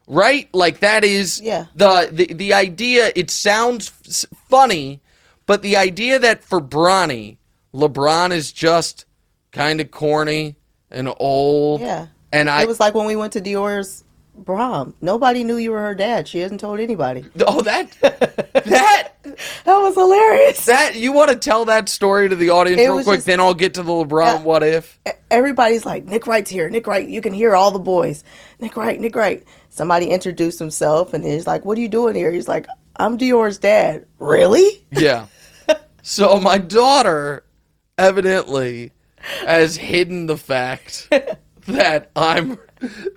Right? 0.06 0.48
Like 0.54 0.80
that 0.80 1.04
is 1.04 1.40
Yeah. 1.40 1.66
the, 1.76 2.08
the 2.10 2.32
the 2.34 2.52
idea. 2.54 3.12
It 3.14 3.30
sounds 3.30 3.92
f- 4.08 4.24
funny, 4.48 5.00
but 5.46 5.62
the 5.62 5.76
idea 5.76 6.18
that 6.18 6.42
for 6.42 6.60
Bronny, 6.60 7.36
LeBron 7.72 8.32
is 8.32 8.50
just 8.52 9.04
kind 9.52 9.80
of 9.80 9.90
corny 9.92 10.56
and 10.90 11.12
old. 11.18 11.80
Yeah. 11.80 12.06
And 12.32 12.48
I 12.48 12.62
it 12.62 12.68
was 12.68 12.80
like 12.80 12.94
when 12.94 13.06
we 13.06 13.16
went 13.16 13.32
to 13.34 13.40
Dior's 13.40 14.04
prom. 14.44 14.94
Nobody 15.00 15.44
knew 15.44 15.56
you 15.56 15.70
were 15.72 15.80
her 15.80 15.94
dad. 15.94 16.28
She 16.28 16.38
hasn't 16.38 16.60
told 16.60 16.80
anybody. 16.80 17.24
oh 17.46 17.60
that 17.62 17.90
that 18.00 19.16
That 19.64 19.78
was 19.78 19.94
hilarious. 19.94 20.64
that 20.66 20.96
you 20.96 21.12
want 21.12 21.30
to 21.30 21.36
tell 21.36 21.66
that 21.66 21.88
story 21.88 22.28
to 22.28 22.36
the 22.36 22.50
audience 22.50 22.80
It 22.80 22.86
real 22.86 23.02
quick, 23.04 23.18
just- 23.18 23.26
then 23.26 23.38
I'll 23.40 23.54
get 23.54 23.74
to 23.74 23.82
the 23.82 23.92
LeBron. 23.92 24.24
Yeah. 24.38 24.42
what 24.42 24.62
if? 24.62 24.98
Everybody's 25.30 25.84
like, 25.86 26.04
Nick 26.06 26.26
Wright's 26.26 26.50
here. 26.50 26.68
Nick 26.70 26.86
Wright. 26.86 27.06
You 27.06 27.20
can 27.20 27.32
hear 27.32 27.54
all 27.54 27.70
the 27.70 27.78
boys. 27.78 28.24
Nick 28.60 28.76
Wright, 28.76 28.98
Nick 29.00 29.14
Wright. 29.14 29.44
Somebody 29.68 30.06
introduced 30.06 30.58
himself 30.58 31.12
and 31.14 31.24
he's 31.24 31.46
like, 31.46 31.64
What 31.64 31.76
are 31.78 31.80
you 31.80 31.88
doing 31.88 32.14
here? 32.16 32.30
He's 32.32 32.48
like, 32.48 32.66
I'm 32.96 33.16
Dior's 33.16 33.58
dad. 33.58 34.06
Really? 34.18 34.84
Yeah. 34.90 35.26
so 36.02 36.40
my 36.40 36.58
daughter 36.58 37.44
evidently 37.98 38.92
has 39.46 39.76
hidden 39.76 40.26
the 40.26 40.36
fact 40.36 41.08
that 41.66 42.10
I'm 42.16 42.58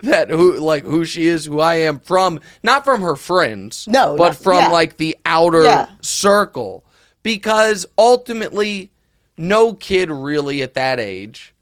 that 0.02 0.28
who 0.30 0.58
like 0.58 0.84
who 0.84 1.04
she 1.04 1.26
is, 1.26 1.46
who 1.46 1.60
I 1.60 1.76
am 1.76 1.98
from, 2.00 2.40
not 2.62 2.84
from 2.84 3.00
her 3.02 3.16
friends, 3.16 3.86
No, 3.88 4.16
but 4.16 4.28
not- 4.30 4.36
from 4.36 4.56
yeah. 4.64 4.68
like 4.68 4.96
the 4.98 5.16
outer 5.24 5.62
Yeah. 5.64 5.88
circle, 6.02 6.84
because 7.22 7.86
ultimately, 7.96 8.90
no 9.38 9.72
kid 9.74 10.10
really 10.10 10.62
at 10.62 10.74
that 10.74 11.00
age 11.00 11.54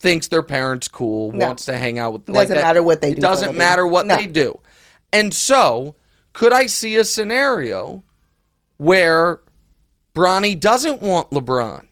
thinks 0.00 0.28
their 0.28 0.42
parents 0.42 0.88
cool, 0.88 1.30
No. 1.32 1.46
wants 1.46 1.66
to 1.66 1.76
hang 1.76 1.98
out 1.98 2.12
with. 2.14 2.24
Doesn't 2.26 2.56
that. 2.56 2.62
matter 2.62 2.82
what 2.82 3.00
they 3.02 3.12
do 3.12 3.18
a 3.18 3.20
doesn't 3.20 3.56
matter 3.56 3.86
what 3.86 4.06
No. 4.06 4.16
they 4.16 4.26
do, 4.26 4.58
and 5.12 5.32
so 5.34 5.94
could 6.32 6.52
I 6.52 6.66
see 6.66 6.96
a 6.96 7.04
scenario? 7.04 8.02
where 8.78 9.38
Bronny 10.12 10.58
doesn't 10.58 11.00
want 11.00 11.30
LeBron 11.30 11.86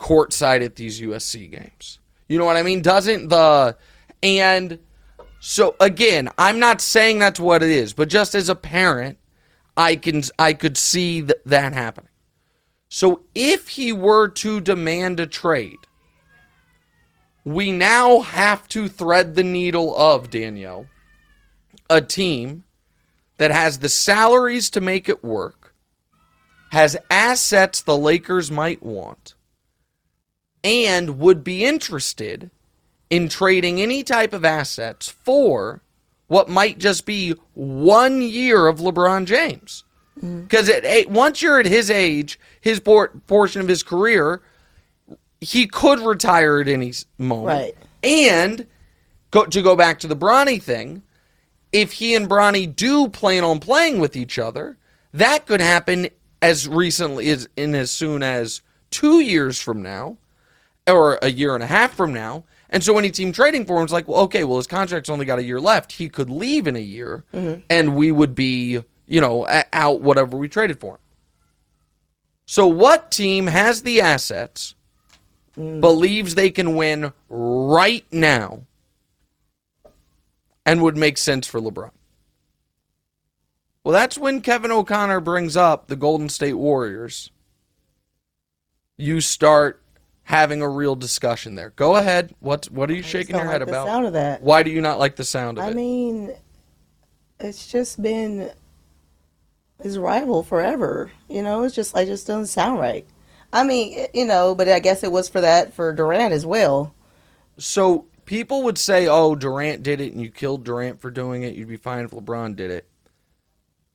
courtside 0.00 0.64
at 0.64 0.76
these 0.76 1.00
USC 1.00 1.50
games. 1.50 2.00
You 2.28 2.38
know 2.38 2.44
what 2.44 2.56
I 2.56 2.62
mean? 2.62 2.82
Doesn't 2.82 3.28
the 3.28 3.76
and 4.22 4.78
so 5.38 5.76
again, 5.78 6.28
I'm 6.38 6.58
not 6.58 6.80
saying 6.80 7.18
that's 7.18 7.38
what 7.38 7.62
it 7.62 7.70
is, 7.70 7.92
but 7.92 8.08
just 8.08 8.34
as 8.34 8.48
a 8.48 8.54
parent, 8.54 9.18
I 9.76 9.96
can 9.96 10.22
I 10.38 10.54
could 10.54 10.76
see 10.76 11.22
th- 11.22 11.38
that 11.46 11.72
happening. 11.72 12.10
So 12.88 13.22
if 13.34 13.68
he 13.68 13.92
were 13.92 14.28
to 14.28 14.60
demand 14.60 15.20
a 15.20 15.26
trade, 15.26 15.78
we 17.44 17.70
now 17.70 18.20
have 18.20 18.66
to 18.68 18.88
thread 18.88 19.34
the 19.34 19.44
needle 19.44 19.96
of 19.96 20.30
Danielle, 20.30 20.86
a 21.88 22.00
team 22.00 22.64
that 23.38 23.50
has 23.50 23.78
the 23.78 23.88
salaries 23.88 24.70
to 24.70 24.80
make 24.80 25.08
it 25.08 25.24
work, 25.24 25.74
has 26.72 26.96
assets 27.10 27.80
the 27.80 27.96
Lakers 27.96 28.50
might 28.50 28.82
want, 28.82 29.34
and 30.62 31.18
would 31.18 31.42
be 31.42 31.64
interested 31.64 32.50
in 33.08 33.28
trading 33.28 33.80
any 33.80 34.02
type 34.02 34.32
of 34.32 34.44
assets 34.44 35.08
for 35.08 35.82
what 36.28 36.48
might 36.48 36.78
just 36.78 37.06
be 37.06 37.34
one 37.54 38.22
year 38.22 38.68
of 38.68 38.78
LeBron 38.78 39.24
James. 39.26 39.84
Because 40.14 40.68
mm-hmm. 40.68 41.12
once 41.12 41.40
you're 41.40 41.58
at 41.58 41.66
his 41.66 41.90
age, 41.90 42.38
his 42.60 42.78
por- 42.78 43.08
portion 43.26 43.60
of 43.60 43.68
his 43.68 43.82
career, 43.82 44.42
he 45.40 45.66
could 45.66 45.98
retire 46.00 46.60
at 46.60 46.68
any 46.68 46.92
moment. 47.18 47.46
Right. 47.46 47.76
And 48.02 48.66
go, 49.30 49.46
to 49.46 49.62
go 49.62 49.74
back 49.74 49.98
to 50.00 50.06
the 50.06 50.16
Bronny 50.16 50.62
thing, 50.62 51.02
if 51.72 51.92
he 51.92 52.14
and 52.14 52.28
Bronny 52.28 52.74
do 52.74 53.08
plan 53.08 53.44
on 53.44 53.60
playing 53.60 53.98
with 53.98 54.14
each 54.14 54.38
other, 54.38 54.76
that 55.12 55.46
could 55.46 55.60
happen 55.60 56.08
as 56.42 56.68
recently 56.68 57.28
as 57.30 57.48
in 57.56 57.74
as 57.74 57.90
soon 57.90 58.22
as 58.22 58.62
two 58.90 59.20
years 59.20 59.60
from 59.60 59.82
now, 59.82 60.16
or 60.86 61.18
a 61.22 61.30
year 61.30 61.54
and 61.54 61.62
a 61.62 61.66
half 61.66 61.94
from 61.94 62.12
now. 62.12 62.44
And 62.70 62.84
so 62.84 62.96
any 62.98 63.10
team 63.10 63.32
trading 63.32 63.66
for 63.66 63.78
him 63.78 63.84
is 63.84 63.92
like, 63.92 64.06
well, 64.06 64.20
okay, 64.22 64.44
well 64.44 64.58
his 64.58 64.66
contract's 64.66 65.10
only 65.10 65.24
got 65.24 65.38
a 65.38 65.44
year 65.44 65.60
left. 65.60 65.92
He 65.92 66.08
could 66.08 66.30
leave 66.30 66.66
in 66.66 66.76
a 66.76 66.80
year, 66.80 67.24
mm-hmm. 67.34 67.60
and 67.68 67.96
we 67.96 68.12
would 68.12 68.34
be, 68.34 68.82
you 69.06 69.20
know, 69.20 69.46
out 69.72 70.00
whatever 70.00 70.36
we 70.36 70.48
traded 70.48 70.78
for 70.78 70.94
him. 70.94 71.00
So 72.46 72.66
what 72.66 73.10
team 73.10 73.46
has 73.46 73.82
the 73.82 74.00
assets, 74.00 74.74
mm. 75.56 75.80
believes 75.80 76.34
they 76.34 76.50
can 76.50 76.76
win 76.76 77.12
right 77.28 78.04
now, 78.12 78.62
and 80.64 80.82
would 80.82 80.96
make 80.96 81.18
sense 81.18 81.46
for 81.46 81.60
LeBron? 81.60 81.90
Well, 83.82 83.92
that's 83.92 84.18
when 84.18 84.42
Kevin 84.42 84.70
O'Connor 84.70 85.20
brings 85.20 85.56
up 85.56 85.86
the 85.86 85.96
Golden 85.96 86.28
State 86.28 86.54
Warriors. 86.54 87.30
You 88.96 89.20
start 89.20 89.82
having 90.30 90.62
a 90.62 90.68
real 90.68 90.94
discussion 90.94 91.56
there. 91.56 91.70
Go 91.70 91.96
ahead. 91.96 92.32
What 92.38 92.66
what 92.66 92.88
are 92.88 92.94
you 92.94 93.02
shaking 93.02 93.34
your 93.34 93.46
head 93.46 93.62
like 93.62 93.68
about? 93.68 93.86
The 93.86 93.90
sound 93.90 94.06
of 94.06 94.12
that. 94.12 94.42
Why 94.42 94.62
do 94.62 94.70
you 94.70 94.80
not 94.80 95.00
like 95.00 95.16
the 95.16 95.24
sound 95.24 95.58
of 95.58 95.64
I 95.64 95.68
it? 95.68 95.70
I 95.72 95.74
mean, 95.74 96.32
it's 97.40 97.66
just 97.66 98.00
been 98.00 98.52
his 99.82 99.98
rival 99.98 100.44
forever. 100.44 101.10
You 101.28 101.42
know, 101.42 101.64
it's 101.64 101.74
just 101.74 101.96
it 101.96 102.06
just 102.06 102.28
doesn't 102.28 102.46
sound 102.46 102.78
right. 102.78 103.04
I 103.52 103.64
mean, 103.64 104.06
you 104.14 104.24
know, 104.24 104.54
but 104.54 104.68
I 104.68 104.78
guess 104.78 105.02
it 105.02 105.10
was 105.10 105.28
for 105.28 105.40
that 105.40 105.74
for 105.74 105.92
Durant 105.92 106.32
as 106.32 106.46
well. 106.46 106.94
So 107.58 108.06
people 108.24 108.62
would 108.62 108.78
say, 108.78 109.08
"Oh, 109.08 109.34
Durant 109.34 109.82
did 109.82 110.00
it, 110.00 110.12
and 110.12 110.22
you 110.22 110.30
killed 110.30 110.62
Durant 110.62 111.00
for 111.00 111.10
doing 111.10 111.42
it. 111.42 111.56
You'd 111.56 111.66
be 111.66 111.76
fine 111.76 112.04
if 112.04 112.12
LeBron 112.12 112.54
did 112.54 112.70
it." 112.70 112.86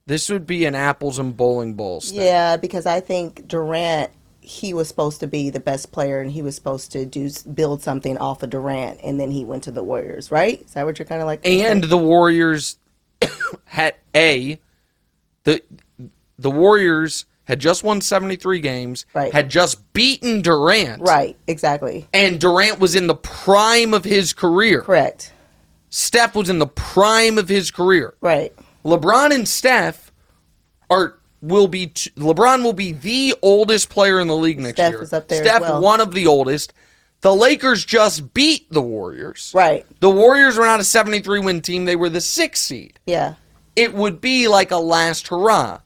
This 0.06 0.30
would 0.30 0.46
be 0.46 0.66
an 0.66 0.76
apples 0.76 1.18
and 1.18 1.36
bowling 1.36 1.76
balls. 1.76 2.12
Thing. 2.12 2.22
Yeah, 2.22 2.58
because 2.58 2.86
I 2.86 3.00
think 3.00 3.48
Durant 3.48 4.12
he 4.46 4.74
was 4.74 4.88
supposed 4.88 5.20
to 5.20 5.28
be 5.28 5.50
the 5.50 5.60
best 5.60 5.92
player 5.92 6.22
and 6.22 6.32
he 6.32 6.42
was 6.42 6.56
supposed 6.56 6.92
to 6.92 7.06
do 7.06 7.30
build 7.54 7.82
something 7.82 8.18
off 8.18 8.44
of 8.44 8.52
Durant 8.52 9.00
and 9.04 9.20
then 9.20 9.32
he 9.32 9.44
went 9.44 9.64
to 9.64 9.72
the 9.72 9.84
Warriors, 9.84 10.32
right? 10.32 10.62
Is 10.62 10.74
that 10.74 10.86
what 10.86 11.00
you're 11.00 11.08
kind 11.08 11.22
of 11.22 11.26
like? 11.26 11.42
And 11.44 11.84
the 11.84 11.98
Warriors 11.98 12.78
had 13.66 13.96
a 14.16 14.60
the 15.44 15.62
the 16.38 16.52
Warriors 16.52 17.26
had 17.46 17.60
just 17.60 17.84
won 17.84 18.02
73 18.02 18.60
games, 18.60 19.06
right. 19.14 19.32
had 19.32 19.50
just 19.50 19.94
beaten 19.94 20.42
Durant. 20.42 21.02
Right, 21.02 21.38
exactly. 21.48 22.08
And 22.12 22.40
Durant 22.40 22.80
was 22.80 22.96
in 22.96 23.08
the 23.08 23.16
prime 23.16 23.94
of 23.94 24.04
his 24.04 24.34
career. 24.34 24.82
Correct. 24.82 25.32
Steph 25.90 26.36
was 26.36 26.50
in 26.50 26.60
the 26.60 26.68
prime 26.68 27.38
of 27.38 27.48
his 27.48 27.72
career. 27.72 28.16
Right. 28.20 28.54
LeBron 28.84 29.34
and 29.34 29.48
Steph 29.48 30.12
are 30.90 31.20
will 31.48 31.68
be 31.68 31.88
t- 31.88 32.10
LeBron 32.12 32.64
will 32.64 32.74
be 32.74 32.92
the 32.92 33.36
oldest 33.42 33.90
player 33.90 34.20
in 34.20 34.28
the 34.28 34.36
league 34.36 34.60
next 34.60 34.76
Steph 34.78 34.92
year. 34.92 35.02
Is 35.02 35.14
up 35.14 35.28
there 35.28 35.44
Steph, 35.44 35.62
well. 35.62 35.82
one 35.82 36.02
of 36.02 36.14
the 36.14 36.28
oldest. 36.28 36.74
The 37.22 37.36
Lakers 37.36 37.84
just 37.86 38.34
beat 38.34 38.72
the 38.72 38.82
Warriors. 38.82 39.52
Right. 39.56 39.86
The 40.00 40.10
Warriors 40.12 40.58
were 40.58 40.66
not 40.66 40.80
a 40.80 40.84
73 40.84 41.40
win 41.40 41.62
team, 41.62 41.86
they 41.86 41.96
were 41.96 42.10
the 42.10 42.22
sixth 42.22 42.64
seed. 42.64 43.00
Yeah. 43.06 43.36
It 43.76 43.94
would 43.94 44.22
be 44.22 44.48
like 44.48 44.72
a 44.72 44.78
last 44.78 45.28
hurrah. 45.28 45.80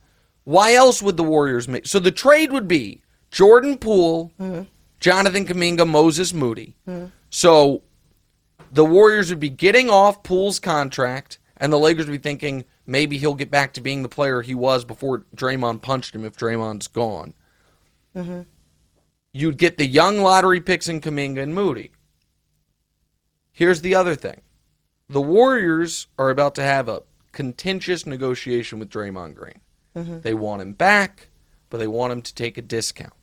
Why 0.43 0.73
else 0.73 1.01
would 1.01 1.17
the 1.17 1.23
Warriors 1.23 1.67
make? 1.67 1.87
So 1.87 1.99
the 1.99 2.11
trade 2.11 2.51
would 2.51 2.67
be 2.67 3.01
Jordan 3.31 3.77
Poole, 3.77 4.31
mm-hmm. 4.39 4.63
Jonathan 4.99 5.45
Kuminga, 5.45 5.87
Moses 5.87 6.33
Moody. 6.33 6.75
Mm-hmm. 6.87 7.07
So 7.29 7.83
the 8.71 8.85
Warriors 8.85 9.29
would 9.29 9.39
be 9.39 9.49
getting 9.49 9.89
off 9.89 10.23
Poole's 10.23 10.59
contract, 10.59 11.38
and 11.59 11.73
the 11.73 11.79
Lakers 11.79 12.05
would 12.05 12.21
be 12.21 12.29
thinking, 12.29 12.65
maybe 12.85 13.17
he'll 13.17 13.35
get 13.35 13.51
back 13.51 13.73
to 13.73 13.81
being 13.81 14.03
the 14.03 14.09
player 14.09 14.41
he 14.41 14.55
was 14.55 14.85
before 14.85 15.25
Draymond 15.35 15.81
punched 15.81 16.15
him 16.15 16.25
if 16.25 16.37
Draymond's 16.37 16.87
gone. 16.87 17.33
Mm-hmm. 18.15 18.41
You'd 19.31 19.57
get 19.57 19.77
the 19.77 19.85
young 19.85 20.19
lottery 20.19 20.61
picks 20.61 20.87
in 20.87 21.01
Kuminga 21.01 21.41
and 21.41 21.53
Moody. 21.53 21.91
Here's 23.51 23.81
the 23.81 23.95
other 23.95 24.15
thing 24.15 24.41
the 25.09 25.21
Warriors 25.21 26.07
are 26.17 26.29
about 26.29 26.55
to 26.55 26.63
have 26.63 26.87
a 26.87 27.03
contentious 27.31 28.05
negotiation 28.05 28.79
with 28.79 28.89
Draymond 28.89 29.35
Green. 29.35 29.59
Mm-hmm. 29.95 30.21
They 30.21 30.33
want 30.33 30.61
him 30.61 30.73
back, 30.73 31.29
but 31.69 31.77
they 31.77 31.87
want 31.87 32.13
him 32.13 32.21
to 32.21 32.33
take 32.33 32.57
a 32.57 32.61
discount. 32.61 33.13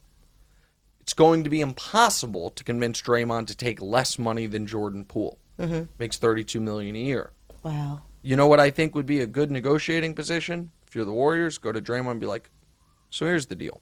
It's 1.01 1.15
going 1.15 1.45
to 1.45 1.51
be 1.51 1.61
impossible 1.61 2.51
to 2.51 2.65
convince 2.65 3.01
Draymond 3.01 3.47
to 3.47 3.57
take 3.57 3.81
less 3.81 4.19
money 4.19 4.47
than 4.47 4.67
Jordan 4.67 5.05
Poole. 5.05 5.39
Mm-hmm. 5.59 5.85
Makes 5.99 6.19
32 6.19 6.61
million 6.61 6.97
a 6.97 6.99
year. 6.99 7.31
Wow. 7.63 8.03
You 8.27 8.35
know 8.35 8.49
what 8.49 8.59
I 8.59 8.71
think 8.71 8.97
would 8.97 9.07
be 9.07 9.21
a 9.21 9.27
good 9.29 9.53
negotiating 9.53 10.17
position? 10.17 10.73
If 10.89 10.97
you're 10.97 11.05
the 11.05 11.13
Warriors, 11.13 11.59
go 11.59 11.71
to 11.71 11.81
Draymond 11.81 12.11
and 12.11 12.21
be 12.21 12.27
like, 12.27 12.51
"So 13.09 13.25
here's 13.25 13.47
the 13.47 13.55
deal. 13.55 13.81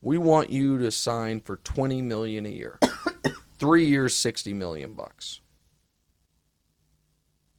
We 0.00 0.16
want 0.16 0.50
you 0.50 0.78
to 0.78 0.92
sign 0.92 1.40
for 1.40 1.56
20 1.56 2.00
million 2.00 2.46
a 2.46 2.50
year. 2.50 2.78
3 3.58 3.84
years, 3.84 4.14
60 4.14 4.54
million 4.54 4.92
bucks." 4.92 5.40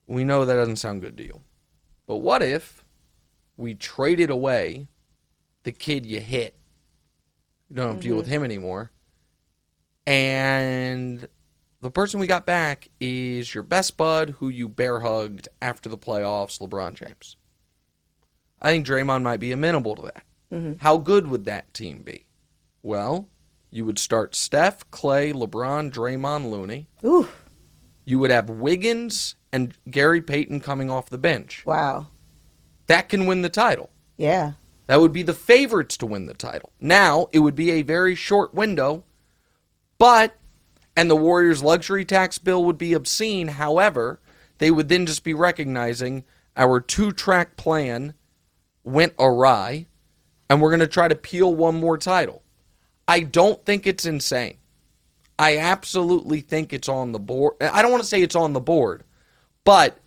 We 0.07 0.23
know 0.23 0.45
that 0.45 0.53
doesn't 0.53 0.77
sound 0.77 1.01
good 1.01 1.17
to 1.17 1.23
you. 1.23 1.41
But 2.07 2.19
what 2.19 2.41
if 2.41 2.85
we 3.57 3.75
traded 3.75 4.29
away 4.29 4.87
the 5.63 5.73
kid 5.73 6.05
you 6.05 6.21
hit? 6.21 6.55
You 7.69 7.75
don't 7.75 7.87
have 7.87 7.95
to 7.95 7.99
mm-hmm. 7.99 8.07
deal 8.07 8.15
with 8.15 8.27
him 8.27 8.45
anymore. 8.45 8.93
And 10.07 11.27
the 11.85 11.91
person 11.91 12.19
we 12.19 12.25
got 12.25 12.47
back 12.47 12.89
is 12.99 13.53
your 13.53 13.63
best 13.63 13.95
bud 13.95 14.31
who 14.39 14.49
you 14.49 14.67
bear 14.67 15.01
hugged 15.01 15.47
after 15.61 15.87
the 15.87 15.99
playoffs, 15.99 16.59
LeBron 16.59 16.95
James. 16.95 17.37
I 18.59 18.71
think 18.71 18.87
Draymond 18.87 19.21
might 19.21 19.39
be 19.39 19.51
amenable 19.51 19.95
to 19.95 20.01
that. 20.01 20.23
Mm-hmm. 20.51 20.73
How 20.79 20.97
good 20.97 21.27
would 21.27 21.45
that 21.45 21.71
team 21.75 22.01
be? 22.01 22.25
Well, 22.81 23.29
you 23.69 23.85
would 23.85 23.99
start 23.99 24.33
Steph, 24.33 24.89
Clay, 24.89 25.31
LeBron, 25.31 25.91
Draymond, 25.91 26.49
Looney. 26.49 26.89
Ooh. 27.05 27.27
You 28.03 28.17
would 28.17 28.31
have 28.31 28.49
Wiggins 28.49 29.35
and 29.53 29.77
Gary 29.87 30.21
Payton 30.21 30.61
coming 30.61 30.89
off 30.89 31.11
the 31.11 31.19
bench. 31.19 31.67
Wow. 31.67 32.07
That 32.87 33.09
can 33.09 33.27
win 33.27 33.43
the 33.43 33.49
title. 33.49 33.91
Yeah. 34.17 34.53
That 34.87 35.01
would 35.01 35.13
be 35.13 35.21
the 35.21 35.33
favorites 35.35 35.97
to 35.97 36.07
win 36.07 36.25
the 36.25 36.33
title. 36.33 36.71
Now, 36.79 37.27
it 37.31 37.39
would 37.39 37.55
be 37.55 37.69
a 37.69 37.83
very 37.83 38.15
short 38.15 38.55
window, 38.55 39.03
but 39.99 40.35
and 40.95 41.09
the 41.09 41.15
Warriors' 41.15 41.63
luxury 41.63 42.05
tax 42.05 42.37
bill 42.37 42.63
would 42.65 42.77
be 42.77 42.93
obscene. 42.93 43.49
However, 43.49 44.19
they 44.57 44.71
would 44.71 44.89
then 44.89 45.05
just 45.05 45.23
be 45.23 45.33
recognizing 45.33 46.23
our 46.55 46.79
two 46.79 47.11
track 47.11 47.57
plan 47.57 48.13
went 48.83 49.13
awry, 49.19 49.87
and 50.49 50.61
we're 50.61 50.69
going 50.69 50.79
to 50.79 50.87
try 50.87 51.07
to 51.07 51.15
peel 51.15 51.53
one 51.53 51.75
more 51.75 51.97
title. 51.97 52.43
I 53.07 53.21
don't 53.21 53.63
think 53.65 53.85
it's 53.85 54.05
insane. 54.05 54.57
I 55.37 55.57
absolutely 55.57 56.39
think 56.41 56.71
it's 56.71 56.87
on 56.87 57.11
the 57.11 57.19
board. 57.19 57.55
I 57.59 57.81
don't 57.81 57.91
want 57.91 58.03
to 58.03 58.09
say 58.09 58.21
it's 58.21 58.35
on 58.35 58.53
the 58.53 58.61
board, 58.61 59.03
but 59.65 59.99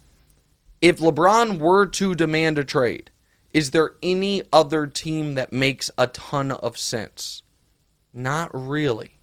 if 0.80 0.98
LeBron 0.98 1.58
were 1.58 1.86
to 1.86 2.14
demand 2.14 2.56
a 2.56 2.64
trade, 2.64 3.10
is 3.52 3.72
there 3.72 3.94
any 4.02 4.42
other 4.52 4.86
team 4.86 5.34
that 5.34 5.52
makes 5.52 5.90
a 5.98 6.06
ton 6.06 6.52
of 6.52 6.78
sense? 6.78 7.42
Not 8.14 8.50
really. 8.54 9.17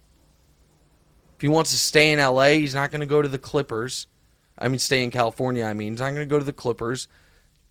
If 1.36 1.42
he 1.42 1.48
wants 1.48 1.70
to 1.70 1.78
stay 1.78 2.12
in 2.12 2.18
LA, 2.18 2.48
he's 2.48 2.74
not 2.74 2.90
going 2.90 3.00
to 3.00 3.06
go 3.06 3.20
to 3.20 3.28
the 3.28 3.38
Clippers. 3.38 4.06
I 4.58 4.68
mean, 4.68 4.78
stay 4.78 5.04
in 5.04 5.10
California, 5.10 5.64
I 5.64 5.74
mean. 5.74 5.92
He's 5.92 6.00
not 6.00 6.14
going 6.14 6.26
to 6.26 6.32
go 6.32 6.38
to 6.38 6.44
the 6.44 6.52
Clippers. 6.52 7.08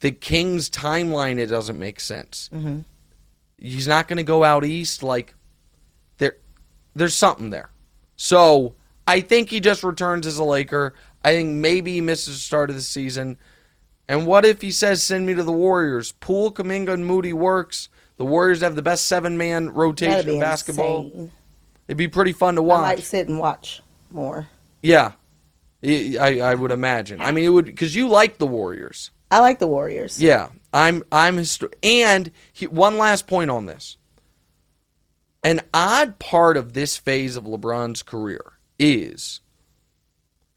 The 0.02 0.12
Kings' 0.12 0.70
timeline, 0.70 1.40
it 1.40 1.48
doesn't 1.48 1.80
make 1.80 2.00
sense. 2.00 2.50
Mm-hmm. 2.54 2.82
He's 3.58 3.88
not 3.88 4.08
going 4.08 4.18
to 4.18 4.24
go 4.24 4.44
out 4.44 4.66
east. 4.66 5.02
Like 5.02 5.34
there, 6.20 6.38
there's 6.96 7.16
something 7.16 7.50
there. 7.50 7.72
So 8.18 8.76
I 9.08 9.22
think 9.22 9.50
he 9.50 9.60
just 9.60 9.84
returns 9.84 10.28
as 10.28 10.38
a 10.38 10.44
Laker. 10.44 10.94
I 11.24 11.32
think 11.32 11.50
maybe 11.54 11.94
he 11.94 12.02
misses 12.02 12.36
the 12.36 12.40
start 12.40 12.70
of 12.70 12.76
the 12.76 12.82
season. 12.82 13.38
And 14.08 14.28
what 14.28 14.46
if 14.46 14.62
he 14.62 14.70
says, 14.70 15.02
"Send 15.02 15.26
me 15.26 15.34
to 15.34 15.42
the 15.42 15.52
Warriors"? 15.52 16.12
Poole, 16.12 16.52
Kuminga, 16.52 16.94
and 16.94 17.06
Moody 17.06 17.34
works. 17.34 17.90
The 18.18 18.26
Warriors 18.26 18.62
have 18.62 18.76
the 18.76 18.84
best 18.84 19.08
seven-man 19.08 19.70
rotation 19.70 20.30
in 20.30 20.40
basketball. 20.40 21.06
insane. 21.06 21.32
It'd 21.88 21.98
be 21.98 22.08
pretty 22.08 22.32
fun 22.32 22.56
to 22.56 22.62
watch. 22.62 22.80
I 22.80 22.96
might 22.96 23.04
sit 23.04 23.28
and 23.28 23.40
watch 23.40 23.82
more. 24.12 24.48
Yeah, 24.82 25.14
I, 25.84 26.40
I 26.42 26.56
would 26.56 26.72
imagine. 26.72 27.22
I 27.22 27.32
mean, 27.32 27.46
it 27.46 27.50
would 27.50 27.66
because 27.66 27.96
you 27.96 28.08
like 28.08 28.38
the 28.38 28.48
Warriors. 28.48 29.12
I 29.30 29.40
like 29.40 29.60
the 29.60 29.68
Warriors. 29.68 30.22
Yeah, 30.22 30.50
I'm 30.74 31.04
I'm 31.12 31.38
histo- 31.38 31.74
and 31.84 32.32
he, 32.54 32.68
one 32.68 32.98
last 32.98 33.28
point 33.28 33.50
on 33.52 33.66
this. 33.66 33.98
An 35.44 35.62
odd 35.74 36.18
part 36.18 36.58
of 36.58 36.74
this 36.74 36.98
phase 36.98 37.36
of 37.36 37.44
LeBron's 37.44 38.02
career 38.02 38.54
is 38.80 39.42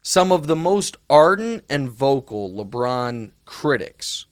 some 0.01 0.31
of 0.31 0.47
the 0.47 0.55
most 0.55 0.97
ardent 1.09 1.63
and 1.69 1.91
vocal 1.91 2.51
LeBron 2.51 3.31
critics 3.45 4.25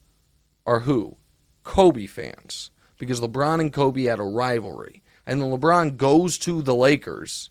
are 0.66 0.80
who? 0.82 1.18
Kobe 1.64 2.08
fans. 2.08 2.72
Because 2.98 3.22
LeBron 3.22 3.62
and 3.62 3.72
Kobe 3.72 4.04
had 4.06 4.20
a 4.20 4.24
rivalry. 4.24 5.04
And 5.30 5.42
then 5.42 5.50
LeBron 5.52 5.98
goes 5.98 6.38
to 6.40 6.62
the 6.62 6.74
Lakers, 6.74 7.50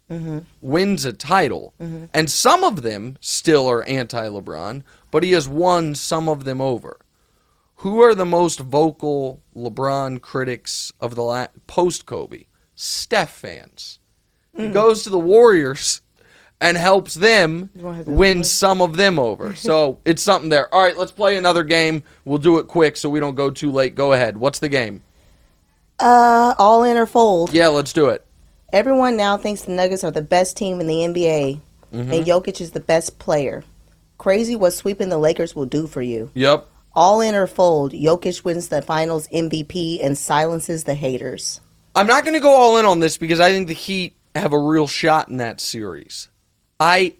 wins 0.63 1.05
a 1.05 1.13
title, 1.13 1.75
and 1.79 2.31
some 2.31 2.65
of 2.65 2.81
them 2.83 3.19
still 3.21 3.69
are 3.71 3.85
anti 3.85 4.27
LeBron, 4.29 4.83
but 5.11 5.23
he 5.23 5.33
has 5.33 5.47
won 5.47 5.95
some 5.95 6.27
of 6.29 6.45
them 6.45 6.61
over. 6.61 6.99
Who 7.81 8.01
are 8.03 8.15
the 8.15 8.25
most 8.25 8.61
vocal 8.61 9.43
LeBron 9.55 10.23
critics 10.23 10.91
of 11.01 11.15
the 11.15 11.23
la- 11.23 11.49
post 11.67 12.07
Kobe? 12.07 12.45
Steph 12.75 13.31
fans. 13.31 13.99
He 14.57 14.69
goes 14.69 15.03
to 15.03 15.11
the 15.11 15.19
Warriors 15.19 16.01
and 16.59 16.79
helps 16.79 17.13
them 17.13 17.69
win 18.07 18.43
some 18.43 18.81
of 18.81 18.97
them 18.97 19.19
over. 19.19 19.55
So 19.57 19.99
it's 20.07 20.23
something 20.23 20.49
there. 20.49 20.73
All 20.75 20.83
right, 20.83 20.97
let's 20.97 21.13
play 21.13 21.37
another 21.37 21.63
game. 21.63 22.03
We'll 22.25 22.39
do 22.39 22.57
it 22.59 22.67
quick 22.69 22.97
so 22.97 23.11
we 23.11 23.21
don't 23.21 23.35
go 23.35 23.51
too 23.51 23.71
late. 23.71 23.95
Go 23.95 24.15
ahead. 24.15 24.39
What's 24.39 24.61
the 24.61 24.71
game? 24.71 25.03
Uh, 25.99 26.55
all 26.59 26.83
in 26.85 26.97
or 26.97 27.07
fold. 27.07 27.53
Yeah, 27.53 27.69
let's 27.69 27.93
do 27.93 28.07
it. 28.09 28.25
Everyone 28.73 29.17
now 29.17 29.37
thinks 29.37 29.63
the 29.63 29.73
Nuggets 29.73 30.05
are 30.05 30.11
the 30.11 30.23
best 30.23 30.57
team 30.57 30.81
in 30.81 30.87
the 30.87 30.95
NBA, 30.95 31.61
Mm-hmm. 31.93 32.13
and 32.13 32.27
Jokic 32.27 32.61
is 32.61 32.73
the 32.73 32.81
best 32.81 33.19
player. 33.21 33.63
Crazy 34.19 34.57
what 34.57 34.73
sweeping 34.73 35.09
the 35.09 35.19
Lakers 35.19 35.55
will 35.55 35.67
do 35.67 35.87
for 35.87 36.03
you. 36.03 36.31
Yep. 36.35 36.67
All 36.95 37.21
in 37.21 37.35
or 37.35 37.47
fold, 37.47 37.93
Jokic 37.93 38.43
wins 38.45 38.69
the 38.69 38.83
Finals 38.83 39.29
MVP 39.29 40.05
and 40.05 40.19
silences 40.19 40.85
the 40.85 40.95
haters. 40.95 41.61
I'm 41.95 42.09
not 42.09 42.25
going 42.25 42.35
to 42.35 42.41
go 42.41 42.51
all 42.55 42.77
in 42.79 42.85
on 42.87 42.99
this 43.01 43.17
because 43.19 43.39
I 43.41 43.51
think 43.53 43.69
the 43.69 43.73
Heat 43.75 44.17
have 44.35 44.53
a 44.53 44.59
real 44.59 44.87
shot 44.89 45.29
in 45.29 45.37
that 45.37 45.61
series. 45.61 46.29
I 46.81 47.15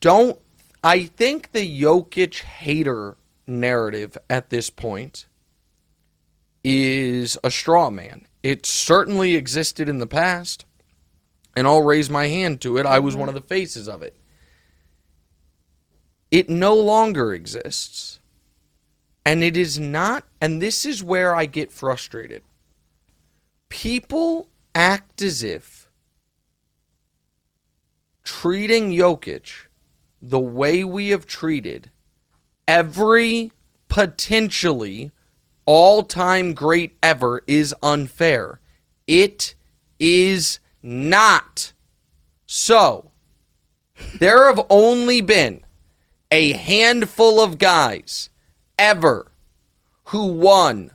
don't. 0.00 0.38
I 0.84 1.04
think 1.04 1.52
the 1.52 1.80
Jokic 1.82 2.40
hater 2.40 3.16
narrative 3.46 4.16
at 4.28 4.50
this 4.50 4.68
point 4.70 5.26
is 6.62 7.38
a 7.42 7.50
straw 7.50 7.90
man. 7.90 8.26
It 8.42 8.66
certainly 8.66 9.34
existed 9.34 9.88
in 9.88 9.98
the 9.98 10.06
past, 10.06 10.64
and 11.56 11.66
I'll 11.66 11.82
raise 11.82 12.10
my 12.10 12.28
hand 12.28 12.60
to 12.62 12.76
it. 12.76 12.86
I 12.86 12.98
was 12.98 13.16
one 13.16 13.28
of 13.28 13.34
the 13.34 13.40
faces 13.40 13.88
of 13.88 14.02
it. 14.02 14.16
It 16.30 16.48
no 16.48 16.74
longer 16.74 17.34
exists. 17.34 18.20
And 19.26 19.44
it 19.44 19.56
is 19.56 19.78
not, 19.78 20.24
and 20.40 20.62
this 20.62 20.86
is 20.86 21.04
where 21.04 21.34
I 21.34 21.46
get 21.46 21.70
frustrated 21.70 22.42
people 23.70 24.48
act 24.74 25.22
as 25.22 25.42
if 25.42 25.88
treating 28.22 28.90
Jokic 28.90 29.68
the 30.20 30.38
way 30.38 30.84
we 30.84 31.08
have 31.08 31.26
treated 31.26 31.90
every 32.68 33.52
potentially 33.88 35.12
all 35.66 36.02
time 36.02 36.54
great 36.54 36.96
ever 37.02 37.42
is 37.46 37.74
unfair. 37.82 38.60
It 39.06 39.54
is 39.98 40.60
not. 40.82 41.72
So, 42.46 43.10
there 44.18 44.46
have 44.46 44.64
only 44.70 45.20
been 45.20 45.62
a 46.30 46.52
handful 46.52 47.40
of 47.40 47.58
guys 47.58 48.30
ever 48.78 49.30
who 50.04 50.26
won 50.26 50.90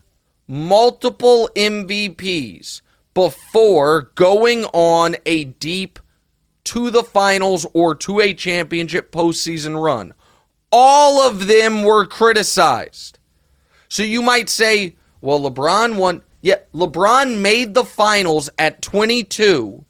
multiple 0.48 1.50
MVPs 1.56 2.82
before 3.14 4.12
going 4.16 4.66
on 4.66 5.16
a 5.26 5.46
deep 5.46 6.00
to 6.66 6.90
the 6.90 7.04
finals 7.04 7.66
or 7.74 7.96
to 7.96 8.20
a 8.20 8.34
championship 8.34 9.12
postseason 9.12 9.82
run. 9.82 10.14
All 10.72 11.22
of 11.22 11.48
them 11.48 11.84
were 11.84 12.06
criticized. 12.06 13.20
So 13.96 14.04
you 14.04 14.22
might 14.22 14.50
say, 14.50 14.98
well, 15.22 15.40
LeBron 15.40 15.96
won. 15.96 16.22
Yeah, 16.42 16.58
LeBron 16.74 17.40
made 17.40 17.74
the 17.74 17.86
finals 17.86 18.50
at 18.60 18.82
22, 18.82 19.86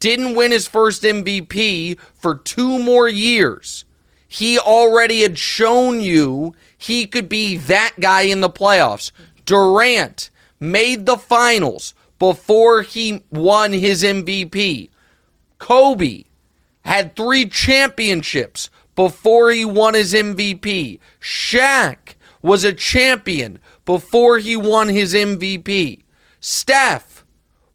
didn't 0.00 0.34
win 0.34 0.50
his 0.50 0.66
first 0.66 1.04
MVP 1.04 1.96
for 2.16 2.34
two 2.34 2.80
more 2.80 3.08
years. 3.08 3.84
He 4.26 4.58
already 4.58 5.22
had 5.22 5.38
shown 5.38 6.00
you 6.00 6.56
he 6.76 7.06
could 7.06 7.28
be 7.28 7.56
that 7.56 7.92
guy 8.00 8.22
in 8.22 8.40
the 8.40 8.50
playoffs. 8.50 9.12
Durant 9.44 10.30
made 10.58 11.06
the 11.06 11.16
finals 11.16 11.94
before 12.18 12.82
he 12.82 13.22
won 13.30 13.72
his 13.72 14.02
MVP. 14.02 14.90
Kobe 15.60 16.24
had 16.80 17.14
three 17.14 17.48
championships 17.48 18.68
before 18.96 19.52
he 19.52 19.64
won 19.64 19.94
his 19.94 20.12
MVP. 20.12 20.98
Shaq 21.20 22.16
was 22.44 22.62
a 22.62 22.74
champion 22.74 23.58
before 23.86 24.38
he 24.38 24.54
won 24.54 24.86
his 24.90 25.14
MVP. 25.14 26.02
Steph 26.40 27.24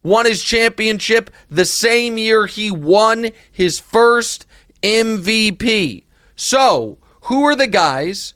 won 0.04 0.26
his 0.26 0.44
championship 0.44 1.28
the 1.50 1.64
same 1.64 2.16
year 2.16 2.46
he 2.46 2.70
won 2.70 3.30
his 3.50 3.80
first 3.80 4.46
MVP. 4.80 6.04
So, 6.36 6.98
who 7.22 7.42
are 7.42 7.56
the 7.56 7.66
guys 7.66 8.34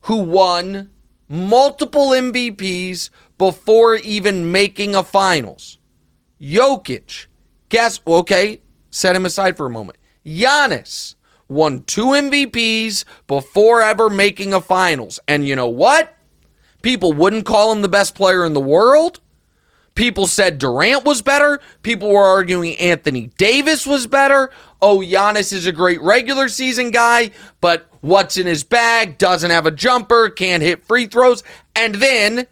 who 0.00 0.16
won 0.16 0.90
multiple 1.28 2.08
MVPs 2.08 3.10
before 3.36 3.96
even 3.96 4.50
making 4.50 4.94
a 4.94 5.04
finals? 5.04 5.76
Jokic. 6.40 7.26
Guess, 7.68 8.00
okay, 8.06 8.62
set 8.90 9.14
him 9.14 9.26
aside 9.26 9.58
for 9.58 9.66
a 9.66 9.70
moment. 9.70 9.98
Giannis 10.24 11.15
won 11.48 11.82
two 11.84 12.06
MVPs 12.06 13.04
before 13.26 13.82
ever 13.82 14.10
making 14.10 14.52
a 14.52 14.60
finals. 14.60 15.20
And 15.28 15.46
you 15.46 15.56
know 15.56 15.68
what? 15.68 16.14
People 16.82 17.12
wouldn't 17.12 17.46
call 17.46 17.72
him 17.72 17.82
the 17.82 17.88
best 17.88 18.14
player 18.14 18.44
in 18.44 18.52
the 18.52 18.60
world. 18.60 19.20
People 19.96 20.26
said 20.26 20.58
Durant 20.58 21.04
was 21.04 21.22
better. 21.22 21.58
People 21.82 22.10
were 22.10 22.22
arguing 22.22 22.76
Anthony 22.76 23.28
Davis 23.38 23.86
was 23.86 24.06
better. 24.06 24.50
Oh, 24.82 24.98
Giannis 24.98 25.54
is 25.54 25.66
a 25.66 25.72
great 25.72 26.02
regular 26.02 26.48
season 26.48 26.90
guy, 26.90 27.30
but 27.62 27.86
what's 28.02 28.36
in 28.36 28.46
his 28.46 28.62
bag? 28.62 29.16
Doesn't 29.16 29.50
have 29.50 29.64
a 29.64 29.70
jumper, 29.70 30.28
can't 30.28 30.62
hit 30.62 30.84
free 30.84 31.06
throws. 31.06 31.42
And 31.74 31.94
then 31.94 32.46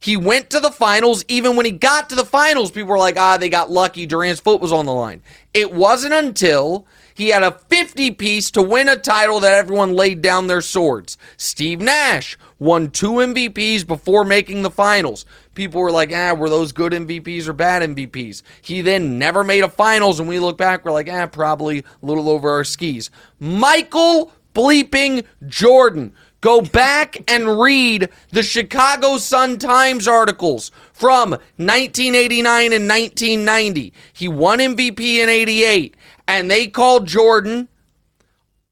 he 0.00 0.18
went 0.18 0.50
to 0.50 0.60
the 0.60 0.70
finals. 0.70 1.24
Even 1.28 1.56
when 1.56 1.64
he 1.64 1.72
got 1.72 2.10
to 2.10 2.14
the 2.14 2.26
finals, 2.26 2.70
people 2.70 2.90
were 2.90 2.98
like, 2.98 3.16
ah, 3.16 3.38
they 3.38 3.48
got 3.48 3.70
lucky. 3.70 4.04
Durant's 4.04 4.40
foot 4.40 4.60
was 4.60 4.72
on 4.72 4.84
the 4.84 4.92
line. 4.92 5.22
It 5.54 5.72
wasn't 5.72 6.12
until 6.12 6.86
he 7.16 7.28
had 7.28 7.42
a 7.42 7.52
50 7.52 8.10
piece 8.10 8.50
to 8.50 8.62
win 8.62 8.90
a 8.90 8.96
title 8.96 9.40
that 9.40 9.54
everyone 9.54 9.94
laid 9.94 10.20
down 10.20 10.48
their 10.48 10.60
swords. 10.60 11.16
Steve 11.38 11.80
Nash 11.80 12.36
won 12.58 12.90
two 12.90 13.12
MVPs 13.12 13.86
before 13.86 14.22
making 14.22 14.60
the 14.60 14.70
finals. 14.70 15.24
People 15.54 15.80
were 15.80 15.90
like, 15.90 16.12
ah, 16.14 16.34
were 16.34 16.50
those 16.50 16.72
good 16.72 16.92
MVPs 16.92 17.48
or 17.48 17.54
bad 17.54 17.80
MVPs? 17.82 18.42
He 18.60 18.82
then 18.82 19.18
never 19.18 19.42
made 19.42 19.64
a 19.64 19.68
finals, 19.70 20.20
and 20.20 20.28
we 20.28 20.38
look 20.38 20.58
back, 20.58 20.84
we're 20.84 20.92
like, 20.92 21.08
ah, 21.10 21.26
probably 21.26 21.78
a 21.78 21.84
little 22.02 22.28
over 22.28 22.50
our 22.50 22.64
skis. 22.64 23.10
Michael 23.40 24.30
bleeping 24.54 25.24
Jordan. 25.46 26.12
Go 26.42 26.60
back 26.60 27.16
and 27.28 27.58
read 27.58 28.10
the 28.30 28.42
Chicago 28.42 29.16
Sun 29.16 29.58
Times 29.58 30.06
articles 30.06 30.70
from 30.92 31.30
1989 31.30 32.72
and 32.72 32.88
1990. 32.88 33.92
He 34.12 34.28
won 34.28 34.58
MVP 34.58 35.00
in 35.00 35.28
88, 35.28 35.96
and 36.28 36.50
they 36.50 36.66
called 36.66 37.06
Jordan 37.06 37.68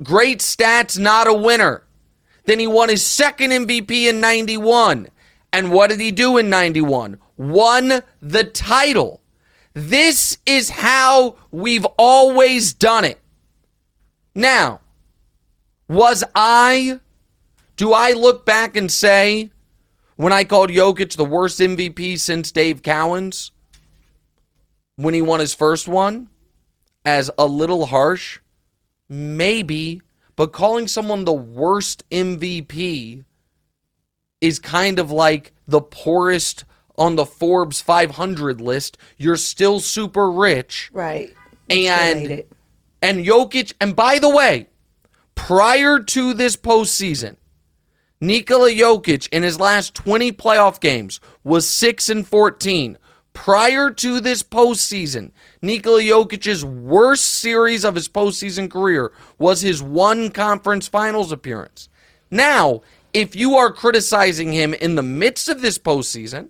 great 0.03 0.41
stats, 0.41 0.99
not 0.99 1.27
a 1.27 1.35
winner. 1.35 1.83
Then 2.45 2.59
he 2.59 2.67
won 2.67 2.89
his 2.89 3.05
second 3.05 3.51
MVP 3.51 4.09
in 4.09 4.21
91. 4.21 5.09
And 5.53 5.73
what 5.73 5.91
did 5.91 6.01
he 6.01 6.11
do 6.11 6.37
in 6.37 6.51
91? 6.51 7.19
Won 7.37 8.03
the 8.21 8.45
title. 8.45 9.21
This 9.73 10.39
is 10.47 10.71
how 10.71 11.37
we've 11.51 11.87
always 11.99 12.75
done 12.75 13.05
it. 13.05 13.21
Now, 14.35 14.81
was 15.89 16.25
I, 16.35 17.01
do 17.77 17.93
I 17.93 18.13
look 18.13 18.45
back 18.45 18.77
and 18.77 18.91
say, 18.91 19.51
When 20.17 20.33
I 20.33 20.45
called 20.45 20.71
Jokic 20.71 21.17
the 21.17 21.25
worst 21.25 21.61
MVP 21.61 22.19
since 22.19 22.53
Dave 22.53 22.83
Cowens, 22.83 23.51
when 24.97 25.15
he 25.15 25.23
won 25.23 25.41
his 25.41 25.55
first 25.55 25.89
one, 25.89 26.29
as 27.05 27.31
a 27.39 27.47
little 27.47 27.87
harsh, 27.87 28.41
maybe, 29.09 30.01
but 30.37 30.53
calling 30.53 30.89
someone 30.89 31.25
the 31.25 31.33
worst 31.33 32.09
MVP 32.11 33.25
is 34.41 34.59
kind 34.59 34.99
of 34.99 35.11
like 35.11 35.53
the 35.67 35.81
poorest 35.81 36.65
on 36.97 37.17
the 37.17 37.27
Forbes 37.27 37.81
500 37.81 38.61
list. 38.61 38.99
You're 39.17 39.37
still 39.37 39.81
super 39.81 40.31
rich. 40.31 40.91
Right. 40.93 41.33
And 41.71 42.45
and 43.01 43.25
Jokic, 43.25 43.75
and 43.81 43.95
by 43.95 44.19
the 44.19 44.29
way, 44.29 44.69
prior 45.35 46.01
to 46.01 46.35
this 46.35 46.57
postseason, 46.57 47.37
Nikola 48.21 48.71
Jokic 48.71 49.29
in 49.31 49.43
his 49.43 49.61
last 49.61 49.95
20 49.95 50.33
playoff 50.33 50.81
games 50.81 51.21
was 51.43 51.69
6 51.69 52.09
and 52.09 52.27
14. 52.27 52.99
Prior 53.35 53.91
to 53.91 54.21
this 54.21 54.43
postseason, 54.43 55.33
Nikola 55.61 56.01
Jokic's 56.01 56.65
worst 56.65 57.27
series 57.27 57.85
of 57.85 57.95
his 57.95 58.09
postseason 58.09 58.71
career 58.71 59.13
was 59.39 59.61
his 59.61 59.83
one 59.83 60.31
conference 60.31 60.89
finals 60.89 61.31
appearance. 61.31 61.91
Now, 62.31 62.81
if 63.13 63.37
you 63.37 63.57
are 63.57 63.73
criticizing 63.73 64.53
him 64.53 64.73
in 64.73 64.95
the 64.95 65.03
midst 65.03 65.49
of 65.49 65.61
this 65.61 65.79
postseason, 65.79 66.49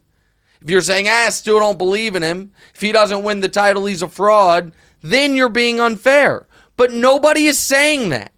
if 0.61 0.71
you're 0.71 0.83
saying, 0.83 1.09
ah, 1.09 1.27
I 1.27 1.31
still 1.31 1.59
don't 1.59 1.79
believe 1.79 2.15
in 2.15 2.23
him, 2.23 2.53
if 2.75 2.81
he 2.81 2.93
doesn't 2.93 3.25
win 3.25 3.41
the 3.41 3.49
title, 3.49 3.87
he's 3.87 4.03
a 4.03 4.09
fraud, 4.09 4.73
then 5.03 5.35
you're 5.35 5.49
being 5.49 5.81
unfair. 5.81 6.47
But 6.77 6.93
nobody 6.93 7.47
is 7.47 7.59
saying 7.59 8.11
that. 8.11 8.33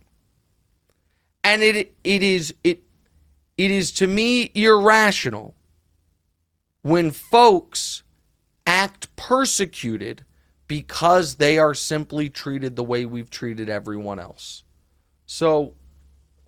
And 1.44 1.62
it 1.62 1.94
it 2.02 2.22
is 2.22 2.54
it 2.64 2.82
it 3.56 3.70
is 3.70 3.92
to 3.92 4.06
me 4.06 4.50
irrational 4.54 5.54
when 6.82 7.12
folks 7.12 8.02
act 8.66 9.14
persecuted 9.16 10.24
because 10.68 11.36
they 11.36 11.58
are 11.58 11.74
simply 11.74 12.28
treated 12.28 12.76
the 12.76 12.84
way 12.84 13.04
we've 13.06 13.30
treated 13.30 13.68
everyone 13.68 14.18
else. 14.18 14.64
So 15.26 15.74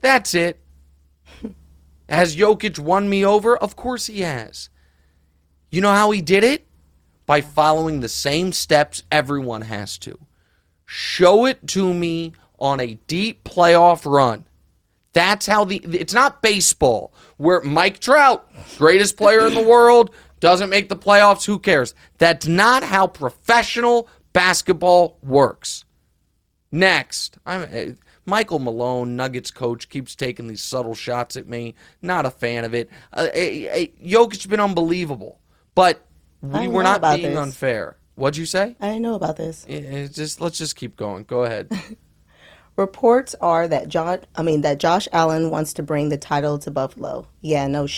that's 0.00 0.34
it. 0.34 0.60
Has 2.08 2.36
Jokic 2.36 2.78
won 2.78 3.08
me 3.08 3.24
over? 3.24 3.56
Of 3.56 3.76
course 3.76 4.06
he 4.06 4.22
has. 4.22 4.70
You 5.70 5.82
know 5.82 5.92
how 5.92 6.10
he 6.10 6.22
did 6.22 6.42
it? 6.42 6.66
By 7.26 7.42
following 7.42 8.00
the 8.00 8.08
same 8.08 8.52
steps 8.52 9.02
everyone 9.12 9.60
has 9.60 9.98
to. 9.98 10.18
Show 10.86 11.44
it 11.44 11.66
to 11.68 11.92
me 11.92 12.32
on 12.58 12.80
a 12.80 12.94
deep 13.06 13.44
playoff 13.44 14.10
run. 14.10 14.46
That's 15.12 15.44
how 15.44 15.64
the 15.64 15.76
it's 15.84 16.14
not 16.14 16.40
baseball 16.40 17.12
where 17.36 17.60
Mike 17.60 17.98
Trout, 17.98 18.50
greatest 18.78 19.18
player 19.18 19.46
in 19.46 19.52
the 19.52 19.62
world, 19.62 20.10
doesn't 20.40 20.70
make 20.70 20.88
the 20.88 20.96
playoffs, 20.96 21.44
who 21.44 21.58
cares? 21.58 21.94
That's 22.18 22.46
not 22.46 22.82
how 22.82 23.06
professional 23.06 24.08
basketball 24.32 25.18
works. 25.22 25.84
Next, 26.70 27.38
I'm 27.46 27.62
uh, 27.62 27.92
Michael 28.26 28.58
Malone, 28.58 29.16
Nuggets 29.16 29.50
coach, 29.50 29.88
keeps 29.88 30.14
taking 30.14 30.48
these 30.48 30.62
subtle 30.62 30.94
shots 30.94 31.36
at 31.36 31.48
me. 31.48 31.74
Not 32.02 32.26
a 32.26 32.30
fan 32.30 32.64
of 32.64 32.74
it. 32.74 32.90
Uh, 33.12 33.28
uh, 33.32 33.86
Jokic's 34.04 34.46
been 34.46 34.60
unbelievable, 34.60 35.40
but 35.74 36.04
we 36.42 36.68
were 36.68 36.82
not 36.82 37.00
being 37.00 37.30
this. 37.30 37.38
unfair. 37.38 37.96
What'd 38.16 38.36
you 38.36 38.46
say? 38.46 38.76
I 38.80 38.88
didn't 38.88 39.02
know 39.02 39.14
about 39.14 39.36
this. 39.36 39.64
Yeah, 39.68 40.06
just 40.08 40.40
let's 40.40 40.58
just 40.58 40.76
keep 40.76 40.96
going. 40.96 41.24
Go 41.24 41.44
ahead. 41.44 41.70
Reports 42.76 43.34
are 43.40 43.66
that 43.66 43.88
John, 43.88 44.20
I 44.36 44.42
mean 44.42 44.60
that 44.60 44.78
Josh 44.78 45.08
Allen 45.12 45.50
wants 45.50 45.72
to 45.74 45.82
bring 45.82 46.10
the 46.10 46.18
title 46.18 46.58
to 46.60 46.70
Buffalo. 46.70 47.26
Yeah, 47.40 47.66
no. 47.66 47.86
Sh- 47.86 47.96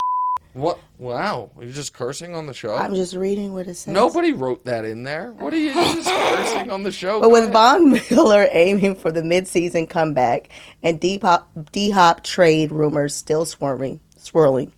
what? 0.53 0.79
Wow, 0.97 1.51
are 1.57 1.63
you 1.63 1.71
just 1.71 1.93
cursing 1.93 2.35
on 2.35 2.45
the 2.45 2.53
show? 2.53 2.75
I'm 2.75 2.93
just 2.93 3.15
reading 3.15 3.53
what 3.53 3.67
it 3.67 3.75
says. 3.75 3.93
Nobody 3.93 4.33
wrote 4.33 4.65
that 4.65 4.85
in 4.85 5.03
there. 5.03 5.31
What 5.33 5.53
are 5.53 5.57
you 5.57 5.73
just 5.73 6.09
cursing 6.09 6.69
on 6.69 6.83
the 6.83 6.91
show? 6.91 7.21
But 7.21 7.31
with. 7.31 7.51
Von 7.51 7.99
Miller 8.09 8.47
aiming 8.51 8.95
for 8.95 9.11
the 9.11 9.21
midseason 9.21 9.89
comeback 9.89 10.49
and 10.83 10.99
D-Hop 10.99 12.23
trade 12.23 12.71
rumors 12.71 13.15
still 13.15 13.45
swirling, 13.45 13.99
swirling, 14.15 14.71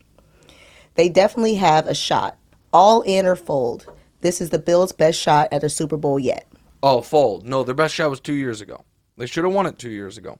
they 0.95 1.09
definitely 1.09 1.55
have 1.55 1.87
a 1.87 1.95
shot. 1.95 2.37
All 2.71 3.01
in 3.01 3.25
or 3.25 3.35
fold. 3.35 3.85
This 4.21 4.41
is 4.41 4.49
the 4.49 4.59
Bills' 4.59 4.91
best 4.91 5.19
shot 5.19 5.49
at 5.51 5.63
a 5.63 5.69
Super 5.69 5.97
Bowl 5.97 6.17
yet. 6.17 6.47
Oh, 6.81 7.01
fold. 7.01 7.45
No, 7.45 7.63
their 7.63 7.75
best 7.75 7.93
shot 7.93 8.09
was 8.09 8.19
two 8.19 8.33
years 8.33 8.61
ago. 8.61 8.83
They 9.17 9.25
should 9.25 9.43
have 9.43 9.53
won 9.53 9.65
it 9.65 9.77
two 9.77 9.91
years 9.91 10.17
ago. 10.17 10.39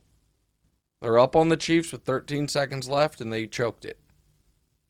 They're 1.02 1.20
up 1.20 1.36
on 1.36 1.50
the 1.50 1.58
Chiefs 1.58 1.92
with 1.92 2.04
13 2.04 2.48
seconds 2.48 2.88
left, 2.88 3.22
and 3.22 3.32
they 3.32 3.46
choked 3.46 3.86
it. 3.86 4.00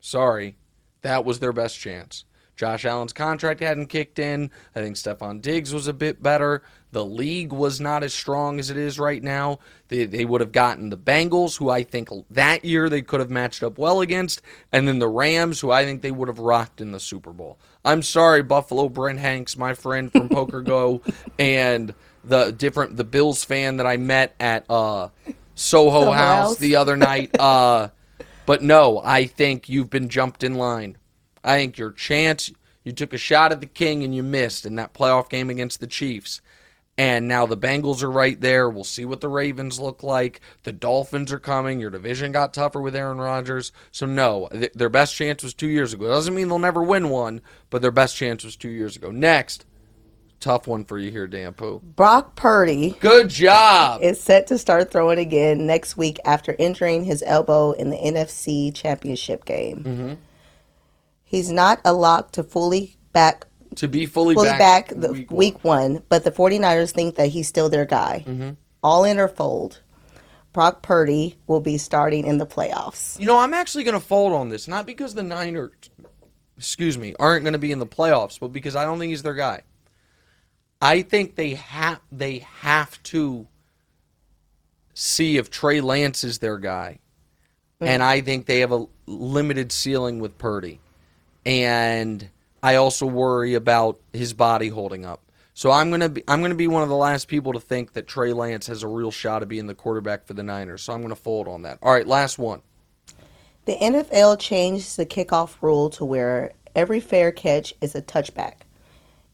Sorry, 0.03 0.57
that 1.01 1.23
was 1.23 1.39
their 1.39 1.53
best 1.53 1.79
chance. 1.79 2.25
Josh 2.57 2.83
Allen's 2.83 3.13
contract 3.13 3.61
hadn't 3.61 3.87
kicked 3.87 4.19
in. 4.19 4.51
I 4.75 4.81
think 4.81 4.97
Stefon 4.97 5.41
Diggs 5.41 5.73
was 5.73 5.87
a 5.87 5.93
bit 5.93 6.21
better. 6.21 6.61
The 6.91 7.05
league 7.05 7.53
was 7.53 7.79
not 7.79 8.03
as 8.03 8.13
strong 8.13 8.59
as 8.59 8.69
it 8.69 8.75
is 8.75 8.99
right 8.99 9.23
now. 9.23 9.59
They, 9.87 10.03
they 10.03 10.25
would 10.25 10.41
have 10.41 10.51
gotten 10.51 10.89
the 10.89 10.97
Bengals, 10.97 11.57
who 11.57 11.69
I 11.69 11.83
think 11.83 12.09
that 12.31 12.65
year 12.65 12.89
they 12.89 13.01
could 13.01 13.21
have 13.21 13.29
matched 13.29 13.63
up 13.63 13.77
well 13.77 14.01
against, 14.01 14.41
and 14.73 14.89
then 14.89 14.99
the 14.99 15.07
Rams, 15.07 15.61
who 15.61 15.71
I 15.71 15.85
think 15.85 16.01
they 16.01 16.11
would 16.11 16.27
have 16.27 16.39
rocked 16.39 16.81
in 16.81 16.91
the 16.91 16.99
Super 16.99 17.31
Bowl. 17.31 17.57
I'm 17.85 18.03
sorry, 18.03 18.43
Buffalo 18.43 18.89
Brent 18.89 19.19
Hanks, 19.19 19.57
my 19.57 19.73
friend 19.73 20.11
from 20.11 20.27
PokerGO, 20.27 21.01
and 21.39 21.95
the 22.25 22.51
different 22.51 22.97
the 22.97 23.05
Bills 23.05 23.45
fan 23.45 23.77
that 23.77 23.87
I 23.87 23.95
met 23.95 24.35
at 24.41 24.69
uh, 24.69 25.07
Soho 25.55 26.11
House, 26.11 26.49
House 26.49 26.57
the 26.57 26.75
other 26.75 26.97
night. 26.97 27.39
Uh, 27.39 27.87
but 28.45 28.61
no, 28.61 29.01
I 29.03 29.25
think 29.25 29.69
you've 29.69 29.89
been 29.89 30.09
jumped 30.09 30.43
in 30.43 30.55
line. 30.55 30.97
I 31.43 31.57
think 31.57 31.77
your 31.77 31.91
chance, 31.91 32.51
you 32.83 32.91
took 32.91 33.13
a 33.13 33.17
shot 33.17 33.51
at 33.51 33.59
the 33.59 33.65
King 33.67 34.03
and 34.03 34.13
you 34.15 34.23
missed 34.23 34.65
in 34.65 34.75
that 34.75 34.93
playoff 34.93 35.29
game 35.29 35.49
against 35.49 35.79
the 35.79 35.87
Chiefs. 35.87 36.41
And 36.97 37.27
now 37.27 37.47
the 37.47 37.57
Bengals 37.57 38.03
are 38.03 38.11
right 38.11 38.39
there. 38.39 38.69
We'll 38.69 38.83
see 38.83 39.03
what 39.03 39.19
the 39.19 39.27
Ravens 39.27 39.79
look 39.79 40.03
like. 40.03 40.41
The 40.61 40.71
Dolphins 40.71 41.33
are 41.33 41.39
coming. 41.39 41.79
Your 41.79 41.89
division 41.89 42.31
got 42.31 42.53
tougher 42.53 42.79
with 42.79 42.95
Aaron 42.95 43.17
Rodgers. 43.17 43.71
So, 43.91 44.05
no, 44.05 44.47
th- 44.51 44.73
their 44.73 44.89
best 44.89 45.15
chance 45.15 45.41
was 45.41 45.55
two 45.55 45.67
years 45.67 45.93
ago. 45.93 46.07
Doesn't 46.07 46.35
mean 46.35 46.49
they'll 46.49 46.59
never 46.59 46.83
win 46.83 47.09
one, 47.09 47.41
but 47.71 47.81
their 47.81 47.91
best 47.91 48.15
chance 48.15 48.43
was 48.43 48.55
two 48.55 48.69
years 48.69 48.95
ago. 48.95 49.09
Next, 49.09 49.65
tough 50.43 50.67
one 50.67 50.83
for 50.83 50.99
you 50.99 51.09
here, 51.09 51.25
Dan 51.25 51.53
Pooh. 51.53 51.79
Brock 51.79 52.35
Purdy. 52.35 52.91
Good 52.99 53.29
job. 53.29 54.01
Is 54.03 54.21
set 54.21 54.47
to 54.47 54.57
start 54.57 54.91
throwing 54.91 55.17
again 55.17 55.65
next 55.65 55.95
week 55.95 56.19
after 56.25 56.55
injuring 56.59 57.05
his 57.05 57.23
elbow 57.25 57.71
in 57.71 57.89
the 57.89 57.97
NFC 57.97 58.73
Championship 58.75 59.45
game. 59.45 59.83
Mm-hmm. 59.83 60.13
He's 61.23 61.49
not 61.49 61.79
a 61.85 61.93
lock 61.93 62.31
to 62.33 62.43
fully 62.43 62.97
back 63.13 63.47
to 63.77 63.87
be 63.87 64.05
fully, 64.05 64.35
fully 64.35 64.49
back, 64.49 64.89
back 64.89 64.93
the 64.95 65.13
week, 65.13 65.31
week 65.31 65.63
one. 65.63 65.93
one. 65.93 66.03
but 66.09 66.23
the 66.23 66.31
49ers 66.31 66.91
think 66.91 67.15
that 67.15 67.29
he's 67.29 67.47
still 67.47 67.69
their 67.69 67.85
guy. 67.85 68.23
Mm-hmm. 68.27 68.51
All 68.83 69.03
in 69.03 69.17
or 69.17 69.27
fold. 69.27 69.81
Brock 70.51 70.83
Purdy 70.83 71.39
will 71.47 71.61
be 71.61 71.79
starting 71.79 72.27
in 72.27 72.37
the 72.37 72.45
playoffs. 72.45 73.19
You 73.19 73.25
know, 73.25 73.39
I'm 73.39 73.55
actually 73.55 73.83
going 73.83 73.99
to 73.99 74.05
fold 74.05 74.33
on 74.33 74.49
this, 74.49 74.67
not 74.67 74.85
because 74.85 75.15
the 75.15 75.23
Niners, 75.23 75.71
excuse 76.57 76.97
me, 76.97 77.15
aren't 77.19 77.43
going 77.43 77.53
to 77.53 77.59
be 77.59 77.71
in 77.71 77.79
the 77.79 77.87
playoffs, 77.87 78.39
but 78.39 78.49
because 78.49 78.75
I 78.75 78.85
don't 78.85 78.99
think 78.99 79.09
he's 79.09 79.23
their 79.23 79.33
guy. 79.33 79.63
I 80.83 81.01
think 81.01 81.35
they 81.35 81.53
have 81.53 82.01
they 82.11 82.39
have 82.59 83.01
to 83.03 83.47
see 84.93 85.37
if 85.37 85.49
Trey 85.49 85.79
Lance 85.79 86.25
is 86.25 86.39
their 86.39 86.57
guy, 86.57 86.99
mm-hmm. 87.79 87.87
and 87.87 88.03
I 88.03 88.19
think 88.19 88.47
they 88.47 88.59
have 88.59 88.73
a 88.73 88.85
limited 89.05 89.71
ceiling 89.71 90.19
with 90.19 90.37
Purdy, 90.37 90.81
and 91.45 92.29
I 92.61 92.75
also 92.75 93.05
worry 93.05 93.53
about 93.53 93.97
his 94.11 94.33
body 94.33 94.67
holding 94.67 95.05
up. 95.05 95.21
So 95.53 95.71
I'm 95.71 95.89
gonna 95.89 96.09
be 96.09 96.21
I'm 96.27 96.41
gonna 96.41 96.53
be 96.53 96.67
one 96.67 96.83
of 96.83 96.89
the 96.89 96.97
last 96.97 97.29
people 97.29 97.53
to 97.53 97.61
think 97.61 97.93
that 97.93 98.05
Trey 98.05 98.33
Lance 98.33 98.67
has 98.67 98.83
a 98.83 98.87
real 98.89 99.11
shot 99.11 99.41
of 99.41 99.47
being 99.47 99.67
the 99.67 99.75
quarterback 99.75 100.25
for 100.25 100.33
the 100.33 100.43
Niners. 100.43 100.81
So 100.81 100.91
I'm 100.91 101.01
gonna 101.01 101.15
fold 101.15 101.47
on 101.47 101.61
that. 101.61 101.79
All 101.81 101.93
right, 101.93 102.05
last 102.05 102.37
one. 102.37 102.61
The 103.63 103.77
NFL 103.77 104.37
changed 104.37 104.97
the 104.97 105.05
kickoff 105.05 105.61
rule 105.61 105.89
to 105.91 106.03
where 106.03 106.51
every 106.75 106.99
fair 106.99 107.31
catch 107.31 107.73
is 107.79 107.95
a 107.95 108.01
touchback. 108.01 108.62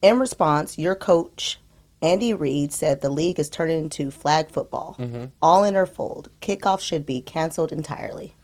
In 0.01 0.19
response, 0.19 0.77
your 0.77 0.95
coach, 0.95 1.59
Andy 2.01 2.33
Reid, 2.33 2.71
said 2.71 3.01
the 3.01 3.09
league 3.09 3.39
is 3.39 3.49
turning 3.49 3.79
into 3.79 4.11
flag 4.11 4.49
football. 4.49 4.95
Mm-hmm. 4.99 5.25
All 5.41 5.63
in 5.63 5.75
or 5.75 5.85
fold. 5.85 6.29
Kickoff 6.41 6.79
should 6.79 7.05
be 7.05 7.21
canceled 7.21 7.71
entirely. 7.71 8.35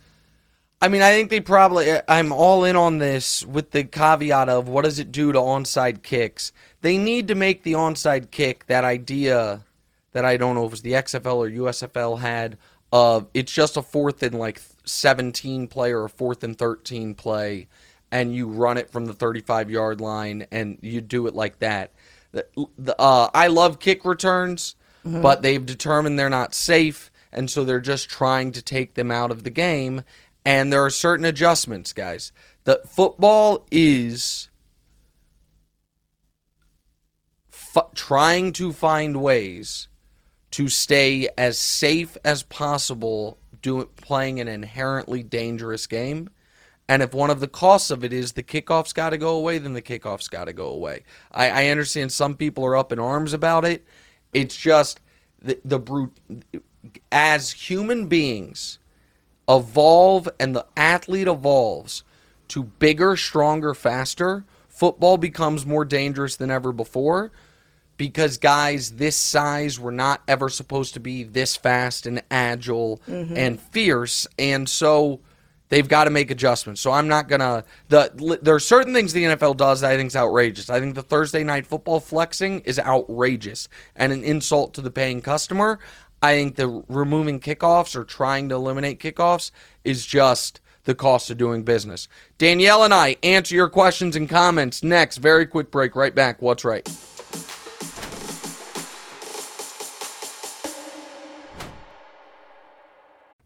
I 0.82 0.90
mean, 0.90 1.02
I 1.02 1.12
think 1.12 1.30
they 1.30 1.40
probably. 1.40 2.00
I'm 2.08 2.32
all 2.32 2.66
in 2.66 2.76
on 2.76 2.98
this 2.98 3.46
with 3.46 3.72
the 3.72 3.86
caveat 3.86 4.50
of 4.50 4.68
what 4.68 4.84
does 4.84 5.00
it 5.00 5.12
do 5.12 5.32
to 5.32 5.40
onside 5.40 6.04
kicks? 6.04 6.52
They 6.82 6.98
need 6.98 7.30
to 7.30 7.36
make 7.36 7.64
the 7.64 7.74
onside 7.74 8.30
kick 8.30 8.68
that 8.68 8.84
idea 8.84 9.64
that 10.12 10.26
I 10.26 10.38
don't 10.38 10.56
know 10.56 10.64
if 10.64 10.70
it 10.70 10.72
was 10.72 10.82
the 10.82 10.94
XFL 10.94 11.38
or 11.38 11.50
USFL 11.50 12.20
had 12.20 12.58
of 12.92 13.28
it's 13.34 13.52
just 13.52 13.78
a 13.78 13.82
fourth 13.82 14.22
and 14.24 14.38
like 14.38 14.62
17 14.86 15.68
play 15.68 15.92
or 15.92 16.06
a 16.06 16.10
fourth 16.10 16.44
and 16.44 16.58
13 16.58 17.16
play 17.16 17.68
and 18.12 18.34
you 18.34 18.48
run 18.48 18.78
it 18.78 18.92
from 18.92 19.06
the 19.06 19.14
35 19.14 19.70
yard 19.70 20.02
line 20.02 20.48
and 20.52 20.78
you 20.82 21.02
do 21.02 21.28
it 21.28 21.36
like 21.36 21.60
that. 21.60 21.92
The, 22.32 22.46
the, 22.78 23.00
uh, 23.00 23.30
I 23.34 23.48
love 23.48 23.80
kick 23.80 24.06
returns, 24.06 24.76
mm-hmm. 25.06 25.22
but 25.22 25.42
they've 25.42 25.66
determined 25.66 26.20
they're 26.20 26.30
not 26.30 26.54
safe, 26.54 27.12
and 27.32 27.50
so 27.50 27.64
they're 27.64 27.80
just 27.80 28.10
trying 28.10 28.52
to 28.54 28.62
take 28.62 28.96
them 28.96 29.12
out 29.12 29.32
of 29.32 29.44
the 29.44 29.50
game. 29.50 30.04
And 30.44 30.72
there 30.72 30.84
are 30.84 30.90
certain 30.90 31.26
adjustments, 31.26 31.94
guys. 31.94 32.32
that 32.66 32.90
football 32.90 33.66
is 33.72 34.50
f- 37.52 37.94
trying 37.96 38.54
to 38.54 38.74
find 38.74 39.22
ways 39.22 39.88
to 40.52 40.68
stay 40.68 41.28
as 41.38 41.58
safe 41.58 42.18
as 42.24 42.44
possible 42.44 43.38
doing 43.62 43.88
playing 43.98 44.40
an 44.40 44.48
inherently 44.48 45.24
dangerous 45.24 45.88
game. 45.88 46.30
And 46.88 47.02
if 47.02 47.14
one 47.14 47.30
of 47.32 47.40
the 47.40 47.48
costs 47.48 47.90
of 47.90 48.04
it 48.04 48.14
is 48.14 48.34
the 48.34 48.44
kickoff's 48.44 48.94
got 48.94 49.10
to 49.10 49.18
go 49.18 49.36
away, 49.36 49.58
then 49.58 49.74
the 49.74 49.82
kickoff's 49.82 50.28
got 50.28 50.46
to 50.46 50.54
go 50.54 50.68
away. 50.68 51.04
I, 51.32 51.50
I 51.50 51.68
understand 51.70 52.12
some 52.12 52.36
people 52.36 52.64
are 52.66 52.78
up 52.78 52.92
in 52.92 53.00
arms 53.00 53.34
about 53.34 53.66
it. 53.66 53.84
It's 54.34 54.56
just 54.56 55.00
the, 55.42 55.60
the 55.66 55.80
brute. 55.80 56.14
As 57.12 57.52
human 57.52 58.06
beings 58.08 58.78
evolve 59.50 60.30
and 60.40 60.56
the 60.56 60.66
athlete 60.78 61.28
evolves 61.28 62.04
to 62.50 62.64
bigger, 62.64 63.16
stronger, 63.18 63.74
faster, 63.74 64.44
football 64.68 65.18
becomes 65.18 65.66
more 65.66 65.86
dangerous 65.86 66.36
than 66.36 66.52
ever 66.52 66.72
before 66.72 67.32
because 67.98 68.38
guys 68.38 68.92
this 68.92 69.16
size 69.16 69.80
were 69.80 69.92
not 69.92 70.22
ever 70.28 70.50
supposed 70.50 70.94
to 70.94 71.00
be 71.00 71.24
this 71.24 71.56
fast 71.56 72.06
and 72.06 72.22
agile 72.30 73.02
Mm-hmm. 73.08 73.38
and 73.38 73.60
fierce 73.60 74.28
and 74.38 74.68
so 74.68 75.22
they've 75.70 75.88
got 75.88 76.06
to 76.06 76.10
make 76.10 76.32
adjustments. 76.32 76.82
So 76.82 76.92
i'm 76.92 77.08
not 77.08 77.28
gonna 77.28 77.64
the 77.90 78.40
there 78.42 78.56
are 78.56 78.60
certain 78.60 78.94
things 78.94 79.14
the 79.14 79.24
nfl 79.24 79.56
does 79.56 79.82
that 79.82 79.92
i 79.92 79.98
think 79.98 80.08
is 80.08 80.16
outrageous. 80.16 80.70
I 80.70 80.80
think 80.80 80.96
the 80.96 81.04
thursday 81.04 81.44
night 81.44 81.66
football 81.66 82.00
flexing 82.00 82.62
is 82.62 82.80
outrageous 82.80 83.68
and 83.96 84.12
an 84.12 84.24
insult 84.24 84.74
to 84.76 84.82
the 84.82 84.92
paying 84.92 85.22
customer. 85.22 85.80
I 86.22 86.36
think 86.36 86.56
the 86.56 86.84
removing 86.88 87.40
kickoffs 87.40 87.96
or 87.96 88.04
trying 88.04 88.50
to 88.50 88.56
eliminate 88.56 89.00
kickoffs 89.00 89.52
is 89.84 90.06
just 90.06 90.62
the 90.86 90.96
cost 90.96 91.30
of 91.30 91.38
doing 91.38 91.64
business. 91.64 92.08
Danielle 92.38 92.84
and 92.84 92.94
i 92.94 93.18
answer 93.24 93.56
your 93.56 93.70
questions 93.70 94.16
and 94.16 94.30
comments 94.30 94.84
next. 94.84 95.18
Very 95.18 95.46
quick 95.46 95.72
break. 95.72 95.96
Right 95.96 96.16
back. 96.16 96.42
What's 96.42 96.66
right 96.66 96.88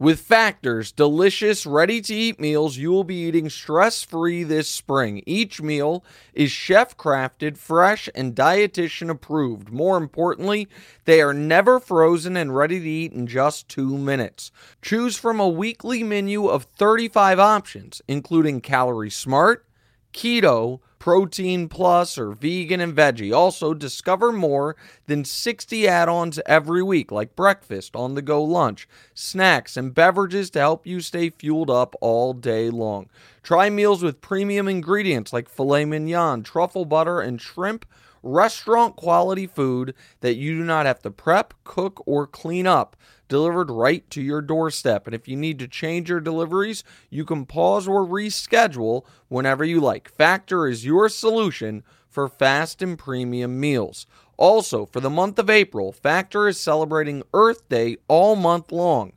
With 0.02 0.22
Factors, 0.22 0.94
delicious, 0.94 1.66
ready 1.66 2.00
to 2.00 2.16
eat 2.16 2.40
meals 2.40 2.78
you 2.78 2.90
will 2.90 3.04
be 3.04 3.28
eating 3.28 3.50
stress 3.50 4.02
free 4.02 4.44
this 4.44 4.70
spring. 4.70 5.22
Each 5.26 5.62
meal 5.62 6.06
is 6.34 6.52
chef 6.52 6.96
crafted, 6.96 7.58
fresh, 7.58 8.08
and 8.16 8.34
dietitian 8.34 9.10
approved. 9.10 9.74
More 9.74 9.98
importantly, 9.98 10.70
they 11.04 11.22
are 11.22 11.34
never 11.34 11.82
frozen 11.82 12.38
and 12.38 12.56
ready 12.56 12.80
to 12.80 12.90
eat 12.90 13.12
in 13.12 13.28
just 13.28 13.68
two 13.68 13.98
minutes. 13.98 14.54
Choose 14.82 15.18
from 15.18 15.42
a 15.42 15.50
weekly 15.50 16.02
menu 16.02 16.48
of 16.48 16.64
35 16.64 17.38
options, 17.38 18.02
including 18.08 18.62
Calorie 18.62 19.10
Smart, 19.10 19.66
Keto, 20.14 20.80
Protein 21.00 21.70
Plus, 21.70 22.18
or 22.18 22.34
Vegan 22.34 22.82
and 22.82 22.96
Veggie. 22.96 23.34
Also, 23.34 23.74
discover 23.74 24.32
more 24.32 24.76
than 25.08 25.24
60 25.24 25.88
add 25.88 26.10
ons 26.10 26.40
every 26.46 26.84
week, 26.84 27.12
like 27.12 27.36
breakfast, 27.36 27.96
on 27.96 28.16
the 28.16 28.22
go 28.22 28.44
lunch, 28.44 28.88
snacks, 29.14 29.78
and 29.78 29.96
beverages 29.96 30.50
to 30.52 30.60
help 30.60 30.86
you 30.86 31.00
stay 31.00 31.30
fueled 31.30 31.70
up 31.70 31.96
all 32.02 32.34
day 32.34 32.70
long. 32.70 33.10
Try 33.42 33.70
meals 33.70 34.04
with 34.04 34.22
premium 34.22 34.68
ingredients 34.68 35.32
like 35.32 35.50
filet 35.50 35.86
mignon, 35.86 36.44
truffle 36.44 36.86
butter, 36.86 37.22
and 37.22 37.42
shrimp. 37.42 37.86
Restaurant 38.22 38.98
quality 38.98 39.48
food 39.48 39.94
that 40.20 40.36
you 40.36 40.58
do 40.58 40.66
not 40.66 40.86
have 40.86 41.02
to 41.04 41.10
prep, 41.10 41.54
cook, 41.64 42.04
or 42.06 42.28
clean 42.28 42.68
up 42.68 42.98
delivered 43.30 43.72
right 43.72 44.10
to 44.10 44.22
your 44.22 44.42
doorstep. 44.42 45.08
And 45.08 45.16
if 45.16 45.28
you 45.28 45.38
need 45.38 45.60
to 45.60 45.68
change 45.68 46.10
your 46.10 46.20
deliveries, 46.20 46.84
you 47.10 47.24
can 47.24 47.46
pause 47.46 47.88
or 47.88 48.06
reschedule 48.06 49.06
whenever 49.30 49.64
you 49.64 49.80
like. 49.80 50.10
Factor 50.10 50.68
is 50.68 50.86
your 50.86 51.08
solution 51.08 51.84
for 52.10 52.28
fast 52.28 52.82
and 52.82 53.00
premium 53.00 53.60
meals. 53.60 54.06
Also, 54.36 54.86
for 54.86 55.00
the 55.00 55.10
month 55.10 55.40
of 55.40 55.50
April, 55.50 55.92
Factor 55.92 56.48
is 56.48 56.60
celebrating 56.60 57.24
Earth 57.34 57.70
Day 57.70 57.98
all 58.08 58.36
month 58.36 58.72
long. 58.72 59.14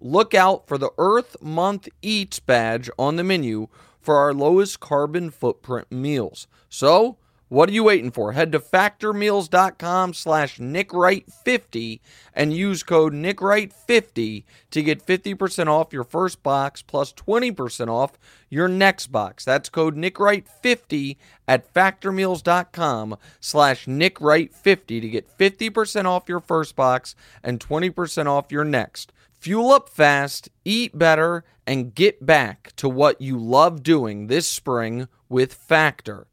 Look 0.00 0.34
out 0.34 0.68
for 0.68 0.78
the 0.78 0.90
Earth 0.96 1.36
Month 1.42 1.88
Eats 2.02 2.38
badge 2.38 2.88
on 2.98 3.16
the 3.16 3.24
menu 3.24 3.68
for 4.00 4.16
our 4.16 4.32
lowest 4.32 4.78
carbon 4.78 5.30
footprint 5.30 5.90
meals. 5.90 6.46
So, 6.68 7.18
what 7.48 7.68
are 7.68 7.72
you 7.72 7.84
waiting 7.84 8.10
for? 8.10 8.32
Head 8.32 8.52
to 8.52 8.58
factormeals.com 8.58 10.12
slash 10.14 10.58
nickwright50 10.58 12.00
and 12.34 12.52
use 12.52 12.82
code 12.82 13.14
nickwright50 13.14 14.44
to 14.70 14.82
get 14.82 15.04
50% 15.04 15.66
off 15.66 15.92
your 15.92 16.04
first 16.04 16.42
box 16.42 16.82
plus 16.82 17.12
20% 17.14 17.88
off 17.88 18.12
your 18.50 18.68
next 18.68 19.06
box. 19.06 19.44
That's 19.44 19.70
code 19.70 19.96
nickwright50 19.96 21.16
at 21.46 21.72
factormeals.com 21.72 23.16
slash 23.40 23.86
nickwright50 23.86 24.86
to 24.86 25.08
get 25.08 25.38
50% 25.38 26.04
off 26.04 26.28
your 26.28 26.40
first 26.40 26.76
box 26.76 27.14
and 27.42 27.60
20% 27.60 28.26
off 28.26 28.52
your 28.52 28.64
next. 28.64 29.12
Fuel 29.40 29.70
up 29.70 29.88
fast, 29.88 30.50
eat 30.64 30.98
better, 30.98 31.44
and 31.66 31.94
get 31.94 32.26
back 32.26 32.72
to 32.76 32.88
what 32.88 33.20
you 33.20 33.38
love 33.38 33.82
doing 33.82 34.26
this 34.26 34.48
spring 34.48 35.08
with 35.28 35.54
Factor. 35.54 36.26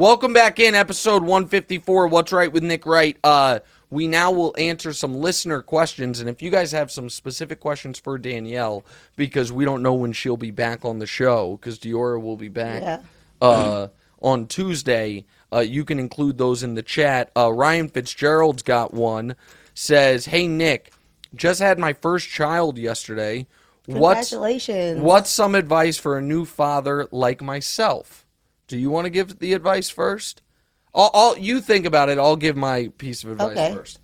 Welcome 0.00 0.32
back 0.32 0.58
in 0.58 0.74
episode 0.74 1.20
154 1.22 2.06
What's 2.08 2.32
Right 2.32 2.50
with 2.50 2.62
Nick 2.62 2.86
Wright. 2.86 3.18
Uh 3.22 3.58
we 3.90 4.08
now 4.08 4.30
will 4.30 4.54
answer 4.56 4.94
some 4.94 5.14
listener 5.20 5.60
questions 5.60 6.20
and 6.20 6.30
if 6.30 6.40
you 6.40 6.50
guys 6.50 6.72
have 6.72 6.90
some 6.90 7.10
specific 7.10 7.60
questions 7.60 7.98
for 7.98 8.16
Danielle 8.16 8.82
because 9.16 9.52
we 9.52 9.66
don't 9.66 9.82
know 9.82 9.92
when 9.92 10.14
she'll 10.14 10.38
be 10.38 10.50
back 10.50 10.86
on 10.86 11.00
the 11.00 11.06
show 11.06 11.58
cuz 11.60 11.78
Diora 11.78 12.18
will 12.18 12.38
be 12.38 12.48
back 12.48 12.80
Yeah. 12.80 13.00
uh 13.42 13.88
on 14.22 14.46
Tuesday, 14.46 15.26
uh 15.52 15.58
you 15.58 15.84
can 15.84 15.98
include 15.98 16.38
those 16.38 16.62
in 16.62 16.76
the 16.76 16.82
chat. 16.82 17.30
Uh 17.36 17.52
Ryan 17.52 17.90
Fitzgerald's 17.90 18.62
got 18.62 18.94
one 18.94 19.36
says, 19.74 20.24
"Hey 20.24 20.48
Nick, 20.48 20.92
just 21.34 21.60
had 21.60 21.78
my 21.78 21.92
first 21.92 22.26
child 22.30 22.78
yesterday. 22.78 23.46
What's 23.84 24.30
Congratulations. 24.30 25.02
What's 25.02 25.28
some 25.28 25.54
advice 25.54 25.98
for 25.98 26.16
a 26.16 26.22
new 26.22 26.46
father 26.46 27.06
like 27.12 27.42
myself? 27.42 28.19
Do 28.70 28.78
you 28.78 28.88
want 28.88 29.06
to 29.06 29.10
give 29.10 29.40
the 29.40 29.52
advice 29.52 29.90
first? 29.90 30.42
I'll, 30.94 31.10
I'll 31.12 31.36
you 31.36 31.60
think 31.60 31.84
about 31.84 32.08
it. 32.08 32.18
I'll 32.18 32.36
give 32.36 32.56
my 32.56 32.92
piece 32.98 33.24
of 33.24 33.32
advice 33.32 33.58
Okay. 33.58 33.74
first. 33.74 33.98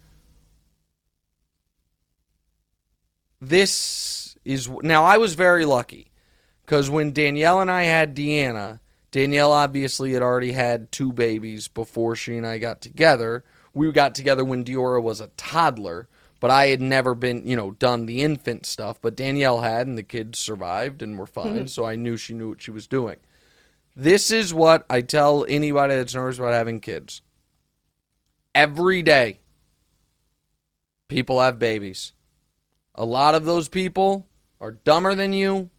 This 3.40 4.36
is 4.44 4.68
now. 4.82 5.04
I 5.04 5.18
was 5.18 5.34
very 5.34 5.64
lucky 5.64 6.10
because 6.64 6.90
when 6.90 7.12
Danielle 7.12 7.60
and 7.60 7.70
I 7.70 7.84
had 7.84 8.16
Deanna, 8.16 8.80
Danielle 9.12 9.52
obviously 9.52 10.14
had 10.14 10.22
already 10.22 10.50
had 10.50 10.90
two 10.90 11.12
babies 11.12 11.68
before 11.68 12.16
she 12.16 12.36
and 12.36 12.44
I 12.46 12.58
got 12.58 12.80
together. 12.80 13.44
We 13.72 13.92
got 13.92 14.16
together 14.16 14.44
when 14.44 14.64
Diora 14.64 15.00
was 15.00 15.20
a 15.20 15.28
toddler, 15.36 16.08
but 16.40 16.50
I 16.50 16.68
had 16.68 16.80
never 16.80 17.14
been, 17.14 17.46
you 17.46 17.54
know, 17.54 17.70
done 17.70 18.06
the 18.06 18.22
infant 18.22 18.66
stuff. 18.66 18.98
But 19.00 19.14
Danielle 19.14 19.60
had, 19.60 19.86
and 19.86 19.96
the 19.96 20.02
kids 20.02 20.40
survived 20.40 21.02
and 21.02 21.16
were 21.16 21.26
fine. 21.26 21.54
Mm-hmm. 21.54 21.66
so 21.66 21.84
I 21.84 21.94
knew 21.94 22.16
she 22.16 22.34
knew 22.34 22.48
what 22.48 22.62
she 22.62 22.72
was 22.72 22.88
doing. 22.88 23.18
This 23.98 24.30
is 24.30 24.52
what 24.52 24.84
I 24.90 25.00
tell 25.00 25.46
anybody 25.48 25.96
that's 25.96 26.14
nervous 26.14 26.38
about 26.38 26.52
having 26.52 26.80
kids. 26.80 27.22
Every 28.54 29.02
day, 29.02 29.40
people 31.08 31.40
have 31.40 31.58
babies. 31.58 32.12
A 32.94 33.06
lot 33.06 33.34
of 33.34 33.46
those 33.46 33.68
people 33.68 34.26
are 34.60 34.72
dumber 34.72 35.14
than 35.14 35.32
you, 35.32 35.70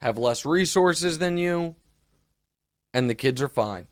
have 0.00 0.16
less 0.16 0.46
resources 0.46 1.18
than 1.18 1.36
you, 1.36 1.76
and 2.94 3.10
the 3.10 3.14
kids 3.14 3.42
are 3.42 3.48
fine. 3.48 3.86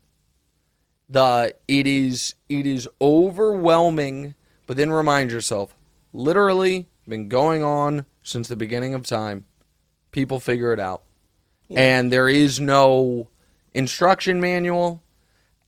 The 1.07 1.53
it 1.67 1.85
is 1.85 2.33
it 2.49 2.65
is 2.65 2.89
overwhelming, 2.99 4.33
but 4.65 4.75
then 4.75 4.91
remind 4.91 5.31
yourself, 5.31 5.75
literally 6.13 6.87
been 7.07 7.27
going 7.27 7.63
on 7.63 8.05
since 8.23 8.47
the 8.47 8.55
beginning 8.55 8.95
of 8.95 9.05
time. 9.05 9.45
People 10.11 10.39
figure 10.39 10.73
it 10.73 10.79
out. 10.79 11.03
And 11.69 12.11
there 12.11 12.27
is 12.27 12.59
no 12.59 13.29
instruction 13.73 14.41
manual. 14.41 15.01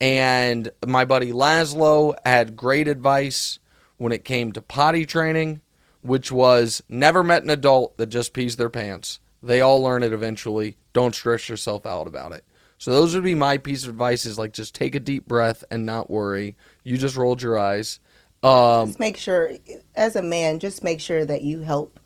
And 0.02 0.70
my 0.86 1.06
buddy 1.06 1.32
Laszlo 1.32 2.16
had 2.26 2.58
great 2.58 2.88
advice 2.88 3.60
when 3.98 4.12
it 4.12 4.26
came 4.26 4.52
to 4.52 4.62
potty 4.62 5.06
training, 5.06 5.62
which 6.02 6.32
was 6.32 6.84
never 6.90 7.24
met 7.24 7.44
an 7.44 7.50
adult 7.50 7.96
that 7.98 8.08
just 8.08 8.34
pees 8.34 8.58
their 8.58 8.70
pants. 8.70 9.20
They 9.42 9.62
all 9.62 9.82
learn 9.82 10.04
it 10.04 10.14
eventually. 10.14 10.78
Don't 10.94 11.16
stress 11.16 11.48
yourself 11.48 11.86
out 11.86 12.08
about 12.08 12.32
it. 12.34 12.44
So 12.78 12.92
those 12.92 13.16
would 13.16 13.24
be 13.24 13.36
my 13.36 13.58
piece 13.58 13.84
of 13.84 13.90
advice 13.90 14.26
is 14.26 14.38
like 14.38 14.52
just 14.52 14.76
take 14.76 14.94
a 14.94 15.00
deep 15.00 15.26
breath 15.26 15.64
and 15.72 15.86
not 15.86 16.10
worry. 16.10 16.58
You 16.84 16.98
just 16.98 17.16
rolled 17.16 17.42
your 17.42 17.58
eyes. 17.58 18.00
Um, 18.44 18.88
Just 18.88 19.00
make 19.00 19.16
sure, 19.16 19.52
as 19.96 20.18
a 20.18 20.22
man, 20.22 20.60
just 20.60 20.84
make 20.84 21.00
sure 21.00 21.24
that 21.24 21.44
you 21.44 21.62
help 21.62 21.98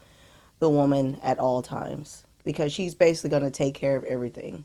the 0.59 0.69
woman 0.69 1.17
at 1.23 1.39
all 1.39 1.63
times 1.63 2.23
because 2.43 2.71
she's 2.71 2.93
basically 2.93 3.31
going 3.31 3.41
to 3.41 3.49
take 3.49 3.73
care 3.73 3.95
of 3.95 4.03
everything. 4.03 4.63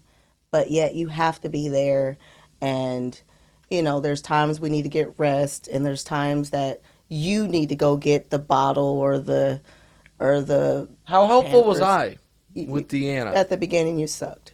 But 0.53 0.70
yet 0.70 0.94
you 0.94 1.09
have 1.09 1.40
to 1.40 1.48
be 1.48 1.68
there. 1.68 2.18
And, 2.61 3.20
you 3.70 3.82
know, 3.82 3.98
there's 3.98 4.22
times 4.22 4.61
we 4.61 4.70
need 4.70 4.82
to 4.82 4.88
get 4.88 5.18
rest, 5.18 5.66
and 5.66 5.84
there's 5.84 6.05
times 6.05 6.50
that 6.50 6.80
you 7.09 7.48
need 7.48 7.70
to 7.70 7.74
go 7.74 7.96
get 7.96 8.30
the 8.30 8.38
bottle 8.38 8.84
or 9.00 9.18
the, 9.18 9.61
or 10.20 10.40
the, 10.40 10.88
how 11.05 11.26
helpful 11.26 11.64
was 11.64 11.80
I 11.80 12.18
with 12.55 12.88
Deanna? 12.88 13.34
at 13.34 13.48
the 13.48 13.57
beginning 13.57 13.98
you 13.98 14.07
sucked. 14.07 14.53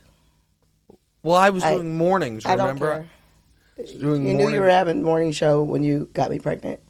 Well, 1.22 1.36
I 1.36 1.51
was 1.51 1.62
I- 1.64 1.74
doing 1.74 1.99
mornings. 1.99 2.46
I 2.46 2.57
don't 2.57 2.68
Remember? 2.80 3.07
care. 3.76 3.86
Doing 4.01 4.26
You 4.26 4.34
knew 4.34 4.49
you 4.49 4.61
were 4.61 4.70
having 4.70 5.03
morning 5.05 5.30
show 5.30 5.62
when 5.62 5.84
you 5.84 6.09
got 6.12 6.30
me 6.30 6.38
pregnant. 6.40 6.80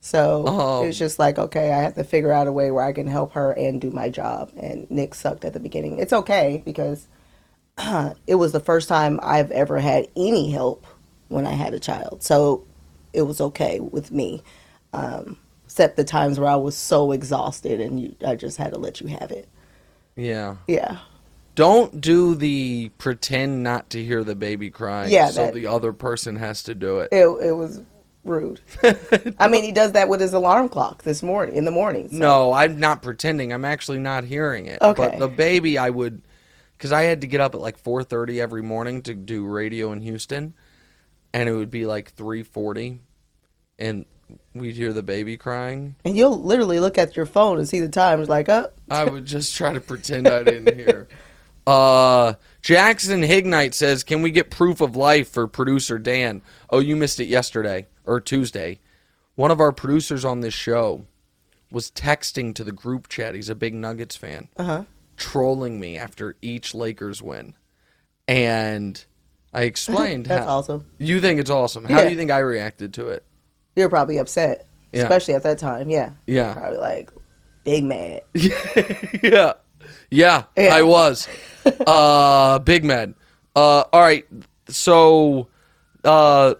So 0.00 0.44
Oh. 0.46 0.82
it 0.84 0.86
was 0.88 0.96
oh. 0.96 1.04
just 1.04 1.18
like, 1.18 1.38
okay, 1.38 1.72
I 1.72 1.82
have 1.82 1.94
to 1.94 2.04
figure 2.04 2.30
out 2.32 2.46
a 2.46 2.52
way 2.52 2.70
where 2.70 2.84
I 2.84 2.92
can 2.92 3.06
help 3.06 3.32
her 3.32 3.52
and 3.52 3.80
do 3.80 3.90
my 3.90 4.10
job. 4.10 4.50
And 4.56 4.88
Nick 4.90 5.14
sucked 5.14 5.44
at 5.44 5.52
the 5.54 5.60
beginning. 5.60 5.98
It's 5.98 6.12
okay 6.12 6.62
because 6.64 7.08
it 8.26 8.34
was 8.36 8.52
the 8.52 8.60
first 8.60 8.88
time 8.88 9.18
I've 9.22 9.50
ever 9.50 9.78
had 9.78 10.08
any 10.16 10.50
help 10.50 10.86
when 11.28 11.46
I 11.46 11.52
had 11.52 11.74
a 11.74 11.80
child. 11.80 12.22
So 12.22 12.64
it 13.12 13.22
was 13.22 13.40
okay 13.40 13.80
with 13.80 14.10
me. 14.12 14.42
Um, 14.92 15.36
except 15.64 15.96
the 15.96 16.04
times 16.04 16.40
where 16.40 16.48
I 16.50 16.56
was 16.56 16.76
so 16.76 17.12
exhausted 17.12 17.80
and 17.80 18.00
you, 18.00 18.16
I 18.26 18.34
just 18.34 18.56
had 18.56 18.72
to 18.72 18.78
let 18.78 19.00
you 19.00 19.06
have 19.08 19.30
it. 19.30 19.48
Yeah. 20.16 20.56
Yeah. 20.66 20.98
Don't 21.54 22.00
do 22.00 22.34
the 22.34 22.90
pretend 22.98 23.62
not 23.62 23.90
to 23.90 24.02
hear 24.04 24.24
the 24.24 24.34
baby 24.34 24.70
crying. 24.70 25.12
Yeah, 25.12 25.26
So 25.28 25.44
that- 25.46 25.54
the 25.54 25.66
other 25.66 25.92
person 25.92 26.36
has 26.36 26.62
to 26.64 26.74
do 26.74 26.98
it. 27.00 27.10
It, 27.12 27.26
it 27.26 27.52
was 27.52 27.80
rude. 28.24 28.60
I 29.38 29.48
mean, 29.48 29.62
he 29.64 29.70
does 29.72 29.92
that 29.92 30.08
with 30.08 30.20
his 30.20 30.32
alarm 30.32 30.68
clock 30.68 31.02
this 31.04 31.22
morning, 31.22 31.54
in 31.54 31.64
the 31.64 31.70
morning. 31.70 32.08
so- 32.10 32.16
No, 32.16 32.52
I'm 32.52 32.78
not 32.80 33.02
pretending. 33.02 33.52
I'm 33.52 33.64
actually 33.64 33.98
not 33.98 34.24
hearing 34.24 34.66
it. 34.66 34.80
Okay. 34.82 35.08
But 35.10 35.18
the 35.18 35.28
baby, 35.28 35.78
I 35.78 35.90
would, 35.90 36.20
because 36.80 36.92
I 36.92 37.02
had 37.02 37.20
to 37.20 37.26
get 37.26 37.42
up 37.42 37.54
at 37.54 37.60
like 37.60 37.78
4:30 37.78 38.40
every 38.40 38.62
morning 38.62 39.02
to 39.02 39.12
do 39.12 39.46
radio 39.46 39.92
in 39.92 40.00
Houston, 40.00 40.54
and 41.34 41.46
it 41.46 41.52
would 41.52 41.70
be 41.70 41.84
like 41.84 42.16
3:40, 42.16 43.00
and 43.78 44.06
we'd 44.54 44.76
hear 44.76 44.94
the 44.94 45.02
baby 45.02 45.36
crying. 45.36 45.96
And 46.06 46.16
you'll 46.16 46.42
literally 46.42 46.80
look 46.80 46.96
at 46.96 47.18
your 47.18 47.26
phone 47.26 47.58
and 47.58 47.68
see 47.68 47.80
the 47.80 47.90
time. 47.90 48.18
It's 48.20 48.30
like, 48.30 48.48
oh, 48.48 48.70
I 48.90 49.04
would 49.04 49.26
just 49.26 49.54
try 49.54 49.74
to 49.74 49.80
pretend 49.80 50.26
I 50.26 50.42
didn't 50.42 50.74
hear. 50.74 51.06
Uh, 51.66 52.34
Jackson 52.62 53.22
Hignite 53.22 53.74
says, 53.74 54.02
"Can 54.02 54.22
we 54.22 54.30
get 54.30 54.50
proof 54.50 54.80
of 54.80 54.96
life 54.96 55.28
for 55.28 55.46
producer 55.46 55.98
Dan?" 55.98 56.40
Oh, 56.70 56.78
you 56.78 56.96
missed 56.96 57.20
it 57.20 57.26
yesterday 57.26 57.88
or 58.06 58.22
Tuesday. 58.22 58.80
One 59.34 59.50
of 59.50 59.60
our 59.60 59.70
producers 59.70 60.24
on 60.24 60.40
this 60.40 60.54
show 60.54 61.04
was 61.70 61.90
texting 61.90 62.54
to 62.54 62.64
the 62.64 62.72
group 62.72 63.08
chat. 63.08 63.34
He's 63.34 63.50
a 63.50 63.54
big 63.54 63.74
Nuggets 63.74 64.16
fan, 64.16 64.48
uh-huh. 64.56 64.84
Trolling 65.20 65.78
me 65.78 65.96
after 65.98 66.34
each 66.42 66.74
Lakers 66.74 67.22
win, 67.22 67.54
and 68.26 69.04
I 69.54 69.62
explained 69.62 70.26
That's 70.26 70.46
how. 70.46 70.58
awesome. 70.58 70.86
You 70.98 71.20
think 71.20 71.38
it's 71.38 71.50
awesome? 71.50 71.84
How 71.84 71.98
Yeah. 71.98 72.04
do 72.06 72.10
you 72.10 72.16
think 72.16 72.30
I 72.32 72.38
reacted 72.38 72.94
to 72.94 73.08
it? 73.08 73.24
You're 73.76 73.88
probably 73.88 74.18
upset, 74.18 74.66
Yeah. 74.92 75.02
especially 75.02 75.34
at 75.34 75.42
that 75.44 75.58
time. 75.58 75.88
Yeah. 75.90 76.10
Yeah. 76.26 76.54
Probably 76.54 76.78
like, 76.78 77.10
big 77.64 77.84
mad. 77.84 78.22
yeah. 78.34 79.52
Yeah, 80.10 80.44
Yeah. 80.56 80.74
I 80.74 80.82
was. 80.82 81.28
Uh 81.86 82.58
big 82.60 82.84
man. 82.84 83.14
Uh 83.54 83.84
all 83.92 84.00
right. 84.00 84.24
So 84.68 85.48
uh 86.04 86.54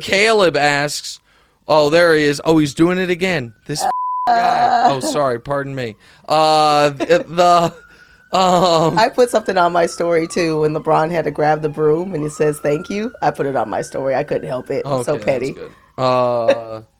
Caleb 0.00 0.56
asks, 0.56 1.18
"Oh, 1.66 1.90
there 1.90 2.14
he 2.14 2.22
is. 2.22 2.40
Oh, 2.44 2.58
he's 2.58 2.74
doing 2.74 2.98
it 2.98 3.10
again. 3.10 3.54
This 3.66 3.84
guy. 4.26 4.90
Oh, 4.90 5.00
sorry, 5.00 5.40
pardon 5.40 5.74
me. 5.74 5.96
Uh 6.28 6.90
the, 6.90 7.74
um 8.32 8.98
I 8.98 9.10
put 9.14 9.30
something 9.30 9.58
on 9.58 9.72
my 9.72 9.86
story 9.86 10.26
too 10.26 10.60
when 10.60 10.72
LeBron 10.72 11.10
had 11.10 11.24
to 11.24 11.30
grab 11.30 11.62
the 11.62 11.68
broom 11.68 12.14
and 12.14 12.22
he 12.22 12.30
says 12.30 12.58
thank 12.60 12.88
you. 12.88 13.12
I 13.22 13.30
put 13.30 13.46
it 13.46 13.56
on 13.56 13.68
my 13.68 13.82
story. 13.82 14.14
I 14.14 14.24
couldn't 14.24 14.48
help 14.48 14.70
it. 14.70 14.86
I'm 14.86 15.04
so 15.04 15.18
petty. 15.18 15.52
that's 15.52 15.68
good. 15.96 16.02
Uh 16.02 16.82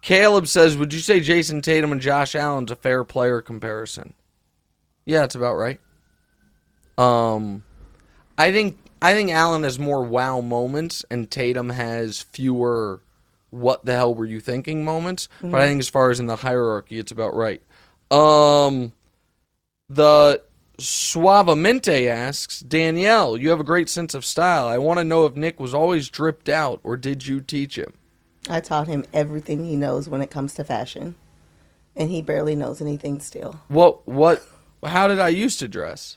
Caleb 0.00 0.46
says, 0.46 0.76
"Would 0.76 0.92
you 0.92 1.00
say 1.00 1.18
Jayson 1.20 1.60
Tatum 1.60 1.90
and 1.90 2.00
Josh 2.00 2.36
Allen's 2.36 2.70
a 2.70 2.76
fair 2.76 3.02
player 3.02 3.42
comparison?" 3.42 4.14
Yeah, 5.04 5.24
it's 5.24 5.34
about 5.34 5.56
right. 5.56 5.80
Um, 6.96 7.64
I 8.38 8.52
think 8.52 8.78
I 9.02 9.12
think 9.12 9.30
Allen 9.32 9.64
has 9.64 9.76
more 9.78 10.04
wow 10.04 10.40
moments, 10.40 11.04
and 11.10 11.28
Tatum 11.28 11.70
has 11.70 12.22
fewer 12.22 13.00
"what 13.50 13.84
the 13.84 13.94
hell 13.94 14.14
were 14.14 14.26
you 14.26 14.40
thinking" 14.40 14.84
moments. 14.84 15.28
But 15.40 15.60
I 15.60 15.66
think 15.66 15.80
as 15.80 15.88
far 15.88 16.10
as 16.10 16.20
in 16.20 16.26
the 16.26 16.36
hierarchy, 16.36 16.98
it's 16.98 17.12
about 17.12 17.34
right. 17.34 17.62
Um, 18.10 18.92
the 19.88 20.42
Suavemente 20.78 22.08
asks 22.08 22.60
Danielle, 22.60 23.36
"You 23.36 23.50
have 23.50 23.60
a 23.60 23.64
great 23.64 23.88
sense 23.88 24.14
of 24.14 24.24
style. 24.24 24.66
I 24.66 24.78
want 24.78 24.98
to 24.98 25.04
know 25.04 25.26
if 25.26 25.34
Nick 25.34 25.58
was 25.58 25.74
always 25.74 26.08
dripped 26.08 26.48
out, 26.48 26.80
or 26.84 26.96
did 26.96 27.26
you 27.26 27.40
teach 27.40 27.76
him?" 27.76 27.94
I 28.48 28.60
taught 28.60 28.86
him 28.86 29.04
everything 29.12 29.64
he 29.64 29.76
knows 29.76 30.08
when 30.08 30.22
it 30.22 30.30
comes 30.30 30.54
to 30.54 30.64
fashion. 30.64 31.16
And 31.96 32.10
he 32.10 32.22
barely 32.22 32.54
knows 32.54 32.80
anything 32.80 33.18
still. 33.20 33.60
What 33.68 34.06
what? 34.06 34.46
How 34.84 35.08
did 35.08 35.18
I 35.18 35.28
used 35.28 35.58
to 35.58 35.68
dress? 35.68 36.16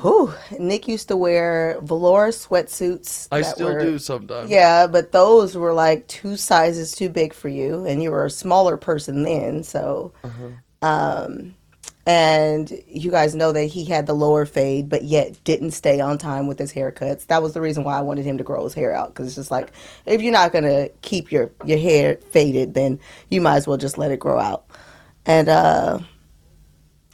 Whew. 0.00 0.32
Nick 0.58 0.88
used 0.88 1.08
to 1.08 1.16
wear 1.16 1.78
velour 1.82 2.28
sweatsuits. 2.28 3.28
I 3.30 3.42
that 3.42 3.54
still 3.54 3.72
were- 3.72 3.80
do 3.80 3.98
sometimes. 3.98 4.50
Yeah, 4.50 4.86
but 4.86 5.12
those 5.12 5.54
were 5.56 5.74
like 5.74 6.06
two 6.08 6.36
sizes 6.36 6.92
too 6.92 7.08
big 7.10 7.34
for 7.34 7.48
you, 7.48 7.84
and 7.84 8.02
you 8.02 8.10
were 8.10 8.24
a 8.24 8.30
smaller 8.30 8.76
person 8.78 9.22
then. 9.22 9.62
So, 9.62 10.12
um, 10.80 11.54
and 12.06 12.72
you 12.88 13.10
guys 13.10 13.34
know 13.34 13.52
that 13.52 13.64
he 13.66 13.84
had 13.84 14.06
the 14.06 14.14
lower 14.14 14.46
fade, 14.46 14.88
but 14.88 15.04
yet 15.04 15.36
didn't 15.44 15.70
stay 15.72 16.00
on 16.00 16.16
time 16.18 16.46
with 16.46 16.58
his 16.58 16.72
haircuts. 16.72 17.26
That 17.26 17.42
was 17.42 17.52
the 17.52 17.60
reason 17.60 17.84
why 17.84 17.96
I 17.98 18.00
wanted 18.00 18.24
him 18.24 18.38
to 18.38 18.44
grow 18.44 18.64
his 18.64 18.74
hair 18.74 18.94
out 18.94 19.08
because 19.08 19.26
it's 19.26 19.36
just 19.36 19.50
like 19.50 19.72
if 20.06 20.22
you're 20.22 20.32
not 20.32 20.52
gonna 20.52 20.88
keep 21.02 21.30
your 21.30 21.50
your 21.66 21.78
hair 21.78 22.16
faded, 22.30 22.72
then 22.74 22.98
you 23.28 23.40
might 23.42 23.56
as 23.56 23.66
well 23.68 23.76
just 23.76 23.98
let 23.98 24.10
it 24.10 24.18
grow 24.18 24.40
out. 24.40 24.64
And 25.26 25.48
uh, 25.50 25.98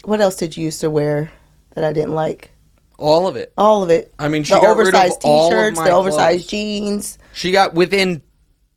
what 0.04 0.20
else 0.20 0.36
did 0.36 0.56
you 0.56 0.64
used 0.66 0.80
to 0.80 0.88
wear 0.90 1.32
that 1.74 1.82
I 1.84 1.92
didn't 1.92 2.14
like? 2.14 2.52
All 2.98 3.28
of 3.28 3.36
it. 3.36 3.52
All 3.56 3.82
of 3.82 3.90
it. 3.90 4.12
I 4.18 4.28
mean, 4.28 4.42
she 4.42 4.54
the 4.54 4.60
got 4.60 4.76
rid 4.76 4.88
oversized 4.88 5.20
all 5.24 5.46
of 5.46 5.52
t-shirts, 5.52 5.78
the 5.78 5.90
oversized 5.90 6.40
clothes. 6.40 6.50
jeans. 6.50 7.18
She 7.32 7.52
got 7.52 7.72
within 7.72 8.22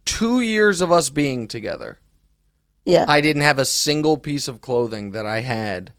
two 0.05 0.41
years 0.41 0.79
of 0.81 0.91
us 0.91 1.09
being 1.09 1.47
together. 1.47 1.97
Yeah. 2.85 3.05
I 3.07 3.21
didn't 3.21 3.41
have 3.41 3.59
a 3.59 3.65
single 3.65 4.17
piece 4.17 4.47
of 4.47 4.61
clothing 4.61 5.11
that 5.11 5.25
I 5.25 5.41
had 5.41 5.91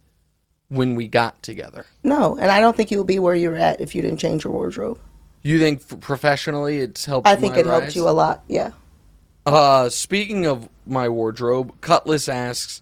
when 0.68 0.94
we 0.94 1.08
got 1.08 1.42
together. 1.42 1.84
No, 2.02 2.36
and 2.36 2.50
I 2.50 2.60
don't 2.60 2.76
think 2.76 2.90
you 2.90 2.98
would 2.98 3.06
be 3.06 3.18
where 3.18 3.34
you're 3.34 3.56
at 3.56 3.80
if 3.80 3.94
you 3.94 4.02
didn't 4.02 4.18
change 4.18 4.44
your 4.44 4.52
wardrobe. 4.52 4.98
You 5.42 5.58
think 5.58 6.00
professionally 6.00 6.78
it's 6.78 7.04
helped? 7.04 7.26
I 7.26 7.34
think 7.36 7.56
it 7.56 7.66
helped 7.66 7.96
you 7.96 8.08
a 8.08 8.10
lot. 8.10 8.44
Yeah. 8.46 8.70
Uh, 9.44 9.88
speaking 9.88 10.46
of 10.46 10.68
my 10.86 11.08
wardrobe, 11.08 11.80
Cutlass 11.80 12.28
asks, 12.28 12.80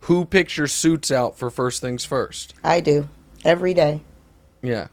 "Who 0.00 0.24
picks 0.24 0.56
your 0.56 0.66
suits 0.66 1.12
out 1.12 1.38
for 1.38 1.50
first 1.50 1.80
things 1.80 2.04
first? 2.04 2.54
I 2.64 2.80
do. 2.80 3.08
Every 3.44 3.74
day. 3.74 4.02
Yeah, 4.62 4.88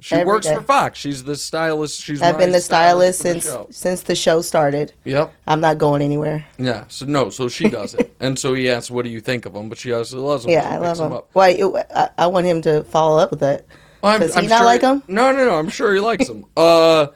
she 0.00 0.14
Every 0.16 0.26
works 0.26 0.46
day. 0.46 0.54
for 0.56 0.62
Fox. 0.62 0.98
She's 0.98 1.22
the 1.24 1.36
stylist. 1.36 2.00
She's 2.02 2.20
I've 2.22 2.38
been 2.38 2.50
the 2.52 2.60
stylist 2.60 3.22
for 3.22 3.28
the 3.28 3.32
since 3.40 3.44
show. 3.44 3.66
since 3.70 4.00
the 4.02 4.14
show 4.14 4.40
started. 4.42 4.92
Yep. 5.04 5.32
I'm 5.46 5.60
not 5.60 5.78
going 5.78 6.02
anywhere. 6.02 6.44
Yeah. 6.58 6.84
So 6.88 7.06
no. 7.06 7.30
So 7.30 7.48
she 7.48 7.68
does 7.68 7.94
it, 7.94 8.14
and 8.20 8.38
so 8.38 8.54
he 8.54 8.68
asks, 8.68 8.90
"What 8.90 9.04
do 9.04 9.10
you 9.10 9.20
think 9.20 9.46
of 9.46 9.54
him?" 9.54 9.68
But 9.68 9.78
she 9.78 9.92
also 9.92 10.20
loves 10.20 10.44
him. 10.44 10.50
Yeah, 10.50 10.68
I 10.68 10.78
love 10.78 10.98
him. 10.98 11.12
up. 11.12 11.28
Why? 11.34 11.48
you- 11.50 11.76
I, 11.94 12.10
I 12.18 12.26
want 12.26 12.46
him 12.46 12.62
to 12.62 12.82
follow 12.84 13.18
up 13.18 13.30
with 13.30 13.40
that. 13.40 13.66
I'm, 14.02 14.18
Does 14.20 14.34
he 14.34 14.40
I'm 14.40 14.48
not 14.48 14.58
sure 14.58 14.66
like 14.66 14.80
him? 14.80 15.02
No, 15.06 15.30
no, 15.30 15.44
no. 15.44 15.58
I'm 15.58 15.68
sure 15.68 15.94
he 15.94 16.00
likes 16.00 16.28
him. 16.28 16.44
Uh, 16.56 17.06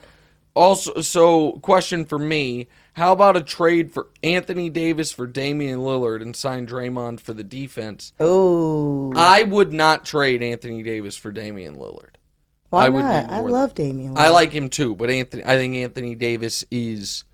also, 0.54 1.00
so 1.02 1.52
question 1.62 2.04
for 2.06 2.18
me: 2.18 2.68
How 2.96 3.12
about 3.12 3.36
a 3.36 3.42
trade 3.42 3.92
for 3.92 4.06
Anthony 4.22 4.70
Davis 4.70 5.12
for 5.12 5.26
Damian 5.26 5.80
Lillard 5.80 6.22
and 6.22 6.34
sign 6.34 6.66
Draymond 6.66 7.20
for 7.20 7.34
the 7.34 7.44
defense? 7.44 8.14
Oh. 8.18 9.12
I 9.14 9.42
would 9.42 9.70
not 9.70 10.06
trade 10.06 10.42
Anthony 10.42 10.82
Davis 10.82 11.14
for 11.14 11.30
Damian 11.30 11.76
Lillard. 11.76 12.14
Why 12.70 12.86
I 12.86 12.88
would 12.88 13.04
not? 13.04 13.30
I 13.30 13.40
love 13.40 13.74
Damian. 13.74 14.16
I 14.16 14.30
like 14.30 14.50
him 14.50 14.70
too, 14.70 14.96
but 14.96 15.10
Anthony, 15.10 15.44
I 15.44 15.56
think 15.56 15.76
Anthony 15.76 16.14
Davis 16.14 16.64
is 16.70 17.24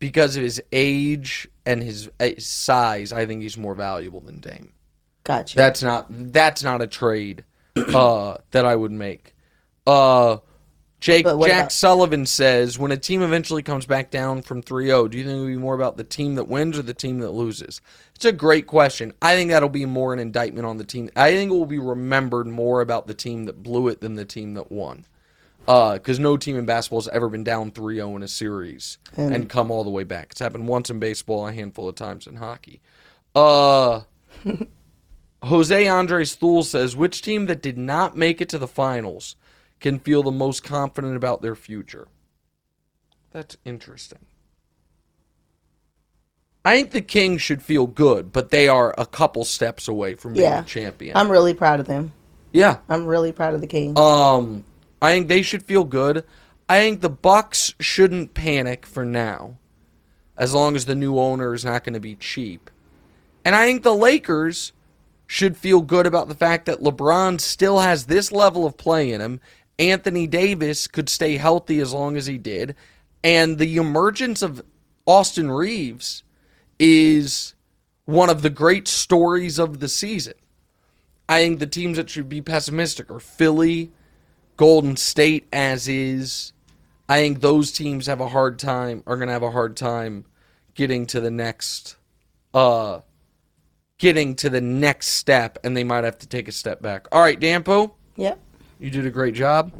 because 0.00 0.34
of 0.36 0.42
his 0.42 0.60
age 0.72 1.46
and 1.64 1.80
his 1.80 2.10
uh, 2.18 2.30
size. 2.38 3.12
I 3.12 3.24
think 3.24 3.42
he's 3.42 3.56
more 3.56 3.76
valuable 3.76 4.20
than 4.20 4.40
Dame. 4.40 4.72
Gotcha. 5.22 5.56
That's 5.56 5.80
not 5.80 6.06
that's 6.08 6.64
not 6.64 6.82
a 6.82 6.88
trade 6.88 7.44
uh, 7.76 8.38
that 8.50 8.66
I 8.66 8.74
would 8.74 8.90
make. 8.90 9.36
Uh, 9.86 10.38
Jake 11.00 11.24
Jack 11.24 11.34
about- 11.34 11.72
Sullivan 11.72 12.26
says 12.26 12.78
when 12.78 12.90
a 12.90 12.96
team 12.96 13.22
eventually 13.22 13.62
comes 13.62 13.86
back 13.86 14.10
down 14.10 14.42
from 14.42 14.62
3-0, 14.62 15.08
do 15.10 15.18
you 15.18 15.24
think 15.24 15.34
it'll 15.34 15.46
be 15.46 15.56
more 15.56 15.74
about 15.74 15.96
the 15.96 16.04
team 16.04 16.34
that 16.34 16.48
wins 16.48 16.76
or 16.76 16.82
the 16.82 16.94
team 16.94 17.20
that 17.20 17.30
loses? 17.30 17.80
It's 18.16 18.24
a 18.24 18.32
great 18.32 18.66
question. 18.66 19.12
I 19.22 19.36
think 19.36 19.50
that'll 19.50 19.68
be 19.68 19.86
more 19.86 20.12
an 20.12 20.18
indictment 20.18 20.66
on 20.66 20.76
the 20.78 20.84
team. 20.84 21.08
I 21.14 21.30
think 21.32 21.52
it 21.52 21.54
will 21.54 21.66
be 21.66 21.78
remembered 21.78 22.48
more 22.48 22.80
about 22.80 23.06
the 23.06 23.14
team 23.14 23.44
that 23.44 23.62
blew 23.62 23.86
it 23.88 24.00
than 24.00 24.16
the 24.16 24.24
team 24.24 24.54
that 24.54 24.72
won. 24.72 25.06
Because 25.66 26.18
no 26.18 26.36
team 26.36 26.56
in 26.56 26.64
basketball 26.64 27.00
has 27.00 27.08
ever 27.08 27.28
been 27.28 27.44
down 27.44 27.70
3-0 27.70 28.16
in 28.16 28.22
a 28.22 28.28
series 28.28 28.98
and, 29.16 29.48
come 29.50 29.70
all 29.70 29.84
the 29.84 29.90
way 29.90 30.02
back. 30.02 30.28
It's 30.30 30.40
happened 30.40 30.66
once 30.66 30.88
in 30.90 30.98
baseball, 30.98 31.46
a 31.46 31.52
handful 31.52 31.88
of 31.88 31.94
times 31.94 32.26
in 32.26 32.36
hockey. 32.36 32.80
Uh, 33.34 34.00
Jose 35.42 35.86
Andres 35.86 36.34
Thule 36.34 36.64
says, 36.64 36.96
which 36.96 37.22
team 37.22 37.46
that 37.46 37.62
did 37.62 37.78
not 37.78 38.16
make 38.16 38.40
it 38.40 38.48
to 38.48 38.58
the 38.58 38.66
finals 38.66 39.36
can 39.80 39.98
feel 39.98 40.22
the 40.22 40.30
most 40.30 40.62
confident 40.62 41.16
about 41.16 41.42
their 41.42 41.54
future? 41.54 42.08
That's 43.30 43.56
interesting. 43.64 44.18
I 46.64 46.76
think 46.76 46.90
the 46.90 47.00
Kings 47.00 47.40
should 47.40 47.62
feel 47.62 47.86
good, 47.86 48.32
but 48.32 48.50
they 48.50 48.68
are 48.68 48.94
a 48.98 49.06
couple 49.06 49.44
steps 49.44 49.88
away 49.88 50.14
from 50.14 50.34
being 50.34 50.44
Yeah. 50.44 50.60
a 50.60 50.64
champion. 50.64 51.16
I'm 51.16 51.30
really 51.30 51.54
proud 51.54 51.80
of 51.80 51.86
them. 51.86 52.12
yeah. 52.52 52.78
I'm 52.88 53.06
really 53.06 53.32
proud 53.32 53.54
of 53.54 53.60
the 53.60 53.66
Kings. 53.66 53.98
Um, 53.98 54.64
I 55.00 55.12
think 55.12 55.28
they 55.28 55.42
should 55.42 55.62
feel 55.62 55.84
good. 55.84 56.24
I 56.68 56.80
think 56.80 57.00
the 57.00 57.08
Bucks 57.10 57.74
shouldn't 57.80 58.34
panic 58.34 58.84
for 58.84 59.04
now, 59.04 59.56
as 60.36 60.52
long 60.54 60.74
as 60.76 60.84
the 60.86 60.94
new 60.94 61.18
owner 61.18 61.54
is 61.54 61.64
not 61.64 61.84
going 61.84 61.94
to 61.94 62.00
be 62.00 62.16
cheap. 62.16 62.70
And 63.44 63.54
I 63.54 63.64
think 63.64 63.82
the 63.82 63.94
Lakers 63.94 64.72
should 65.26 65.56
feel 65.56 65.80
good 65.82 66.06
about 66.06 66.28
the 66.28 66.34
fact 66.34 66.66
that 66.66 66.80
LeBron 66.80 67.40
still 67.40 67.78
has 67.80 68.06
this 68.06 68.32
level 68.32 68.66
of 68.66 68.76
play 68.76 69.12
in 69.12 69.20
him. 69.20 69.40
Anthony 69.78 70.26
Davis 70.26 70.86
could 70.86 71.08
stay 71.08 71.36
healthy 71.36 71.80
as 71.80 71.92
long 71.92 72.16
as 72.16 72.26
he 72.26 72.38
did. 72.38 72.74
And 73.22 73.58
the 73.58 73.76
emergence 73.76 74.42
of 74.42 74.62
Austin 75.06 75.50
Reaves 75.50 76.22
is 76.78 77.54
one 78.04 78.30
of 78.30 78.42
the 78.42 78.50
great 78.50 78.88
stories 78.88 79.58
of 79.58 79.80
the 79.80 79.88
season. 79.88 80.34
I 81.28 81.42
think 81.42 81.58
the 81.58 81.66
teams 81.66 81.98
that 81.98 82.08
should 82.08 82.28
be 82.28 82.40
pessimistic 82.40 83.10
are 83.10 83.20
Philly, 83.20 83.90
Golden 84.56 84.96
State, 84.96 85.46
as 85.52 85.86
is. 85.86 86.52
I 87.08 87.18
think 87.20 87.40
those 87.40 87.70
teams 87.70 88.06
have 88.06 88.20
a 88.20 88.28
hard 88.28 88.58
time, 88.58 89.02
are 89.06 89.16
going 89.16 89.28
to 89.28 89.32
have 89.32 89.42
a 89.42 89.50
hard 89.50 89.76
time 89.76 90.24
getting 90.74 91.06
to 91.06 91.20
the 91.20 91.30
next, 91.30 91.96
uh, 92.54 93.00
getting 93.98 94.34
to 94.36 94.48
the 94.48 94.60
next 94.60 95.08
step, 95.08 95.58
and 95.64 95.76
they 95.76 95.84
might 95.84 96.04
have 96.04 96.18
to 96.18 96.26
take 96.26 96.48
a 96.48 96.52
step 96.52 96.80
back. 96.80 97.08
All 97.12 97.20
right, 97.20 97.38
Dampo, 97.38 97.92
Yep. 98.16 98.38
You 98.78 98.90
did 98.90 99.06
a 99.06 99.10
great 99.10 99.34
job. 99.34 99.72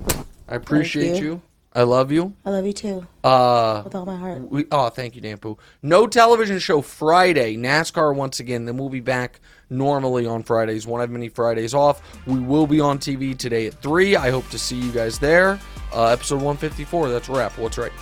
I 0.49 0.55
appreciate 0.57 1.21
you. 1.21 1.25
you. 1.25 1.43
I 1.75 1.83
love 1.83 2.11
you. 2.11 2.35
I 2.45 2.51
love 2.51 2.65
you 2.67 2.73
too. 2.73 3.07
Uh, 3.23 3.83
With 3.85 3.95
all 3.95 4.07
my 4.07 4.17
heart. 4.17 4.41
we, 4.51 4.65
oh, 4.73 4.89
thank 4.89 5.15
you, 5.15 5.23
Dampu. 5.23 5.59
No 5.83 6.07
television 6.07 6.59
show 6.59 6.81
Friday. 6.81 7.57
NASCAR 7.57 8.15
once 8.15 8.41
again. 8.41 8.65
Then 8.65 8.79
we'll 8.79 8.89
be 8.89 9.01
back 9.01 9.41
normally 9.71 10.27
on 10.27 10.43
Fridays. 10.43 10.87
Won't 10.87 11.03
have 11.03 11.11
many 11.11 11.29
Fridays 11.29 11.75
off. 11.75 12.03
We 12.27 12.41
will 12.41 12.67
be 12.67 12.81
on 12.81 12.99
TV 12.99 13.37
today 13.37 13.67
at 13.67 13.75
3. 13.75 14.17
I 14.17 14.31
hope 14.31 14.49
to 14.49 14.59
see 14.59 14.77
you 14.77 14.91
guys 14.91 15.19
there. 15.19 15.61
Uh, 15.93 16.07
episode 16.07 16.37
154. 16.37 17.11
That's 17.11 17.29
a 17.29 17.33
wrap. 17.33 17.57
What's 17.59 17.79
right? 17.79 17.93